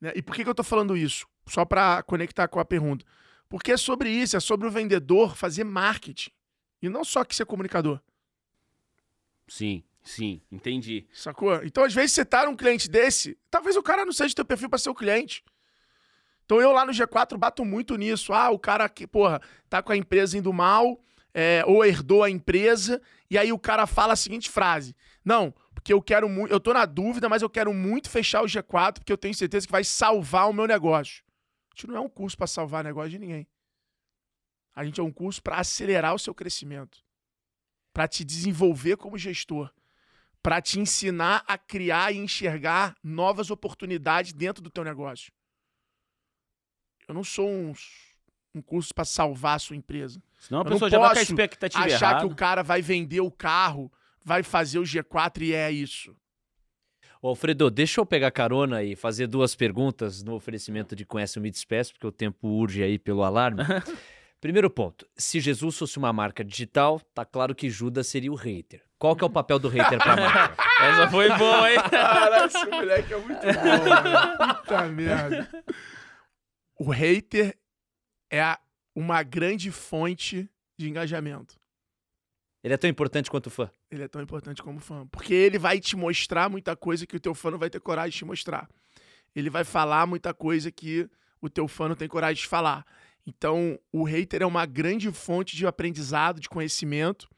né, 0.00 0.12
E 0.14 0.22
por 0.22 0.34
que, 0.34 0.44
que 0.44 0.50
eu 0.50 0.54
tô 0.54 0.64
falando 0.64 0.96
isso? 0.96 1.26
Só 1.46 1.64
para 1.64 2.02
conectar 2.02 2.48
com 2.48 2.60
a 2.60 2.64
pergunta. 2.64 3.04
Porque 3.48 3.72
é 3.72 3.76
sobre 3.76 4.08
isso, 4.10 4.36
é 4.36 4.40
sobre 4.40 4.66
o 4.66 4.70
vendedor 4.70 5.36
fazer 5.36 5.64
marketing. 5.64 6.30
E 6.80 6.88
não 6.88 7.04
só 7.04 7.24
que 7.24 7.34
ser 7.34 7.44
comunicador. 7.46 8.00
Sim, 9.48 9.82
sim, 10.02 10.40
entendi. 10.50 11.06
Sacou? 11.12 11.62
Então, 11.64 11.84
às 11.84 11.94
vezes, 11.94 12.12
você 12.12 12.24
tá 12.24 12.46
num 12.46 12.56
cliente 12.56 12.88
desse, 12.88 13.38
talvez 13.50 13.76
o 13.76 13.82
cara 13.82 14.04
não 14.04 14.12
seja 14.12 14.34
teu 14.34 14.44
perfil 14.44 14.68
para 14.68 14.78
ser 14.78 14.90
o 14.90 14.94
cliente. 14.94 15.44
Então, 16.44 16.60
eu 16.60 16.72
lá 16.72 16.84
no 16.84 16.92
G4 16.92 17.36
bato 17.36 17.64
muito 17.64 17.96
nisso. 17.96 18.32
Ah, 18.32 18.50
o 18.50 18.58
cara 18.58 18.88
que, 18.88 19.06
porra, 19.06 19.40
tá 19.68 19.82
com 19.82 19.92
a 19.92 19.96
empresa 19.96 20.36
indo 20.36 20.52
mal, 20.52 21.00
é, 21.32 21.62
ou 21.66 21.84
herdou 21.84 22.22
a 22.22 22.30
empresa, 22.30 23.00
e 23.30 23.38
aí 23.38 23.52
o 23.52 23.58
cara 23.58 23.86
fala 23.86 24.12
a 24.12 24.16
seguinte 24.16 24.50
frase: 24.50 24.94
Não, 25.24 25.54
porque 25.74 25.92
eu 25.92 26.02
quero 26.02 26.28
muito, 26.28 26.52
eu 26.52 26.60
tô 26.60 26.72
na 26.72 26.84
dúvida, 26.84 27.28
mas 27.28 27.42
eu 27.42 27.50
quero 27.50 27.72
muito 27.72 28.10
fechar 28.10 28.42
o 28.42 28.46
G4, 28.46 28.94
porque 28.94 29.12
eu 29.12 29.18
tenho 29.18 29.34
certeza 29.34 29.66
que 29.66 29.72
vai 29.72 29.84
salvar 29.84 30.48
o 30.48 30.52
meu 30.52 30.66
negócio. 30.66 31.24
A 31.70 31.74
gente 31.74 31.86
não 31.88 31.96
é 31.96 32.00
um 32.00 32.08
curso 32.08 32.36
para 32.36 32.46
salvar 32.46 32.84
negócio 32.84 33.10
de 33.10 33.18
ninguém. 33.18 33.46
A 34.74 34.84
gente 34.84 35.00
é 35.00 35.02
um 35.02 35.12
curso 35.12 35.42
para 35.42 35.56
acelerar 35.56 36.14
o 36.14 36.18
seu 36.18 36.34
crescimento, 36.34 36.98
para 37.92 38.08
te 38.08 38.24
desenvolver 38.24 38.96
como 38.96 39.18
gestor 39.18 39.70
para 40.42 40.60
te 40.60 40.80
ensinar 40.80 41.44
a 41.46 41.56
criar 41.56 42.12
e 42.12 42.18
enxergar 42.18 42.96
novas 43.02 43.50
oportunidades 43.50 44.32
dentro 44.32 44.60
do 44.62 44.68
teu 44.68 44.82
negócio. 44.82 45.32
Eu 47.06 47.14
não 47.14 47.22
sou 47.22 47.48
um, 47.48 47.72
um 48.54 48.60
curso 48.60 48.92
para 48.92 49.04
salvar 49.04 49.56
a 49.56 49.58
sua 49.60 49.76
empresa. 49.76 50.20
Senão 50.40 50.60
a 50.60 50.64
Eu 50.64 50.64
não 50.64 50.72
pessoa 50.72 50.90
já 50.90 50.98
vai 50.98 51.06
com 51.08 51.12
a 51.12 51.14
posso 51.14 51.32
expectativa 51.32 51.84
Achar 51.84 52.10
errada. 52.10 52.26
que 52.26 52.32
o 52.32 52.36
cara 52.36 52.62
vai 52.62 52.82
vender 52.82 53.20
o 53.20 53.30
carro, 53.30 53.92
vai 54.24 54.42
fazer 54.42 54.80
o 54.80 54.82
G4 54.82 55.42
e 55.42 55.54
é 55.54 55.70
isso. 55.70 56.16
Ô, 57.20 57.28
Alfredo, 57.28 57.70
deixa 57.70 58.00
eu 58.00 58.06
pegar 58.06 58.32
carona 58.32 58.82
e 58.82 58.96
fazer 58.96 59.28
duas 59.28 59.54
perguntas 59.54 60.24
no 60.24 60.34
oferecimento 60.34 60.96
de 60.96 61.06
Conhece 61.06 61.38
o 61.38 61.42
Me 61.42 61.52
Despeço, 61.52 61.92
porque 61.92 62.06
o 62.06 62.10
tempo 62.10 62.48
urge 62.48 62.82
aí 62.82 62.98
pelo 62.98 63.22
alarme. 63.22 63.62
Primeiro 64.42 64.68
ponto, 64.68 65.06
se 65.16 65.38
Jesus 65.38 65.78
fosse 65.78 65.96
uma 65.98 66.12
marca 66.12 66.42
digital, 66.44 66.98
tá 67.14 67.24
claro 67.24 67.54
que 67.54 67.70
Judas 67.70 68.08
seria 68.08 68.32
o 68.32 68.34
hater. 68.34 68.82
Qual 68.98 69.14
que 69.14 69.22
é 69.22 69.26
o 69.26 69.30
papel 69.30 69.56
do 69.56 69.68
hater 69.68 69.98
pra 69.98 70.16
marca? 70.16 70.62
Essa 70.82 71.08
foi 71.08 71.28
boa, 71.38 71.70
hein? 71.72 71.78
Caralho, 71.88 72.46
esse 72.46 72.66
moleque 72.66 73.14
é 73.14 73.18
muito 73.18 73.40
bom. 73.40 74.54
Puta 74.56 74.82
merda. 74.88 75.48
O 76.76 76.90
hater 76.90 77.56
é 78.28 78.42
a- 78.42 78.58
uma 78.96 79.22
grande 79.22 79.70
fonte 79.70 80.50
de 80.76 80.88
engajamento. 80.88 81.56
Ele 82.64 82.74
é 82.74 82.76
tão 82.76 82.90
importante 82.90 83.30
quanto 83.30 83.46
o 83.46 83.50
fã. 83.50 83.70
Ele 83.92 84.02
é 84.02 84.08
tão 84.08 84.20
importante 84.20 84.60
como 84.60 84.80
fã. 84.80 85.06
Porque 85.06 85.32
ele 85.32 85.56
vai 85.58 85.78
te 85.78 85.94
mostrar 85.94 86.48
muita 86.50 86.74
coisa 86.74 87.06
que 87.06 87.14
o 87.16 87.20
teu 87.20 87.32
fã 87.34 87.52
não 87.52 87.58
vai 87.58 87.70
ter 87.70 87.78
coragem 87.80 88.10
de 88.10 88.18
te 88.18 88.24
mostrar. 88.24 88.68
Ele 89.36 89.48
vai 89.50 89.62
falar 89.62 90.04
muita 90.04 90.34
coisa 90.34 90.70
que 90.72 91.08
o 91.40 91.48
teu 91.48 91.68
fã 91.68 91.88
não 91.88 91.94
tem 91.96 92.08
coragem 92.08 92.42
de 92.42 92.48
falar. 92.48 92.84
Então, 93.26 93.78
o 93.92 94.02
hater 94.04 94.42
é 94.42 94.46
uma 94.46 94.66
grande 94.66 95.10
fonte 95.12 95.56
de 95.56 95.66
aprendizado, 95.66 96.40
de 96.40 96.48
conhecimento. 96.48 97.28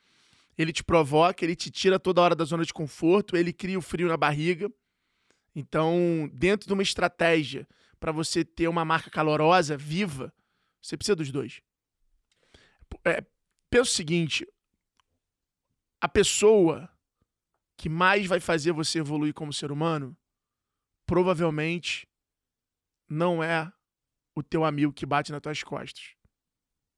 Ele 0.57 0.73
te 0.73 0.83
provoca, 0.83 1.45
ele 1.45 1.55
te 1.55 1.71
tira 1.71 1.99
toda 1.99 2.23
hora 2.23 2.35
da 2.35 2.45
zona 2.45 2.65
de 2.65 2.73
conforto, 2.73 3.37
ele 3.37 3.53
cria 3.53 3.79
o 3.79 3.83
frio 3.83 4.09
na 4.09 4.17
barriga. 4.17 4.71
Então, 5.55 6.29
dentro 6.33 6.67
de 6.67 6.73
uma 6.73 6.83
estratégia 6.83 7.69
para 8.01 8.13
você 8.13 8.45
ter 8.45 8.69
uma 8.69 8.85
marca 8.85 9.11
calorosa, 9.11 9.77
viva, 9.77 10.33
você 10.81 10.97
precisa 10.97 11.17
dos 11.17 11.31
dois. 11.31 11.61
É, 13.05 13.25
pensa 13.71 13.91
o 13.91 13.95
seguinte: 13.95 14.47
a 16.01 16.09
pessoa 16.09 16.89
que 17.77 17.89
mais 17.89 18.27
vai 18.27 18.41
fazer 18.41 18.73
você 18.73 19.01
evoluir 19.01 19.35
como 19.35 19.53
ser 19.53 19.73
humano, 19.73 20.17
provavelmente 21.07 22.09
não 23.09 23.43
é 23.43 23.73
o 24.35 24.43
teu 24.43 24.65
amigo 24.65 24.93
que 24.93 25.07
bate 25.07 25.31
nas 25.33 25.41
tuas 25.41 25.63
costas, 25.63 26.15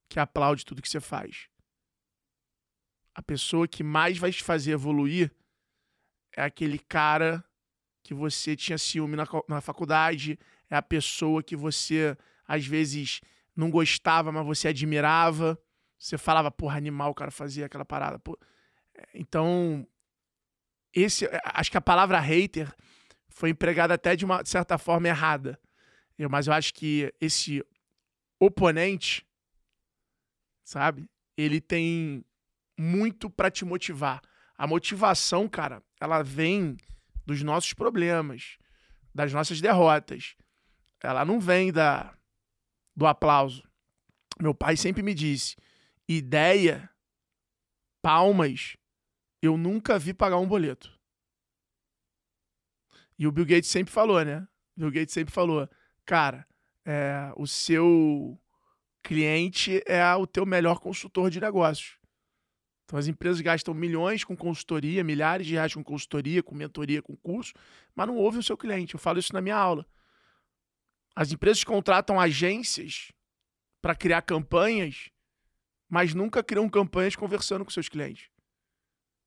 que 0.09 0.18
aplaude 0.18 0.64
tudo 0.64 0.82
que 0.82 0.89
você 0.89 1.01
faz. 1.01 1.49
A 3.14 3.22
pessoa 3.22 3.66
que 3.66 3.82
mais 3.82 4.18
vai 4.18 4.30
te 4.30 4.43
fazer 4.43 4.72
evoluir 4.72 5.30
é 6.37 6.43
aquele 6.43 6.78
cara 6.78 7.45
que 8.03 8.14
você 8.14 8.55
tinha 8.55 8.78
ciúme 8.78 9.16
na, 9.16 9.26
na 9.49 9.61
faculdade, 9.61 10.39
é 10.70 10.76
a 10.76 10.82
pessoa 10.82 11.43
que 11.43 11.57
você 11.57 12.16
às 12.47 12.66
vezes 12.66 13.20
não 13.55 13.70
gostava, 13.70 14.30
mas 14.30 14.47
você 14.47 14.68
admirava. 14.68 15.59
Você 15.99 16.18
falava, 16.18 16.51
porra, 16.51 16.76
animal 16.76 17.11
o 17.11 17.14
cara 17.14 17.30
fazia 17.30 17.66
aquela 17.66 17.84
parada. 17.84 18.18
Pô. 18.18 18.39
Então, 19.14 19.87
esse, 20.93 21.28
acho 21.45 21.70
que 21.70 21.78
a 21.78 21.80
palavra 21.80 22.20
hater 22.20 22.72
foi 23.28 23.51
empregada 23.51 23.95
até 23.95 24.14
de 24.14 24.24
uma 24.24 24.45
certa 24.45 24.78
forma 24.78 25.09
errada. 25.09 25.59
Eu- 26.19 26.31
Mas 26.31 26.47
eu 26.47 26.53
acho 26.53 26.73
que 26.75 27.12
esse 27.21 27.64
oponente, 28.41 29.27
sabe? 30.64 31.09
Ele 31.37 31.61
tem 31.61 32.25
muito 32.79 33.29
pra 33.31 33.51
te 33.51 33.64
motivar. 33.64 34.23
A 34.57 34.67
motivação, 34.67 35.49
cara, 35.49 35.83
ela 36.01 36.23
vem 36.23 36.77
dos 37.27 37.43
nossos 37.43 37.73
problemas, 37.75 38.57
das 39.14 39.33
nossas 39.33 39.61
derrotas. 39.61 40.37
Ela 41.03 41.25
não 41.25 41.39
vem 41.41 41.73
da 41.73 42.17
do 42.95 43.07
aplauso. 43.07 43.62
Meu 44.41 44.55
pai 44.55 44.77
sempre 44.77 45.03
me 45.03 45.12
disse: 45.14 45.57
ideia, 46.09 46.89
palmas, 48.03 48.77
eu 49.43 49.57
nunca 49.59 49.99
vi 49.99 50.14
pagar 50.14 50.39
um 50.39 50.49
boleto. 50.49 50.99
E 53.19 53.27
o 53.27 53.33
Bill 53.33 53.47
Gates 53.47 53.71
sempre 53.71 53.93
falou, 53.93 54.23
né? 54.25 54.47
Bill 54.77 54.91
Gates 54.91 55.12
sempre 55.12 55.33
falou, 55.33 55.69
cara, 56.07 56.47
é, 56.85 57.33
o 57.37 57.47
seu 57.47 58.41
cliente 59.03 59.83
é 59.87 60.15
o 60.15 60.27
teu 60.27 60.47
melhor 60.47 60.79
consultor 60.79 61.31
de 61.31 61.41
negócios. 61.41 61.99
Então 62.85 62.99
as 62.99 63.09
empresas 63.09 63.41
gastam 63.41 63.75
milhões 63.75 64.23
com 64.23 64.37
consultoria, 64.37 65.03
milhares 65.03 65.47
de 65.47 65.55
reais 65.55 65.75
com 65.75 65.83
consultoria, 65.83 66.43
com 66.43 66.55
mentoria, 66.55 67.03
com 67.03 67.17
curso, 67.17 67.53
mas 67.95 68.07
não 68.07 68.17
ouvem 68.17 68.39
o 68.39 68.43
seu 68.43 68.57
cliente. 68.57 68.95
Eu 68.95 69.01
falo 69.01 69.19
isso 69.19 69.33
na 69.33 69.41
minha 69.41 69.57
aula. 69.57 69.85
As 71.15 71.33
empresas 71.33 71.65
contratam 71.65 72.21
agências 72.21 73.11
para 73.83 73.95
criar 73.95 74.23
campanhas, 74.23 75.11
mas 75.89 76.15
nunca 76.15 76.45
criam 76.45 76.69
campanhas 76.69 77.17
conversando 77.17 77.65
com 77.65 77.71
seus 77.71 77.89
clientes, 77.89 78.31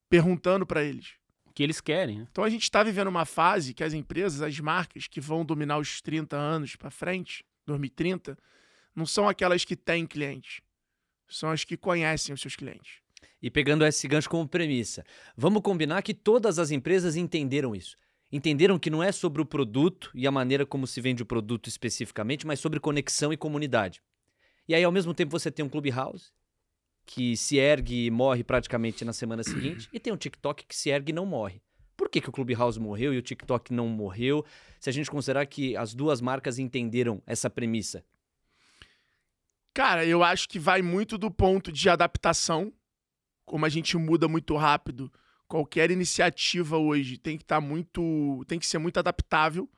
perguntando 0.08 0.66
para 0.66 0.82
eles. 0.82 1.19
Que 1.60 1.64
eles 1.64 1.78
querem, 1.78 2.20
né? 2.20 2.26
Então 2.30 2.42
a 2.42 2.48
gente 2.48 2.62
está 2.62 2.82
vivendo 2.82 3.08
uma 3.08 3.26
fase 3.26 3.74
que 3.74 3.84
as 3.84 3.92
empresas, 3.92 4.40
as 4.40 4.58
marcas 4.60 5.06
que 5.06 5.20
vão 5.20 5.44
dominar 5.44 5.76
os 5.76 6.00
30 6.00 6.34
anos 6.34 6.74
para 6.74 6.90
frente, 6.90 7.44
2030, 7.66 8.34
não 8.96 9.04
são 9.04 9.28
aquelas 9.28 9.62
que 9.62 9.76
têm 9.76 10.06
clientes, 10.06 10.62
são 11.28 11.50
as 11.50 11.62
que 11.62 11.76
conhecem 11.76 12.34
os 12.34 12.40
seus 12.40 12.56
clientes. 12.56 13.02
E 13.42 13.50
pegando 13.50 13.84
esse 13.84 14.08
gancho 14.08 14.30
como 14.30 14.48
premissa, 14.48 15.04
vamos 15.36 15.60
combinar 15.60 16.00
que 16.00 16.14
todas 16.14 16.58
as 16.58 16.70
empresas 16.70 17.14
entenderam 17.14 17.76
isso. 17.76 17.94
Entenderam 18.32 18.78
que 18.78 18.88
não 18.88 19.02
é 19.02 19.12
sobre 19.12 19.42
o 19.42 19.44
produto 19.44 20.10
e 20.14 20.26
a 20.26 20.30
maneira 20.30 20.64
como 20.64 20.86
se 20.86 20.98
vende 20.98 21.22
o 21.22 21.26
produto 21.26 21.68
especificamente, 21.68 22.46
mas 22.46 22.58
sobre 22.58 22.80
conexão 22.80 23.34
e 23.34 23.36
comunidade. 23.36 24.00
E 24.66 24.74
aí, 24.74 24.82
ao 24.82 24.90
mesmo 24.90 25.12
tempo, 25.12 25.30
você 25.30 25.50
tem 25.50 25.62
um 25.62 25.68
Clubhouse 25.68 26.32
que 27.10 27.36
se 27.36 27.56
ergue 27.56 28.06
e 28.06 28.10
morre 28.10 28.44
praticamente 28.44 29.04
na 29.04 29.12
semana 29.12 29.42
seguinte, 29.42 29.88
e 29.92 29.98
tem 29.98 30.12
um 30.12 30.16
TikTok 30.16 30.64
que 30.64 30.76
se 30.76 30.90
ergue 30.90 31.10
e 31.10 31.12
não 31.12 31.26
morre. 31.26 31.60
Por 31.96 32.08
que, 32.08 32.20
que 32.20 32.28
o 32.28 32.32
Clubhouse 32.32 32.78
morreu 32.78 33.12
e 33.12 33.18
o 33.18 33.22
TikTok 33.22 33.72
não 33.72 33.88
morreu? 33.88 34.46
Se 34.78 34.88
a 34.88 34.92
gente 34.92 35.10
considerar 35.10 35.44
que 35.46 35.76
as 35.76 35.92
duas 35.92 36.20
marcas 36.20 36.60
entenderam 36.60 37.20
essa 37.26 37.50
premissa. 37.50 38.04
Cara, 39.74 40.06
eu 40.06 40.22
acho 40.22 40.48
que 40.48 40.56
vai 40.56 40.82
muito 40.82 41.18
do 41.18 41.32
ponto 41.32 41.72
de 41.72 41.90
adaptação. 41.90 42.72
Como 43.44 43.66
a 43.66 43.68
gente 43.68 43.96
muda 43.96 44.28
muito 44.28 44.54
rápido, 44.54 45.12
qualquer 45.48 45.90
iniciativa 45.90 46.78
hoje 46.78 47.18
tem 47.18 47.36
que 47.36 47.42
estar 47.42 47.56
tá 47.56 47.60
muito. 47.60 48.44
tem 48.46 48.56
que 48.56 48.66
ser 48.68 48.78
muito 48.78 48.98
adaptável. 48.98 49.68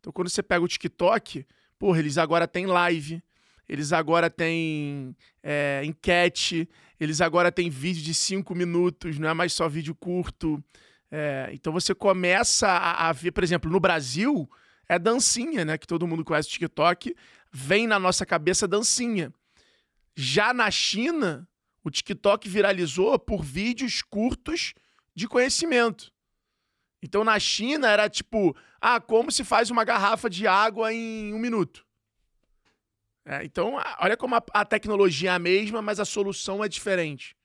Então, 0.00 0.12
quando 0.12 0.28
você 0.28 0.42
pega 0.42 0.64
o 0.64 0.68
TikTok, 0.68 1.46
porra, 1.78 2.00
eles 2.00 2.18
agora 2.18 2.48
têm 2.48 2.66
live, 2.66 3.22
eles 3.70 3.92
agora 3.92 4.28
têm 4.28 5.16
é, 5.44 5.80
enquete, 5.84 6.68
eles 6.98 7.20
agora 7.20 7.52
têm 7.52 7.70
vídeo 7.70 8.02
de 8.02 8.12
cinco 8.12 8.52
minutos, 8.52 9.16
não 9.16 9.28
é 9.28 9.32
mais 9.32 9.52
só 9.52 9.68
vídeo 9.68 9.94
curto. 9.94 10.60
É, 11.08 11.50
então 11.52 11.72
você 11.72 11.94
começa 11.94 12.66
a, 12.66 13.08
a, 13.08 13.12
ver, 13.12 13.30
por 13.30 13.44
exemplo, 13.44 13.70
no 13.70 13.78
Brasil, 13.78 14.50
é 14.88 14.98
dancinha, 14.98 15.64
né? 15.64 15.78
Que 15.78 15.86
todo 15.86 16.04
mundo 16.04 16.24
conhece 16.24 16.48
o 16.48 16.50
TikTok, 16.50 17.14
vem 17.52 17.86
na 17.86 17.96
nossa 17.96 18.26
cabeça 18.26 18.66
dancinha. 18.66 19.32
Já 20.16 20.52
na 20.52 20.68
China, 20.68 21.48
o 21.84 21.92
TikTok 21.92 22.48
viralizou 22.48 23.16
por 23.20 23.40
vídeos 23.40 24.02
curtos 24.02 24.74
de 25.14 25.28
conhecimento. 25.28 26.12
Então 27.00 27.22
na 27.22 27.38
China 27.38 27.88
era 27.88 28.08
tipo, 28.10 28.52
ah, 28.80 29.00
como 29.00 29.30
se 29.30 29.44
faz 29.44 29.70
uma 29.70 29.84
garrafa 29.84 30.28
de 30.28 30.48
água 30.48 30.92
em 30.92 31.32
um 31.32 31.38
minuto. 31.38 31.88
É, 33.24 33.44
então, 33.44 33.76
olha 33.98 34.16
como 34.16 34.34
a, 34.34 34.42
a, 34.52 34.64
tecnologia 34.64 35.30
é 35.30 35.34
a 35.34 35.38
mesma, 35.38 35.82
mas 35.82 36.00
a 36.00 36.04
solução 36.04 36.64
é 36.64 36.68
diferente. 36.68 37.36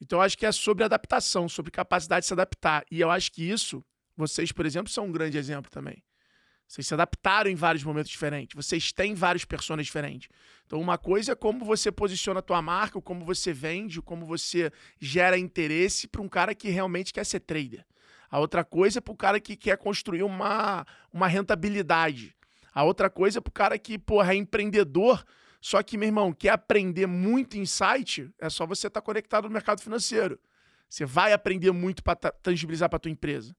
Então, 0.00 0.20
acho 0.20 0.36
que 0.36 0.46
é 0.46 0.52
sobre 0.52 0.84
adaptação, 0.84 1.48
sobre 1.48 1.70
capacidade 1.70 2.22
de 2.22 2.28
se 2.28 2.32
adaptar. 2.32 2.84
E 2.90 3.00
eu 3.00 3.10
acho 3.10 3.32
que 3.32 3.42
isso, 3.42 3.84
vocês, 4.16 4.52
por 4.52 4.66
exemplo, 4.66 4.90
são 4.90 5.06
um 5.06 5.12
grande 5.12 5.38
exemplo 5.38 5.70
também. 5.70 6.02
Vocês 6.68 6.86
se 6.86 6.94
adaptaram 6.94 7.48
em 7.50 7.54
vários 7.54 7.84
momentos 7.84 8.10
diferentes. 8.10 8.54
Vocês 8.54 8.92
têm 8.92 9.14
vários 9.14 9.44
personagens 9.44 9.86
diferentes. 9.86 10.28
Então, 10.66 10.80
uma 10.80 10.98
coisa 10.98 11.32
é 11.32 11.34
como 11.34 11.64
você 11.64 11.92
posiciona 11.92 12.40
a 12.40 12.42
tua 12.42 12.60
marca, 12.60 13.00
como 13.00 13.24
você 13.24 13.52
vende, 13.52 14.02
como 14.02 14.26
você 14.26 14.72
gera 15.00 15.38
interesse 15.38 16.08
para 16.08 16.22
um 16.22 16.28
cara 16.28 16.54
que 16.54 16.68
realmente 16.68 17.12
quer 17.12 17.24
ser 17.24 17.40
trader. 17.40 17.84
A 18.28 18.40
outra 18.40 18.64
coisa 18.64 18.98
é 18.98 19.00
para 19.00 19.12
o 19.12 19.16
cara 19.16 19.40
que 19.40 19.56
quer 19.56 19.78
construir 19.78 20.24
uma, 20.24 20.84
uma 21.12 21.28
rentabilidade. 21.28 22.35
A 22.76 22.84
outra 22.84 23.08
coisa 23.08 23.38
é 23.38 23.40
para 23.40 23.48
o 23.48 23.54
cara 23.54 23.78
que, 23.78 23.98
porra, 23.98 24.34
é 24.34 24.36
empreendedor, 24.36 25.24
só 25.62 25.82
que, 25.82 25.96
meu 25.96 26.08
irmão, 26.08 26.30
quer 26.30 26.50
aprender 26.50 27.06
muito 27.06 27.56
insight, 27.56 28.30
é 28.38 28.50
só 28.50 28.66
você 28.66 28.88
estar 28.88 29.00
tá 29.00 29.04
conectado 29.04 29.44
no 29.44 29.50
mercado 29.50 29.80
financeiro. 29.80 30.38
Você 30.86 31.06
vai 31.06 31.32
aprender 31.32 31.72
muito 31.72 32.04
para 32.04 32.14
tangibilizar 32.14 32.90
para 32.90 32.98
tua 32.98 33.10
empresa. 33.10 33.56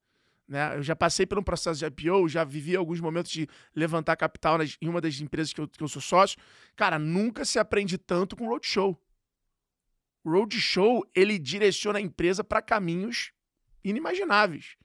Né? 0.47 0.77
Eu 0.77 0.83
já 0.83 0.95
passei 0.95 1.25
por 1.25 1.39
um 1.39 1.41
processo 1.41 1.79
de 1.79 1.85
IPO, 1.87 2.29
já 2.29 2.43
vivi 2.43 2.75
alguns 2.75 2.99
momentos 2.99 3.31
de 3.31 3.47
levantar 3.75 4.15
capital 4.17 4.59
nas, 4.59 4.77
em 4.79 4.87
uma 4.87 5.01
das 5.01 5.19
empresas 5.19 5.51
que 5.51 5.61
eu, 5.61 5.67
que 5.67 5.81
eu 5.81 5.87
sou 5.87 5.99
sócio. 6.01 6.37
Cara, 6.75 6.99
nunca 6.99 7.43
se 7.43 7.57
aprende 7.57 7.97
tanto 7.97 8.35
com 8.35 8.47
roadshow. 8.47 8.95
Roadshow, 10.23 11.03
ele 11.15 11.39
direciona 11.39 11.97
a 11.97 12.01
empresa 12.03 12.43
para 12.43 12.61
caminhos 12.61 13.31
inimagináveis. 13.83 14.77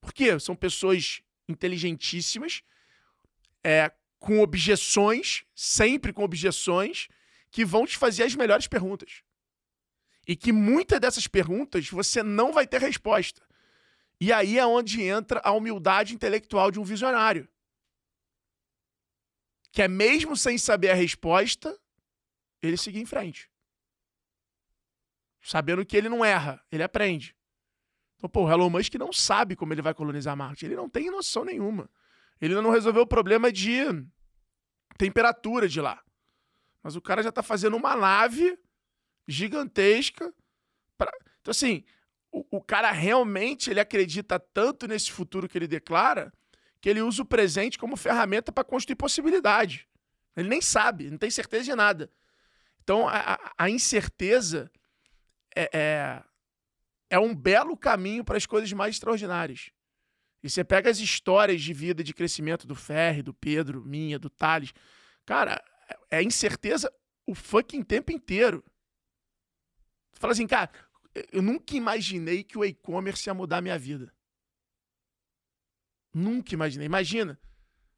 Por 0.00 0.12
quê? 0.12 0.38
São 0.38 0.54
pessoas 0.54 1.22
inteligentíssimas, 1.48 2.62
é, 3.64 3.92
com 4.18 4.40
objeções, 4.40 5.44
sempre 5.54 6.12
com 6.12 6.22
objeções, 6.22 7.08
que 7.50 7.64
vão 7.64 7.86
te 7.86 7.96
fazer 7.96 8.24
as 8.24 8.34
melhores 8.34 8.66
perguntas. 8.66 9.22
E 10.26 10.36
que 10.36 10.52
muitas 10.52 11.00
dessas 11.00 11.26
perguntas 11.26 11.88
você 11.88 12.22
não 12.22 12.52
vai 12.52 12.66
ter 12.66 12.80
resposta. 12.80 13.42
E 14.20 14.32
aí 14.32 14.58
é 14.58 14.66
onde 14.66 15.02
entra 15.02 15.40
a 15.44 15.52
humildade 15.52 16.14
intelectual 16.14 16.70
de 16.70 16.78
um 16.78 16.84
visionário. 16.84 17.48
Que 19.72 19.82
é 19.82 19.88
mesmo 19.88 20.36
sem 20.36 20.58
saber 20.58 20.90
a 20.90 20.94
resposta, 20.94 21.78
ele 22.60 22.76
seguir 22.76 23.00
em 23.00 23.06
frente. 23.06 23.50
Sabendo 25.40 25.86
que 25.86 25.96
ele 25.96 26.08
não 26.08 26.24
erra, 26.24 26.62
ele 26.70 26.82
aprende. 26.82 27.36
Então, 28.16 28.28
pô, 28.28 28.44
o 28.44 28.50
Elon 28.50 28.68
Musk 28.68 28.94
não 28.96 29.12
sabe 29.12 29.54
como 29.54 29.72
ele 29.72 29.80
vai 29.80 29.94
colonizar 29.94 30.36
Marte. 30.36 30.66
Ele 30.66 30.74
não 30.74 30.88
tem 30.88 31.10
noção 31.10 31.44
nenhuma. 31.44 31.88
Ele 32.40 32.54
não 32.54 32.70
resolveu 32.70 33.02
o 33.02 33.06
problema 33.06 33.50
de 33.52 33.84
temperatura 34.96 35.68
de 35.68 35.80
lá. 35.80 36.02
Mas 36.82 36.96
o 36.96 37.00
cara 37.00 37.22
já 37.22 37.32
tá 37.32 37.42
fazendo 37.42 37.76
uma 37.76 37.96
nave 37.96 38.58
gigantesca. 39.26 40.32
Pra... 40.96 41.12
Então, 41.40 41.50
assim, 41.50 41.84
o, 42.30 42.58
o 42.58 42.60
cara 42.62 42.90
realmente 42.90 43.70
ele 43.70 43.80
acredita 43.80 44.38
tanto 44.38 44.86
nesse 44.86 45.10
futuro 45.10 45.48
que 45.48 45.58
ele 45.58 45.66
declara 45.66 46.32
que 46.80 46.88
ele 46.88 47.02
usa 47.02 47.22
o 47.22 47.26
presente 47.26 47.78
como 47.78 47.96
ferramenta 47.96 48.52
para 48.52 48.64
construir 48.64 48.96
possibilidade. 48.96 49.88
Ele 50.36 50.48
nem 50.48 50.60
sabe, 50.60 51.10
não 51.10 51.18
tem 51.18 51.30
certeza 51.30 51.64
de 51.64 51.74
nada. 51.74 52.10
Então, 52.82 53.08
a, 53.08 53.52
a 53.58 53.68
incerteza 53.68 54.70
é, 55.54 55.68
é, 55.72 56.22
é, 57.10 57.18
um 57.18 57.34
belo 57.34 57.76
caminho 57.76 58.24
para 58.24 58.36
as 58.36 58.46
coisas 58.46 58.72
mais 58.72 58.94
extraordinárias. 58.94 59.70
E 60.42 60.48
você 60.48 60.62
pega 60.62 60.90
as 60.90 60.98
histórias 60.98 61.60
de 61.60 61.72
vida, 61.72 62.04
de 62.04 62.14
crescimento 62.14 62.66
do 62.66 62.74
Ferre, 62.74 63.22
do 63.22 63.34
Pedro, 63.34 63.84
minha, 63.84 64.18
do 64.18 64.30
Thales. 64.30 64.72
Cara, 65.26 65.62
é 66.10 66.22
incerteza 66.22 66.92
o 67.26 67.34
fucking 67.34 67.82
tempo 67.82 68.12
inteiro. 68.12 68.64
Tu 70.12 70.20
fala 70.20 70.32
assim, 70.32 70.46
cara, 70.46 70.70
eu 71.32 71.42
nunca 71.42 71.76
imaginei 71.76 72.44
que 72.44 72.56
o 72.56 72.64
e-commerce 72.64 73.28
ia 73.28 73.34
mudar 73.34 73.58
a 73.58 73.62
minha 73.62 73.78
vida. 73.78 74.12
Nunca 76.14 76.54
imaginei. 76.54 76.86
Imagina, 76.86 77.38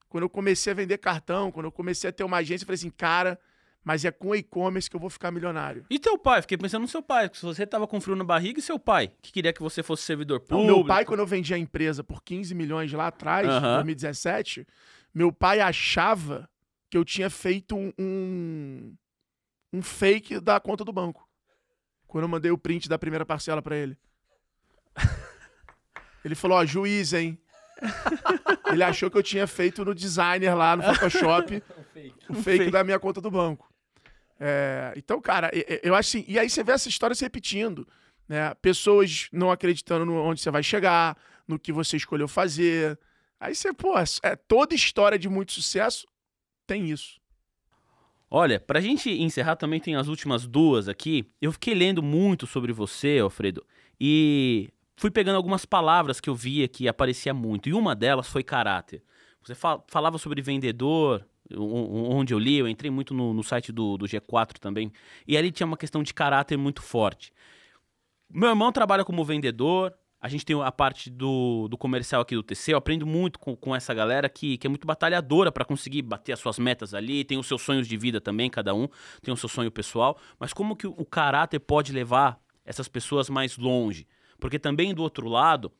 quando 0.08 0.24
eu 0.24 0.30
comecei 0.30 0.72
a 0.72 0.76
vender 0.76 0.98
cartão, 0.98 1.52
quando 1.52 1.66
eu 1.66 1.72
comecei 1.72 2.10
a 2.10 2.12
ter 2.12 2.24
uma 2.24 2.38
agência, 2.38 2.64
eu 2.64 2.66
falei 2.66 2.76
assim, 2.76 2.90
cara, 2.90 3.40
mas 3.84 4.04
é 4.04 4.10
com 4.10 4.34
e-commerce 4.34 4.88
que 4.88 4.96
eu 4.96 5.00
vou 5.00 5.10
ficar 5.10 5.30
milionário. 5.30 5.84
E 5.88 5.98
teu 5.98 6.18
pai? 6.18 6.42
Fiquei 6.42 6.58
pensando 6.58 6.82
no 6.82 6.88
seu 6.88 7.02
pai. 7.02 7.30
Se 7.32 7.42
você 7.42 7.66
tava 7.66 7.86
com 7.86 8.00
frio 8.00 8.16
na 8.16 8.24
barriga, 8.24 8.58
e 8.58 8.62
seu 8.62 8.78
pai? 8.78 9.12
Que 9.22 9.32
queria 9.32 9.52
que 9.52 9.62
você 9.62 9.82
fosse 9.82 10.02
servidor 10.02 10.40
público? 10.40 10.66
Não, 10.66 10.78
meu 10.78 10.86
pai, 10.86 11.04
quando 11.04 11.20
eu 11.20 11.26
vendi 11.26 11.54
a 11.54 11.58
empresa 11.58 12.04
por 12.04 12.22
15 12.22 12.54
milhões 12.54 12.92
lá 12.92 13.06
atrás, 13.06 13.46
em 13.46 13.60
2017, 13.60 14.66
meu 15.14 15.32
pai 15.32 15.60
achava 15.60 16.48
que 16.90 16.96
eu 16.96 17.04
tinha 17.04 17.30
feito 17.30 17.76
um, 17.76 17.92
um, 17.98 18.94
um 19.72 19.82
fake 19.82 20.40
da 20.40 20.58
conta 20.60 20.84
do 20.84 20.92
banco 20.92 21.28
quando 22.10 22.24
eu 22.24 22.28
mandei 22.28 22.50
o 22.50 22.58
print 22.58 22.88
da 22.88 22.98
primeira 22.98 23.24
parcela 23.24 23.62
para 23.62 23.76
ele. 23.76 23.96
Ele 26.22 26.34
falou, 26.34 26.58
ó, 26.58 26.66
juiz, 26.66 27.14
hein? 27.14 27.38
ele 28.70 28.82
achou 28.82 29.10
que 29.10 29.16
eu 29.16 29.22
tinha 29.22 29.46
feito 29.46 29.82
no 29.84 29.94
designer 29.94 30.54
lá 30.54 30.76
no 30.76 30.82
Photoshop 30.82 31.62
o 31.78 31.82
fake, 31.94 32.14
o 32.28 32.34
fake, 32.34 32.58
fake. 32.58 32.70
da 32.70 32.84
minha 32.84 32.98
conta 32.98 33.22
do 33.22 33.30
banco. 33.30 33.69
É, 34.42 34.94
então, 34.96 35.20
cara, 35.20 35.50
eu 35.82 35.94
acho 35.94 36.16
assim. 36.16 36.24
E 36.26 36.38
aí 36.38 36.48
você 36.48 36.64
vê 36.64 36.72
essa 36.72 36.88
história 36.88 37.14
se 37.14 37.22
repetindo. 37.22 37.86
Né? 38.26 38.54
Pessoas 38.62 39.28
não 39.30 39.50
acreditando 39.50 40.06
no 40.06 40.14
onde 40.14 40.40
você 40.40 40.50
vai 40.50 40.62
chegar, 40.62 41.16
no 41.46 41.58
que 41.58 41.72
você 41.72 41.98
escolheu 41.98 42.26
fazer. 42.26 42.98
Aí 43.38 43.54
você, 43.54 43.72
pô, 43.72 43.94
é, 44.22 44.36
toda 44.36 44.74
história 44.74 45.18
de 45.18 45.28
muito 45.28 45.52
sucesso 45.52 46.06
tem 46.66 46.88
isso. 46.88 47.20
Olha, 48.30 48.60
pra 48.60 48.80
gente 48.80 49.10
encerrar 49.10 49.56
também 49.56 49.80
tem 49.80 49.96
as 49.96 50.06
últimas 50.06 50.46
duas 50.46 50.88
aqui. 50.88 51.28
Eu 51.42 51.52
fiquei 51.52 51.74
lendo 51.74 52.02
muito 52.02 52.46
sobre 52.46 52.72
você, 52.72 53.18
Alfredo, 53.18 53.66
e 54.00 54.70
fui 54.96 55.10
pegando 55.10 55.36
algumas 55.36 55.64
palavras 55.64 56.20
que 56.20 56.30
eu 56.30 56.34
via 56.34 56.68
que 56.68 56.86
aparecia 56.86 57.34
muito. 57.34 57.68
E 57.68 57.74
uma 57.74 57.94
delas 57.94 58.28
foi 58.28 58.44
caráter. 58.44 59.02
Você 59.42 59.54
falava 59.88 60.16
sobre 60.16 60.40
vendedor, 60.40 61.26
onde 61.56 62.34
eu 62.34 62.38
li, 62.38 62.56
eu 62.58 62.68
entrei 62.68 62.90
muito 62.90 63.14
no, 63.14 63.32
no 63.32 63.42
site 63.42 63.72
do, 63.72 63.96
do, 63.96 64.06
G4 64.06 64.58
também, 64.58 64.92
e 65.26 65.36
ali 65.36 65.50
tinha 65.50 65.66
uma 65.66 65.76
questão 65.76 66.02
de 66.02 66.14
caráter 66.14 66.56
muito 66.56 66.82
forte. 66.82 67.32
Meu 68.28 68.50
irmão 68.50 68.70
trabalha 68.70 69.04
como 69.04 69.24
vendedor, 69.24 69.92
a 70.20 70.28
gente 70.28 70.44
tem 70.44 70.60
a 70.62 70.70
parte 70.70 71.08
do, 71.08 71.66
do 71.68 71.78
comercial 71.78 72.20
aqui 72.20 72.34
do 72.34 72.42
TC. 72.42 72.74
Eu 72.74 72.78
aprendo 72.78 73.06
muito 73.06 73.38
com, 73.38 73.56
com 73.56 73.74
essa 73.74 73.94
galera 73.94 74.28
que, 74.28 74.58
que 74.58 74.66
é 74.66 74.70
muito 74.70 74.86
batalhadora 74.86 75.50
para 75.50 75.64
conseguir 75.64 76.02
bater 76.02 76.32
as 76.32 76.38
suas 76.38 76.58
metas 76.58 76.92
ali. 76.92 77.24
Tem 77.24 77.38
os 77.38 77.46
seus 77.46 77.62
sonhos 77.62 77.88
de 77.88 77.96
vida 77.96 78.20
também, 78.20 78.50
cada 78.50 78.74
um 78.74 78.86
tem 79.22 79.32
o 79.32 79.36
seu 79.36 79.48
sonho 79.48 79.70
pessoal. 79.70 80.18
Mas 80.38 80.52
como 80.52 80.76
que 80.76 80.86
o, 80.86 80.94
o 80.96 81.06
caráter 81.06 81.58
pode 81.58 81.90
levar 81.90 82.38
essas 82.66 82.86
pessoas 82.86 83.30
mais 83.30 83.56
longe? 83.56 84.06
Porque 84.38 84.58
também 84.58 84.94
do 84.94 85.02
outro 85.02 85.26
lado, 85.26 85.72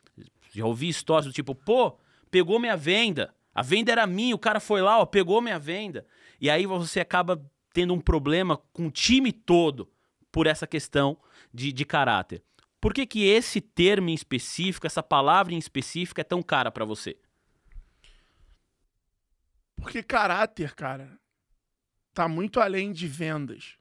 já 0.55 0.65
ouvi 0.65 0.89
histórias 0.89 1.27
do 1.27 1.33
tipo, 1.33 1.55
pô, 1.55 1.99
pegou 2.31 2.59
minha 2.59 2.79
venda, 2.79 3.35
A 3.55 3.63
venda 3.63 3.91
era 3.91 4.07
minha, 4.07 4.35
o 4.35 4.39
cara 4.39 4.61
foi 4.61 4.81
lá, 4.81 4.99
ó, 4.99 5.07
pegou 5.07 5.41
minha 5.41 5.59
venda. 5.59 6.07
E 6.41 6.49
aí 6.49 6.67
você 6.67 7.01
acaba 7.01 7.45
tendo 7.73 7.93
um 7.93 8.01
problema 8.01 8.57
com 8.73 8.87
o 8.87 8.91
time 8.91 9.33
todo 9.33 9.91
por 10.31 10.47
essa 10.47 10.67
questão 10.67 11.19
de, 11.53 11.73
de 11.73 11.85
caráter. 11.85 12.43
Por 12.81 12.95
que, 12.95 13.07
que 13.07 13.27
esse 13.27 13.61
termo 13.61 14.09
em 14.09 14.15
específico, 14.15 14.87
essa 14.87 15.03
palavra 15.03 15.53
em 15.53 15.59
específico 15.59 16.21
é 16.21 16.25
tão 16.25 16.43
cara 16.43 16.71
para 16.71 16.85
você? 16.85 17.19
Porque 19.77 20.03
caráter, 20.03 20.75
cara, 20.75 21.19
tá 22.15 22.29
muito 22.29 22.61
além 22.61 22.93
de 22.93 23.07
vendas. 23.07 23.77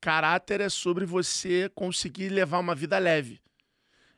Caráter 0.00 0.60
é 0.60 0.68
sobre 0.68 1.04
você 1.04 1.68
conseguir 1.74 2.28
levar 2.28 2.58
uma 2.58 2.74
vida 2.74 2.98
leve. 2.98 3.40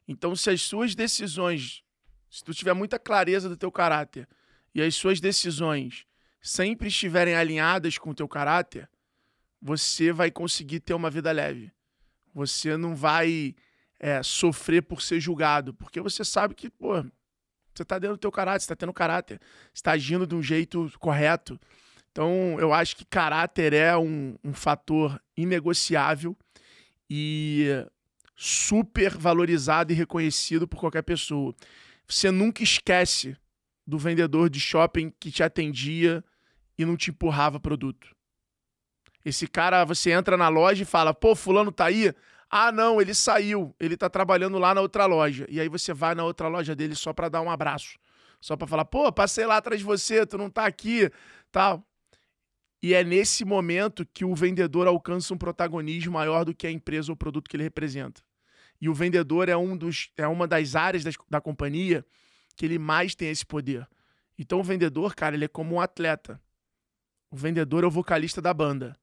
Então, 0.08 0.34
se 0.34 0.48
as 0.50 0.62
suas 0.62 0.94
decisões, 0.94 1.82
se 2.30 2.42
tu 2.42 2.54
tiver 2.54 2.72
muita 2.72 2.98
clareza 2.98 3.48
do 3.48 3.56
teu 3.56 3.70
caráter 3.70 4.28
e 4.74 4.82
as 4.82 4.94
suas 4.94 5.20
decisões 5.20 6.06
sempre 6.42 6.88
estiverem 6.88 7.34
alinhadas 7.34 7.96
com 7.96 8.10
o 8.10 8.14
teu 8.14 8.28
caráter, 8.28 8.88
você 9.60 10.12
vai 10.12 10.30
conseguir 10.30 10.80
ter 10.80 10.92
uma 10.92 11.10
vida 11.10 11.32
leve. 11.32 11.72
Você 12.34 12.76
não 12.76 12.94
vai 12.94 13.54
é, 13.98 14.22
sofrer 14.22 14.82
por 14.82 15.00
ser 15.00 15.20
julgado, 15.20 15.72
porque 15.72 16.00
você 16.00 16.24
sabe 16.24 16.54
que, 16.54 16.68
pô, 16.68 17.02
você 17.74 17.82
está 17.82 17.98
dentro 17.98 18.16
do 18.16 18.20
teu 18.20 18.30
caráter, 18.30 18.60
você 18.60 18.64
está 18.64 18.76
tendo 18.76 18.92
caráter, 18.92 19.40
está 19.72 19.92
agindo 19.92 20.26
de 20.26 20.34
um 20.34 20.42
jeito 20.42 20.92
correto. 20.98 21.58
Então, 22.12 22.56
eu 22.60 22.72
acho 22.72 22.96
que 22.96 23.04
caráter 23.04 23.72
é 23.72 23.96
um, 23.96 24.36
um 24.44 24.52
fator 24.52 25.20
inegociável 25.36 26.36
e 27.08 27.68
super 28.36 29.16
valorizado 29.16 29.92
e 29.92 29.96
reconhecido 29.96 30.68
por 30.68 30.78
qualquer 30.78 31.02
pessoa. 31.02 31.54
Você 32.06 32.30
nunca 32.30 32.62
esquece 32.62 33.36
do 33.86 33.98
vendedor 33.98 34.48
de 34.48 34.58
shopping 34.60 35.12
que 35.18 35.30
te 35.30 35.42
atendia 35.42 36.24
e 36.78 36.84
não 36.84 36.96
te 36.96 37.10
empurrava 37.10 37.60
produto. 37.60 38.14
Esse 39.24 39.46
cara, 39.46 39.84
você 39.84 40.10
entra 40.10 40.36
na 40.36 40.48
loja 40.48 40.82
e 40.82 40.86
fala: 40.86 41.14
pô, 41.14 41.34
Fulano 41.34 41.72
tá 41.72 41.86
aí? 41.86 42.12
Ah, 42.50 42.70
não, 42.70 43.00
ele 43.00 43.14
saiu, 43.14 43.74
ele 43.80 43.96
tá 43.96 44.08
trabalhando 44.08 44.58
lá 44.58 44.74
na 44.74 44.80
outra 44.80 45.06
loja. 45.06 45.46
E 45.48 45.60
aí 45.60 45.68
você 45.68 45.92
vai 45.92 46.14
na 46.14 46.24
outra 46.24 46.46
loja 46.46 46.74
dele 46.74 46.94
só 46.94 47.12
para 47.12 47.28
dar 47.28 47.40
um 47.40 47.50
abraço. 47.50 47.98
Só 48.40 48.56
para 48.56 48.66
falar, 48.66 48.84
pô, 48.84 49.10
passei 49.10 49.46
lá 49.46 49.56
atrás 49.56 49.80
de 49.80 49.86
você, 49.86 50.26
tu 50.26 50.36
não 50.36 50.50
tá 50.50 50.66
aqui, 50.66 51.10
tal. 51.50 51.82
E 52.82 52.92
é 52.92 53.02
nesse 53.02 53.44
momento 53.44 54.04
que 54.04 54.26
o 54.26 54.34
vendedor 54.34 54.86
alcança 54.86 55.32
um 55.32 55.38
protagonismo 55.38 56.12
maior 56.12 56.44
do 56.44 56.54
que 56.54 56.66
a 56.66 56.70
empresa 56.70 57.10
ou 57.10 57.16
produto 57.16 57.48
que 57.48 57.56
ele 57.56 57.62
representa. 57.62 58.20
E 58.78 58.88
o 58.88 58.94
vendedor 58.94 59.48
é, 59.48 59.56
um 59.56 59.74
dos, 59.74 60.10
é 60.16 60.28
uma 60.28 60.46
das 60.46 60.76
áreas 60.76 61.02
da 61.30 61.40
companhia 61.40 62.04
que 62.56 62.64
ele 62.64 62.78
mais 62.78 63.14
tem 63.14 63.30
esse 63.30 63.44
poder. 63.44 63.86
Então 64.38 64.60
o 64.60 64.64
vendedor, 64.64 65.14
cara, 65.14 65.34
ele 65.34 65.44
é 65.44 65.48
como 65.48 65.76
um 65.76 65.80
atleta. 65.80 66.40
O 67.30 67.36
vendedor 67.36 67.84
é 67.84 67.86
o 67.86 67.90
vocalista 67.90 68.40
da 68.40 68.52
banda. 68.52 68.96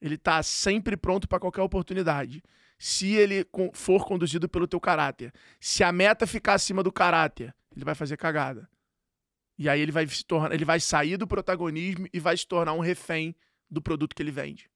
Ele 0.00 0.16
tá 0.16 0.42
sempre 0.42 0.96
pronto 0.96 1.28
para 1.28 1.40
qualquer 1.40 1.62
oportunidade 1.62 2.42
se 2.78 3.14
ele 3.14 3.44
for 3.72 4.06
conduzido 4.06 4.48
pelo 4.48 4.68
teu 4.68 4.80
caráter. 4.80 5.32
Se 5.58 5.82
a 5.82 5.90
meta 5.90 6.26
ficar 6.26 6.54
acima 6.54 6.82
do 6.82 6.92
caráter, 6.92 7.54
ele 7.74 7.84
vai 7.84 7.94
fazer 7.94 8.16
cagada. 8.16 8.68
E 9.58 9.68
aí 9.68 9.80
ele 9.80 9.90
vai 9.90 10.06
se 10.06 10.24
tornar, 10.24 10.54
ele 10.54 10.64
vai 10.64 10.78
sair 10.78 11.16
do 11.16 11.26
protagonismo 11.26 12.06
e 12.12 12.20
vai 12.20 12.36
se 12.36 12.46
tornar 12.46 12.72
um 12.74 12.80
refém 12.80 13.34
do 13.68 13.82
produto 13.82 14.14
que 14.14 14.22
ele 14.22 14.30
vende. 14.30 14.70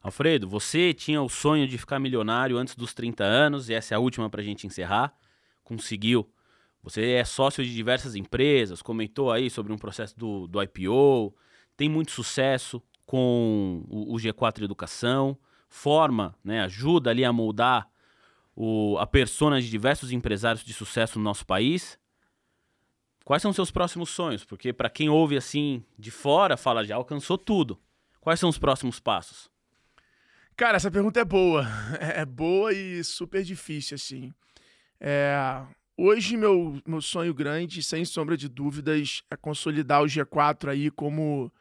Alfredo, 0.00 0.48
você 0.48 0.94
tinha 0.94 1.20
o 1.20 1.28
sonho 1.28 1.66
de 1.66 1.76
ficar 1.76 1.98
milionário 1.98 2.56
antes 2.56 2.76
dos 2.76 2.94
30 2.94 3.24
anos, 3.24 3.68
e 3.68 3.74
essa 3.74 3.94
é 3.94 3.96
a 3.96 3.98
última 3.98 4.30
para 4.30 4.40
a 4.40 4.44
gente 4.44 4.64
encerrar. 4.64 5.12
Conseguiu. 5.68 6.26
Você 6.82 7.10
é 7.10 7.24
sócio 7.26 7.62
de 7.62 7.74
diversas 7.74 8.14
empresas, 8.14 8.80
comentou 8.80 9.30
aí 9.30 9.50
sobre 9.50 9.70
um 9.70 9.76
processo 9.76 10.18
do, 10.18 10.46
do 10.46 10.62
IPO, 10.62 11.34
tem 11.76 11.90
muito 11.90 12.10
sucesso 12.10 12.82
com 13.04 13.84
o, 13.86 14.14
o 14.14 14.16
G4 14.16 14.62
Educação 14.62 15.36
forma, 15.68 16.34
né, 16.42 16.62
ajuda 16.62 17.10
ali 17.10 17.22
a 17.22 17.30
moldar 17.30 17.86
o, 18.56 18.96
a 18.96 19.06
persona 19.06 19.60
de 19.60 19.68
diversos 19.68 20.10
empresários 20.10 20.64
de 20.64 20.72
sucesso 20.72 21.18
no 21.18 21.24
nosso 21.24 21.44
país. 21.44 21.98
Quais 23.26 23.42
são 23.42 23.50
os 23.50 23.54
seus 23.54 23.70
próximos 23.70 24.08
sonhos? 24.08 24.42
Porque 24.42 24.72
para 24.72 24.88
quem 24.88 25.10
ouve 25.10 25.36
assim 25.36 25.84
de 25.98 26.10
fora, 26.10 26.56
fala 26.56 26.82
já 26.82 26.96
alcançou 26.96 27.36
tudo. 27.36 27.78
Quais 28.22 28.40
são 28.40 28.48
os 28.48 28.56
próximos 28.56 28.98
passos? 28.98 29.50
Cara, 30.56 30.76
essa 30.76 30.90
pergunta 30.90 31.20
é 31.20 31.24
boa. 31.26 31.66
É 32.00 32.24
boa 32.24 32.72
e 32.72 33.04
super 33.04 33.42
difícil, 33.42 33.96
assim. 33.96 34.32
É... 35.00 35.62
Hoje, 35.96 36.36
meu, 36.36 36.80
meu 36.86 37.00
sonho 37.00 37.34
grande, 37.34 37.82
sem 37.82 38.04
sombra 38.04 38.36
de 38.36 38.48
dúvidas, 38.48 39.22
é 39.28 39.36
consolidar 39.36 40.00
o 40.00 40.06
G4 40.06 40.68
aí 40.68 40.90
como 40.92 41.52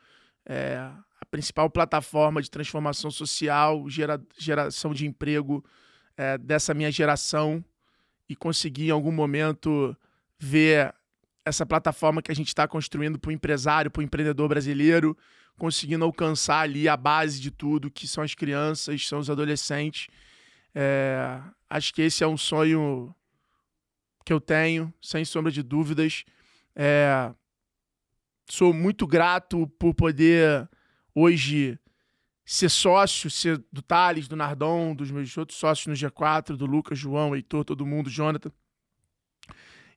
é, 0.45 0.75
a 1.19 1.25
principal 1.25 1.69
plataforma 1.71 2.39
de 2.39 2.51
transformação 2.51 3.09
social, 3.09 3.89
gera, 3.89 4.21
geração 4.37 4.93
de 4.93 5.07
emprego 5.07 5.65
é, 6.15 6.37
dessa 6.37 6.73
minha 6.73 6.91
geração 6.91 7.65
e 8.29 8.35
conseguir 8.35 8.89
em 8.89 8.91
algum 8.91 9.11
momento 9.11 9.97
ver 10.39 10.93
essa 11.43 11.65
plataforma 11.65 12.21
que 12.21 12.31
a 12.31 12.35
gente 12.35 12.49
está 12.49 12.67
construindo 12.67 13.17
para 13.17 13.29
o 13.29 13.33
empresário, 13.33 13.89
para 13.89 14.01
o 14.01 14.03
empreendedor 14.03 14.47
brasileiro, 14.47 15.17
conseguindo 15.57 16.05
alcançar 16.05 16.61
ali 16.61 16.87
a 16.87 16.95
base 16.95 17.39
de 17.39 17.49
tudo, 17.49 17.89
que 17.89 18.07
são 18.07 18.23
as 18.23 18.35
crianças, 18.35 19.07
são 19.07 19.19
os 19.19 19.29
adolescentes. 19.29 20.07
É, 20.75 21.41
acho 21.69 21.93
que 21.93 22.01
esse 22.03 22.23
é 22.23 22.27
um 22.27 22.37
sonho 22.37 23.15
que 24.27 24.33
eu 24.33 24.41
tenho, 24.41 24.93
sem 25.01 25.23
sombra 25.23 25.49
de 25.49 25.63
dúvidas. 25.63 26.25
É, 26.75 27.33
sou 28.45 28.73
muito 28.73 29.07
grato 29.07 29.65
por 29.79 29.93
poder 29.93 30.69
hoje 31.15 31.79
ser 32.43 32.67
sócio, 32.67 33.29
ser 33.31 33.63
do 33.71 33.81
Thales, 33.81 34.27
do 34.27 34.35
Nardon, 34.35 34.93
dos 34.93 35.11
meus 35.11 35.37
outros 35.37 35.57
sócios 35.57 35.87
no 35.87 35.93
G4, 35.93 36.57
do 36.57 36.65
Lucas, 36.65 36.99
João, 36.99 37.33
Heitor, 37.33 37.63
todo 37.63 37.85
mundo, 37.85 38.09
Jonathan. 38.09 38.51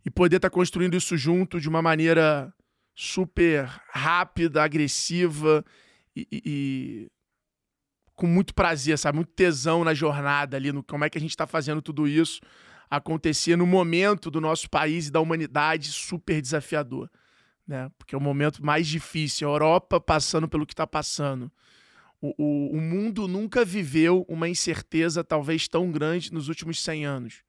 E 0.05 0.11
poder 0.11 0.37
estar 0.37 0.49
tá 0.49 0.55
construindo 0.55 0.97
isso 0.97 1.17
junto 1.17 1.61
de 1.61 1.69
uma 1.69 1.83
maneira 1.83 2.55
super 2.95 3.65
rápida, 3.91 4.63
agressiva 4.63 5.65
e, 6.15 6.29
e, 6.31 6.43
e, 6.47 7.11
com 8.15 8.29
muito 8.29 8.55
prazer, 8.55 8.97
sabe? 8.97 9.17
Muito 9.17 9.33
tesão 9.33 9.83
na 9.83 9.93
jornada 9.93 10.57
ali, 10.57 10.71
no 10.71 10.85
como 10.85 11.05
é 11.05 11.11
que 11.11 11.19
a 11.19 11.21
gente 11.21 11.31
está 11.31 11.49
fazendo 11.49 11.83
tudo 11.83 12.07
isso 12.07 12.41
acontecer 12.91 13.57
no 13.57 13.67
momento 13.67 14.31
do 14.31 14.41
nosso 14.41 14.69
país 14.69 15.07
e 15.07 15.11
da 15.11 15.21
humanidade 15.21 15.93
super 15.93 16.43
desafiador 16.43 17.09
né? 17.71 17.89
Porque 17.97 18.17
é 18.17 18.19
o 18.19 18.21
momento 18.21 18.65
mais 18.67 18.89
difícil. 18.89 19.49
A 19.49 19.53
Europa 19.53 20.01
passando 20.01 20.49
pelo 20.49 20.67
que 20.67 20.73
está 20.73 20.89
passando. 20.89 21.51
O, 22.21 22.35
o, 22.37 22.77
o, 22.77 22.81
mundo 22.81 23.29
nunca 23.29 23.65
viveu 23.65 24.27
uma 24.29 24.49
incerteza 24.49 25.23
talvez 25.23 25.69
tão 25.69 25.91
grande 25.93 26.33
nos 26.33 26.49
últimos 26.49 26.83
100 26.83 27.07
anos. 27.07 27.45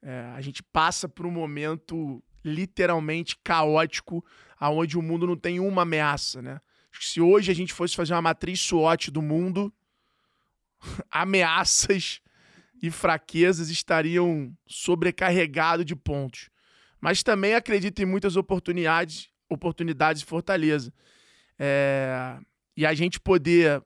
É, 0.00 0.32
a 0.36 0.40
gente 0.40 0.62
passa 0.62 1.08
por 1.08 1.26
um 1.26 1.32
momento 1.32 2.22
literalmente 2.44 3.36
caótico, 3.42 4.24
aonde 4.58 4.96
o 4.96 5.02
mundo 5.02 5.26
não 5.26 5.36
tem 5.36 5.58
uma 5.58 5.82
ameaça, 5.82 6.40
né? 6.40 6.60
Se 6.98 7.20
hoje 7.20 7.50
a 7.50 7.54
gente 7.54 7.74
fosse 7.74 7.96
fazer 7.96 8.14
uma 8.14 8.22
matriz 8.22 8.60
SWOT 8.60 9.10
do 9.10 9.20
mundo, 9.20 9.72
ameaças 11.10 12.22
e 12.82 12.90
fraquezas 12.90 13.68
estariam 13.68 14.56
sobrecarregados 14.66 15.84
de 15.84 15.94
pontos. 15.94 16.48
Mas 17.00 17.22
também 17.22 17.54
acredito 17.54 18.00
em 18.00 18.06
muitas 18.06 18.36
oportunidades 18.36 19.30
oportunidades 19.50 20.20
de 20.20 20.26
Fortaleza. 20.26 20.92
É, 21.58 22.38
e 22.76 22.86
a 22.86 22.94
gente 22.94 23.18
poder 23.20 23.82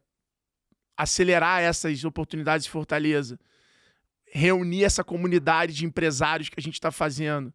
acelerar 0.97 1.63
essas 1.63 2.05
oportunidades 2.05 2.67
de 2.67 2.71
Fortaleza, 2.71 3.41
reunir 4.31 4.85
essa 4.85 5.03
comunidade 5.03 5.73
de 5.73 5.85
empresários 5.85 6.49
que 6.49 6.61
a 6.61 6.63
gente 6.63 6.75
está 6.75 6.91
fazendo 6.91 7.53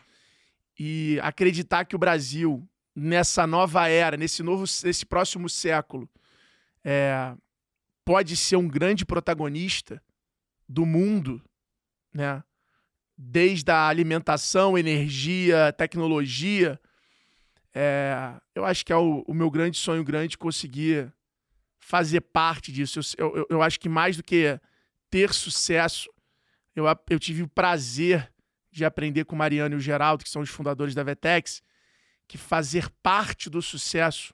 e 0.78 1.20
acreditar 1.22 1.86
que 1.86 1.96
o 1.96 2.00
Brasil, 2.00 2.68
nessa 2.96 3.46
nova 3.46 3.88
era, 3.88 4.18
nesse 4.18 4.42
novo, 4.42 4.66
nesse 4.84 5.06
próximo 5.06 5.48
século, 5.48 6.10
é, 6.84 7.34
pode 8.04 8.36
ser 8.36 8.56
um 8.56 8.68
grande 8.68 9.06
protagonista 9.06 10.02
do 10.70 10.86
mundo, 10.86 11.42
né? 12.14 12.44
Desde 13.18 13.70
a 13.72 13.88
alimentação, 13.88 14.78
energia, 14.78 15.74
tecnologia, 15.74 16.80
é, 17.74 18.34
eu 18.54 18.64
acho 18.64 18.86
que 18.86 18.94
é 18.94 18.96
o, 18.96 19.24
o, 19.28 19.34
meu 19.34 19.50
grande 19.50 19.78
sonho 19.78 20.04
grande 20.04 20.38
conseguir 20.38 21.12
fazer 21.80 22.22
parte 22.22 22.72
disso. 22.72 23.00
Eu, 23.18 23.36
eu, 23.36 23.48
eu, 23.50 23.62
acho 23.62 23.80
que 23.80 23.90
mais 23.90 24.16
do 24.16 24.24
que 24.24 24.60
ter 25.10 25.34
sucesso, 25.34 26.10
eu, 26.76 26.86
eu 27.10 27.20
tive 27.20 27.44
o 27.44 27.48
prazer 27.48 28.32
de 28.72 28.86
aprender 28.86 29.26
com 29.26 29.36
o 29.36 29.38
Mariano 29.38 29.76
e 29.76 29.78
o 29.78 29.82
Geraldo, 29.82 30.24
que 30.24 30.30
são 30.30 30.42
os 30.42 30.50
fundadores 30.50 30.96
da 30.96 31.04
Vetex, 31.04 31.62
que 32.28 32.38
fazer 32.38 32.90
parte 33.04 33.50
do 33.50 33.62
sucesso 33.62 34.34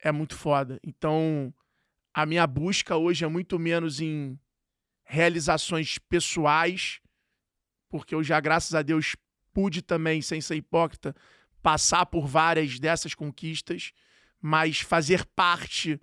é 0.00 0.10
muito 0.10 0.34
foda. 0.34 0.80
Então, 0.82 1.54
a 2.12 2.26
minha 2.26 2.46
busca 2.46 2.96
hoje 2.96 3.24
é 3.24 3.28
muito 3.28 3.58
menos 3.58 4.00
em 4.00 4.38
realizações 5.12 5.98
pessoais, 5.98 6.98
porque 7.86 8.14
eu 8.14 8.22
já, 8.22 8.40
graças 8.40 8.74
a 8.74 8.80
Deus, 8.80 9.14
pude 9.52 9.82
também, 9.82 10.22
sem 10.22 10.40
ser 10.40 10.54
hipócrita, 10.56 11.14
passar 11.62 12.06
por 12.06 12.26
várias 12.26 12.80
dessas 12.80 13.14
conquistas, 13.14 13.92
mas 14.40 14.80
fazer 14.80 15.26
parte 15.36 16.00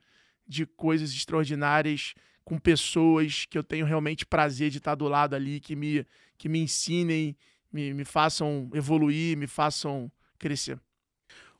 de 0.47 0.63
coisas 0.63 1.09
extraordinárias 1.11 2.13
com 2.45 2.59
pessoas 2.59 3.47
que 3.47 3.57
eu 3.57 3.63
tenho 3.63 3.83
realmente 3.83 4.27
prazer 4.27 4.69
de 4.69 4.77
estar 4.77 4.93
do 4.93 5.07
lado 5.07 5.35
ali, 5.35 5.59
que 5.59 5.75
me, 5.75 6.05
que 6.37 6.47
me 6.47 6.59
ensinem, 6.59 7.35
me, 7.73 7.91
me 7.95 8.05
façam 8.05 8.69
evoluir, 8.75 9.35
me 9.35 9.47
façam 9.47 10.11
crescer. 10.37 10.79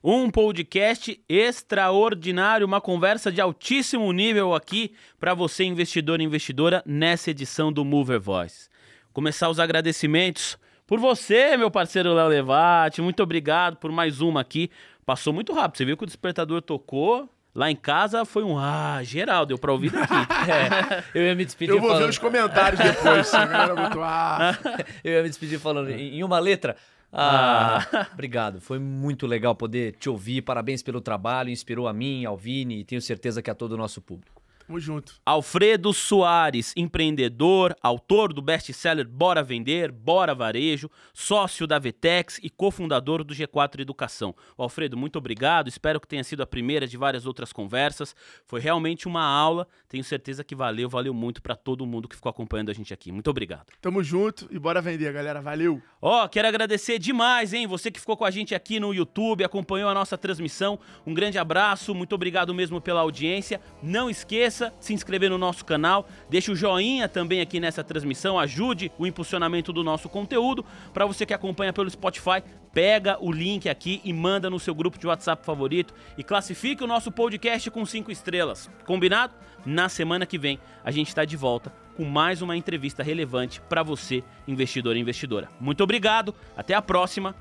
Um 0.02 0.30
podcast 0.30 1.22
extraordinário, 1.28 2.66
uma 2.66 2.80
conversa 2.80 3.30
de 3.30 3.38
altíssimo 3.38 4.10
nível 4.14 4.54
aqui 4.54 4.94
para 5.18 5.34
você, 5.34 5.62
investidor 5.64 6.22
e 6.22 6.24
investidora, 6.24 6.82
nessa 6.86 7.32
edição 7.32 7.70
do 7.70 7.84
Mover 7.84 8.18
Voice. 8.18 8.70
Começar 9.12 9.50
os 9.50 9.60
agradecimentos 9.60 10.56
por 10.86 10.98
você, 10.98 11.54
meu 11.58 11.70
parceiro 11.70 12.14
Léo 12.14 12.28
Levati. 12.28 13.02
Muito 13.02 13.22
obrigado 13.22 13.76
por 13.76 13.92
mais 13.92 14.22
uma 14.22 14.40
aqui. 14.40 14.70
Passou 15.04 15.34
muito 15.34 15.52
rápido. 15.52 15.76
Você 15.76 15.84
viu 15.84 15.98
que 15.98 16.04
o 16.04 16.06
despertador 16.06 16.62
tocou. 16.62 17.28
Lá 17.54 17.70
em 17.70 17.76
casa 17.76 18.24
foi 18.24 18.42
um 18.42 18.56
ah, 18.56 19.00
geral, 19.02 19.44
deu 19.44 19.58
pra 19.58 19.70
ouvir 19.70 19.90
daqui. 19.90 20.14
É, 20.48 21.04
eu 21.14 21.26
ia 21.26 21.34
me 21.34 21.44
despedir 21.44 21.74
Eu 21.74 21.78
vou 21.78 21.90
falando... 21.90 22.04
ver 22.04 22.08
os 22.08 22.18
comentários 22.18 22.80
depois. 22.80 23.26
se 23.26 23.36
a 23.36 23.44
galera 23.44 23.74
botou, 23.74 24.02
ah. 24.02 24.56
eu 25.04 25.12
ia 25.12 25.22
me 25.22 25.28
despedir 25.28 25.58
falando 25.58 25.90
em 25.90 26.24
uma 26.24 26.38
letra. 26.38 26.74
Ah, 27.12 28.08
obrigado. 28.12 28.60
Foi 28.60 28.78
muito 28.78 29.26
legal 29.26 29.54
poder 29.54 29.96
te 29.96 30.08
ouvir. 30.08 30.42
Parabéns 30.42 30.82
pelo 30.82 31.00
trabalho. 31.00 31.50
Inspirou 31.50 31.88
a 31.88 31.92
mim, 31.92 32.24
ao 32.24 32.36
Vini 32.36 32.80
e 32.80 32.84
tenho 32.84 33.02
certeza 33.02 33.42
que 33.42 33.50
a 33.50 33.54
todo 33.54 33.72
o 33.72 33.76
nosso 33.76 34.00
público. 34.00 34.39
Tamo 34.70 34.78
junto. 34.78 35.14
Alfredo 35.26 35.92
Soares, 35.92 36.72
empreendedor, 36.76 37.74
autor 37.82 38.32
do 38.32 38.40
best-seller 38.40 39.04
Bora 39.04 39.42
Vender, 39.42 39.90
Bora 39.90 40.32
Varejo, 40.32 40.88
sócio 41.12 41.66
da 41.66 41.76
Vetex 41.76 42.38
e 42.40 42.48
cofundador 42.48 43.24
do 43.24 43.34
G4 43.34 43.80
Educação. 43.80 44.32
Alfredo, 44.56 44.96
muito 44.96 45.18
obrigado. 45.18 45.66
Espero 45.66 46.00
que 46.00 46.06
tenha 46.06 46.22
sido 46.22 46.44
a 46.44 46.46
primeira 46.46 46.86
de 46.86 46.96
várias 46.96 47.26
outras 47.26 47.52
conversas. 47.52 48.14
Foi 48.46 48.60
realmente 48.60 49.08
uma 49.08 49.24
aula. 49.24 49.66
Tenho 49.88 50.04
certeza 50.04 50.44
que 50.44 50.54
valeu, 50.54 50.88
valeu 50.88 51.12
muito 51.12 51.42
para 51.42 51.56
todo 51.56 51.84
mundo 51.84 52.06
que 52.06 52.14
ficou 52.14 52.30
acompanhando 52.30 52.70
a 52.70 52.72
gente 52.72 52.94
aqui. 52.94 53.10
Muito 53.10 53.28
obrigado. 53.28 53.66
Tamo 53.80 54.04
junto 54.04 54.46
e 54.52 54.58
bora 54.58 54.80
vender, 54.80 55.12
galera. 55.12 55.40
Valeu. 55.40 55.82
Ó, 56.00 56.28
quero 56.28 56.46
agradecer 56.46 57.00
demais, 57.00 57.52
hein? 57.52 57.66
Você 57.66 57.90
que 57.90 57.98
ficou 57.98 58.16
com 58.16 58.24
a 58.24 58.30
gente 58.30 58.54
aqui 58.54 58.78
no 58.78 58.94
YouTube, 58.94 59.42
acompanhou 59.42 59.90
a 59.90 59.94
nossa 59.94 60.16
transmissão. 60.16 60.78
Um 61.04 61.12
grande 61.12 61.38
abraço, 61.38 61.92
muito 61.92 62.14
obrigado 62.14 62.54
mesmo 62.54 62.80
pela 62.80 63.00
audiência. 63.00 63.60
Não 63.82 64.08
esqueça 64.08 64.59
de 64.68 64.72
se 64.84 64.92
inscrever 64.92 65.30
no 65.30 65.38
nosso 65.38 65.64
canal, 65.64 66.06
deixe 66.28 66.50
o 66.50 66.56
joinha 66.56 67.08
também 67.08 67.40
aqui 67.40 67.58
nessa 67.58 67.82
transmissão, 67.82 68.38
ajude 68.38 68.92
o 68.98 69.06
impulsionamento 69.06 69.72
do 69.72 69.82
nosso 69.82 70.08
conteúdo. 70.08 70.64
Para 70.92 71.06
você 71.06 71.24
que 71.24 71.32
acompanha 71.32 71.72
pelo 71.72 71.88
Spotify, 71.88 72.42
pega 72.72 73.16
o 73.20 73.32
link 73.32 73.68
aqui 73.68 74.00
e 74.04 74.12
manda 74.12 74.50
no 74.50 74.60
seu 74.60 74.74
grupo 74.74 74.98
de 74.98 75.06
WhatsApp 75.06 75.44
favorito 75.44 75.94
e 76.18 76.22
classifique 76.22 76.84
o 76.84 76.86
nosso 76.86 77.10
podcast 77.10 77.70
com 77.70 77.84
cinco 77.86 78.12
estrelas. 78.12 78.70
Combinado? 78.84 79.34
Na 79.64 79.88
semana 79.88 80.26
que 80.26 80.38
vem 80.38 80.58
a 80.84 80.90
gente 80.90 81.08
está 81.08 81.24
de 81.24 81.36
volta 81.36 81.72
com 81.96 82.04
mais 82.04 82.40
uma 82.40 82.56
entrevista 82.56 83.02
relevante 83.02 83.60
para 83.68 83.82
você, 83.82 84.24
investidor 84.48 84.96
e 84.96 85.00
investidora. 85.00 85.48
Muito 85.60 85.82
obrigado, 85.84 86.34
até 86.56 86.74
a 86.74 86.80
próxima. 86.80 87.34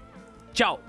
Tchau! 0.54 0.82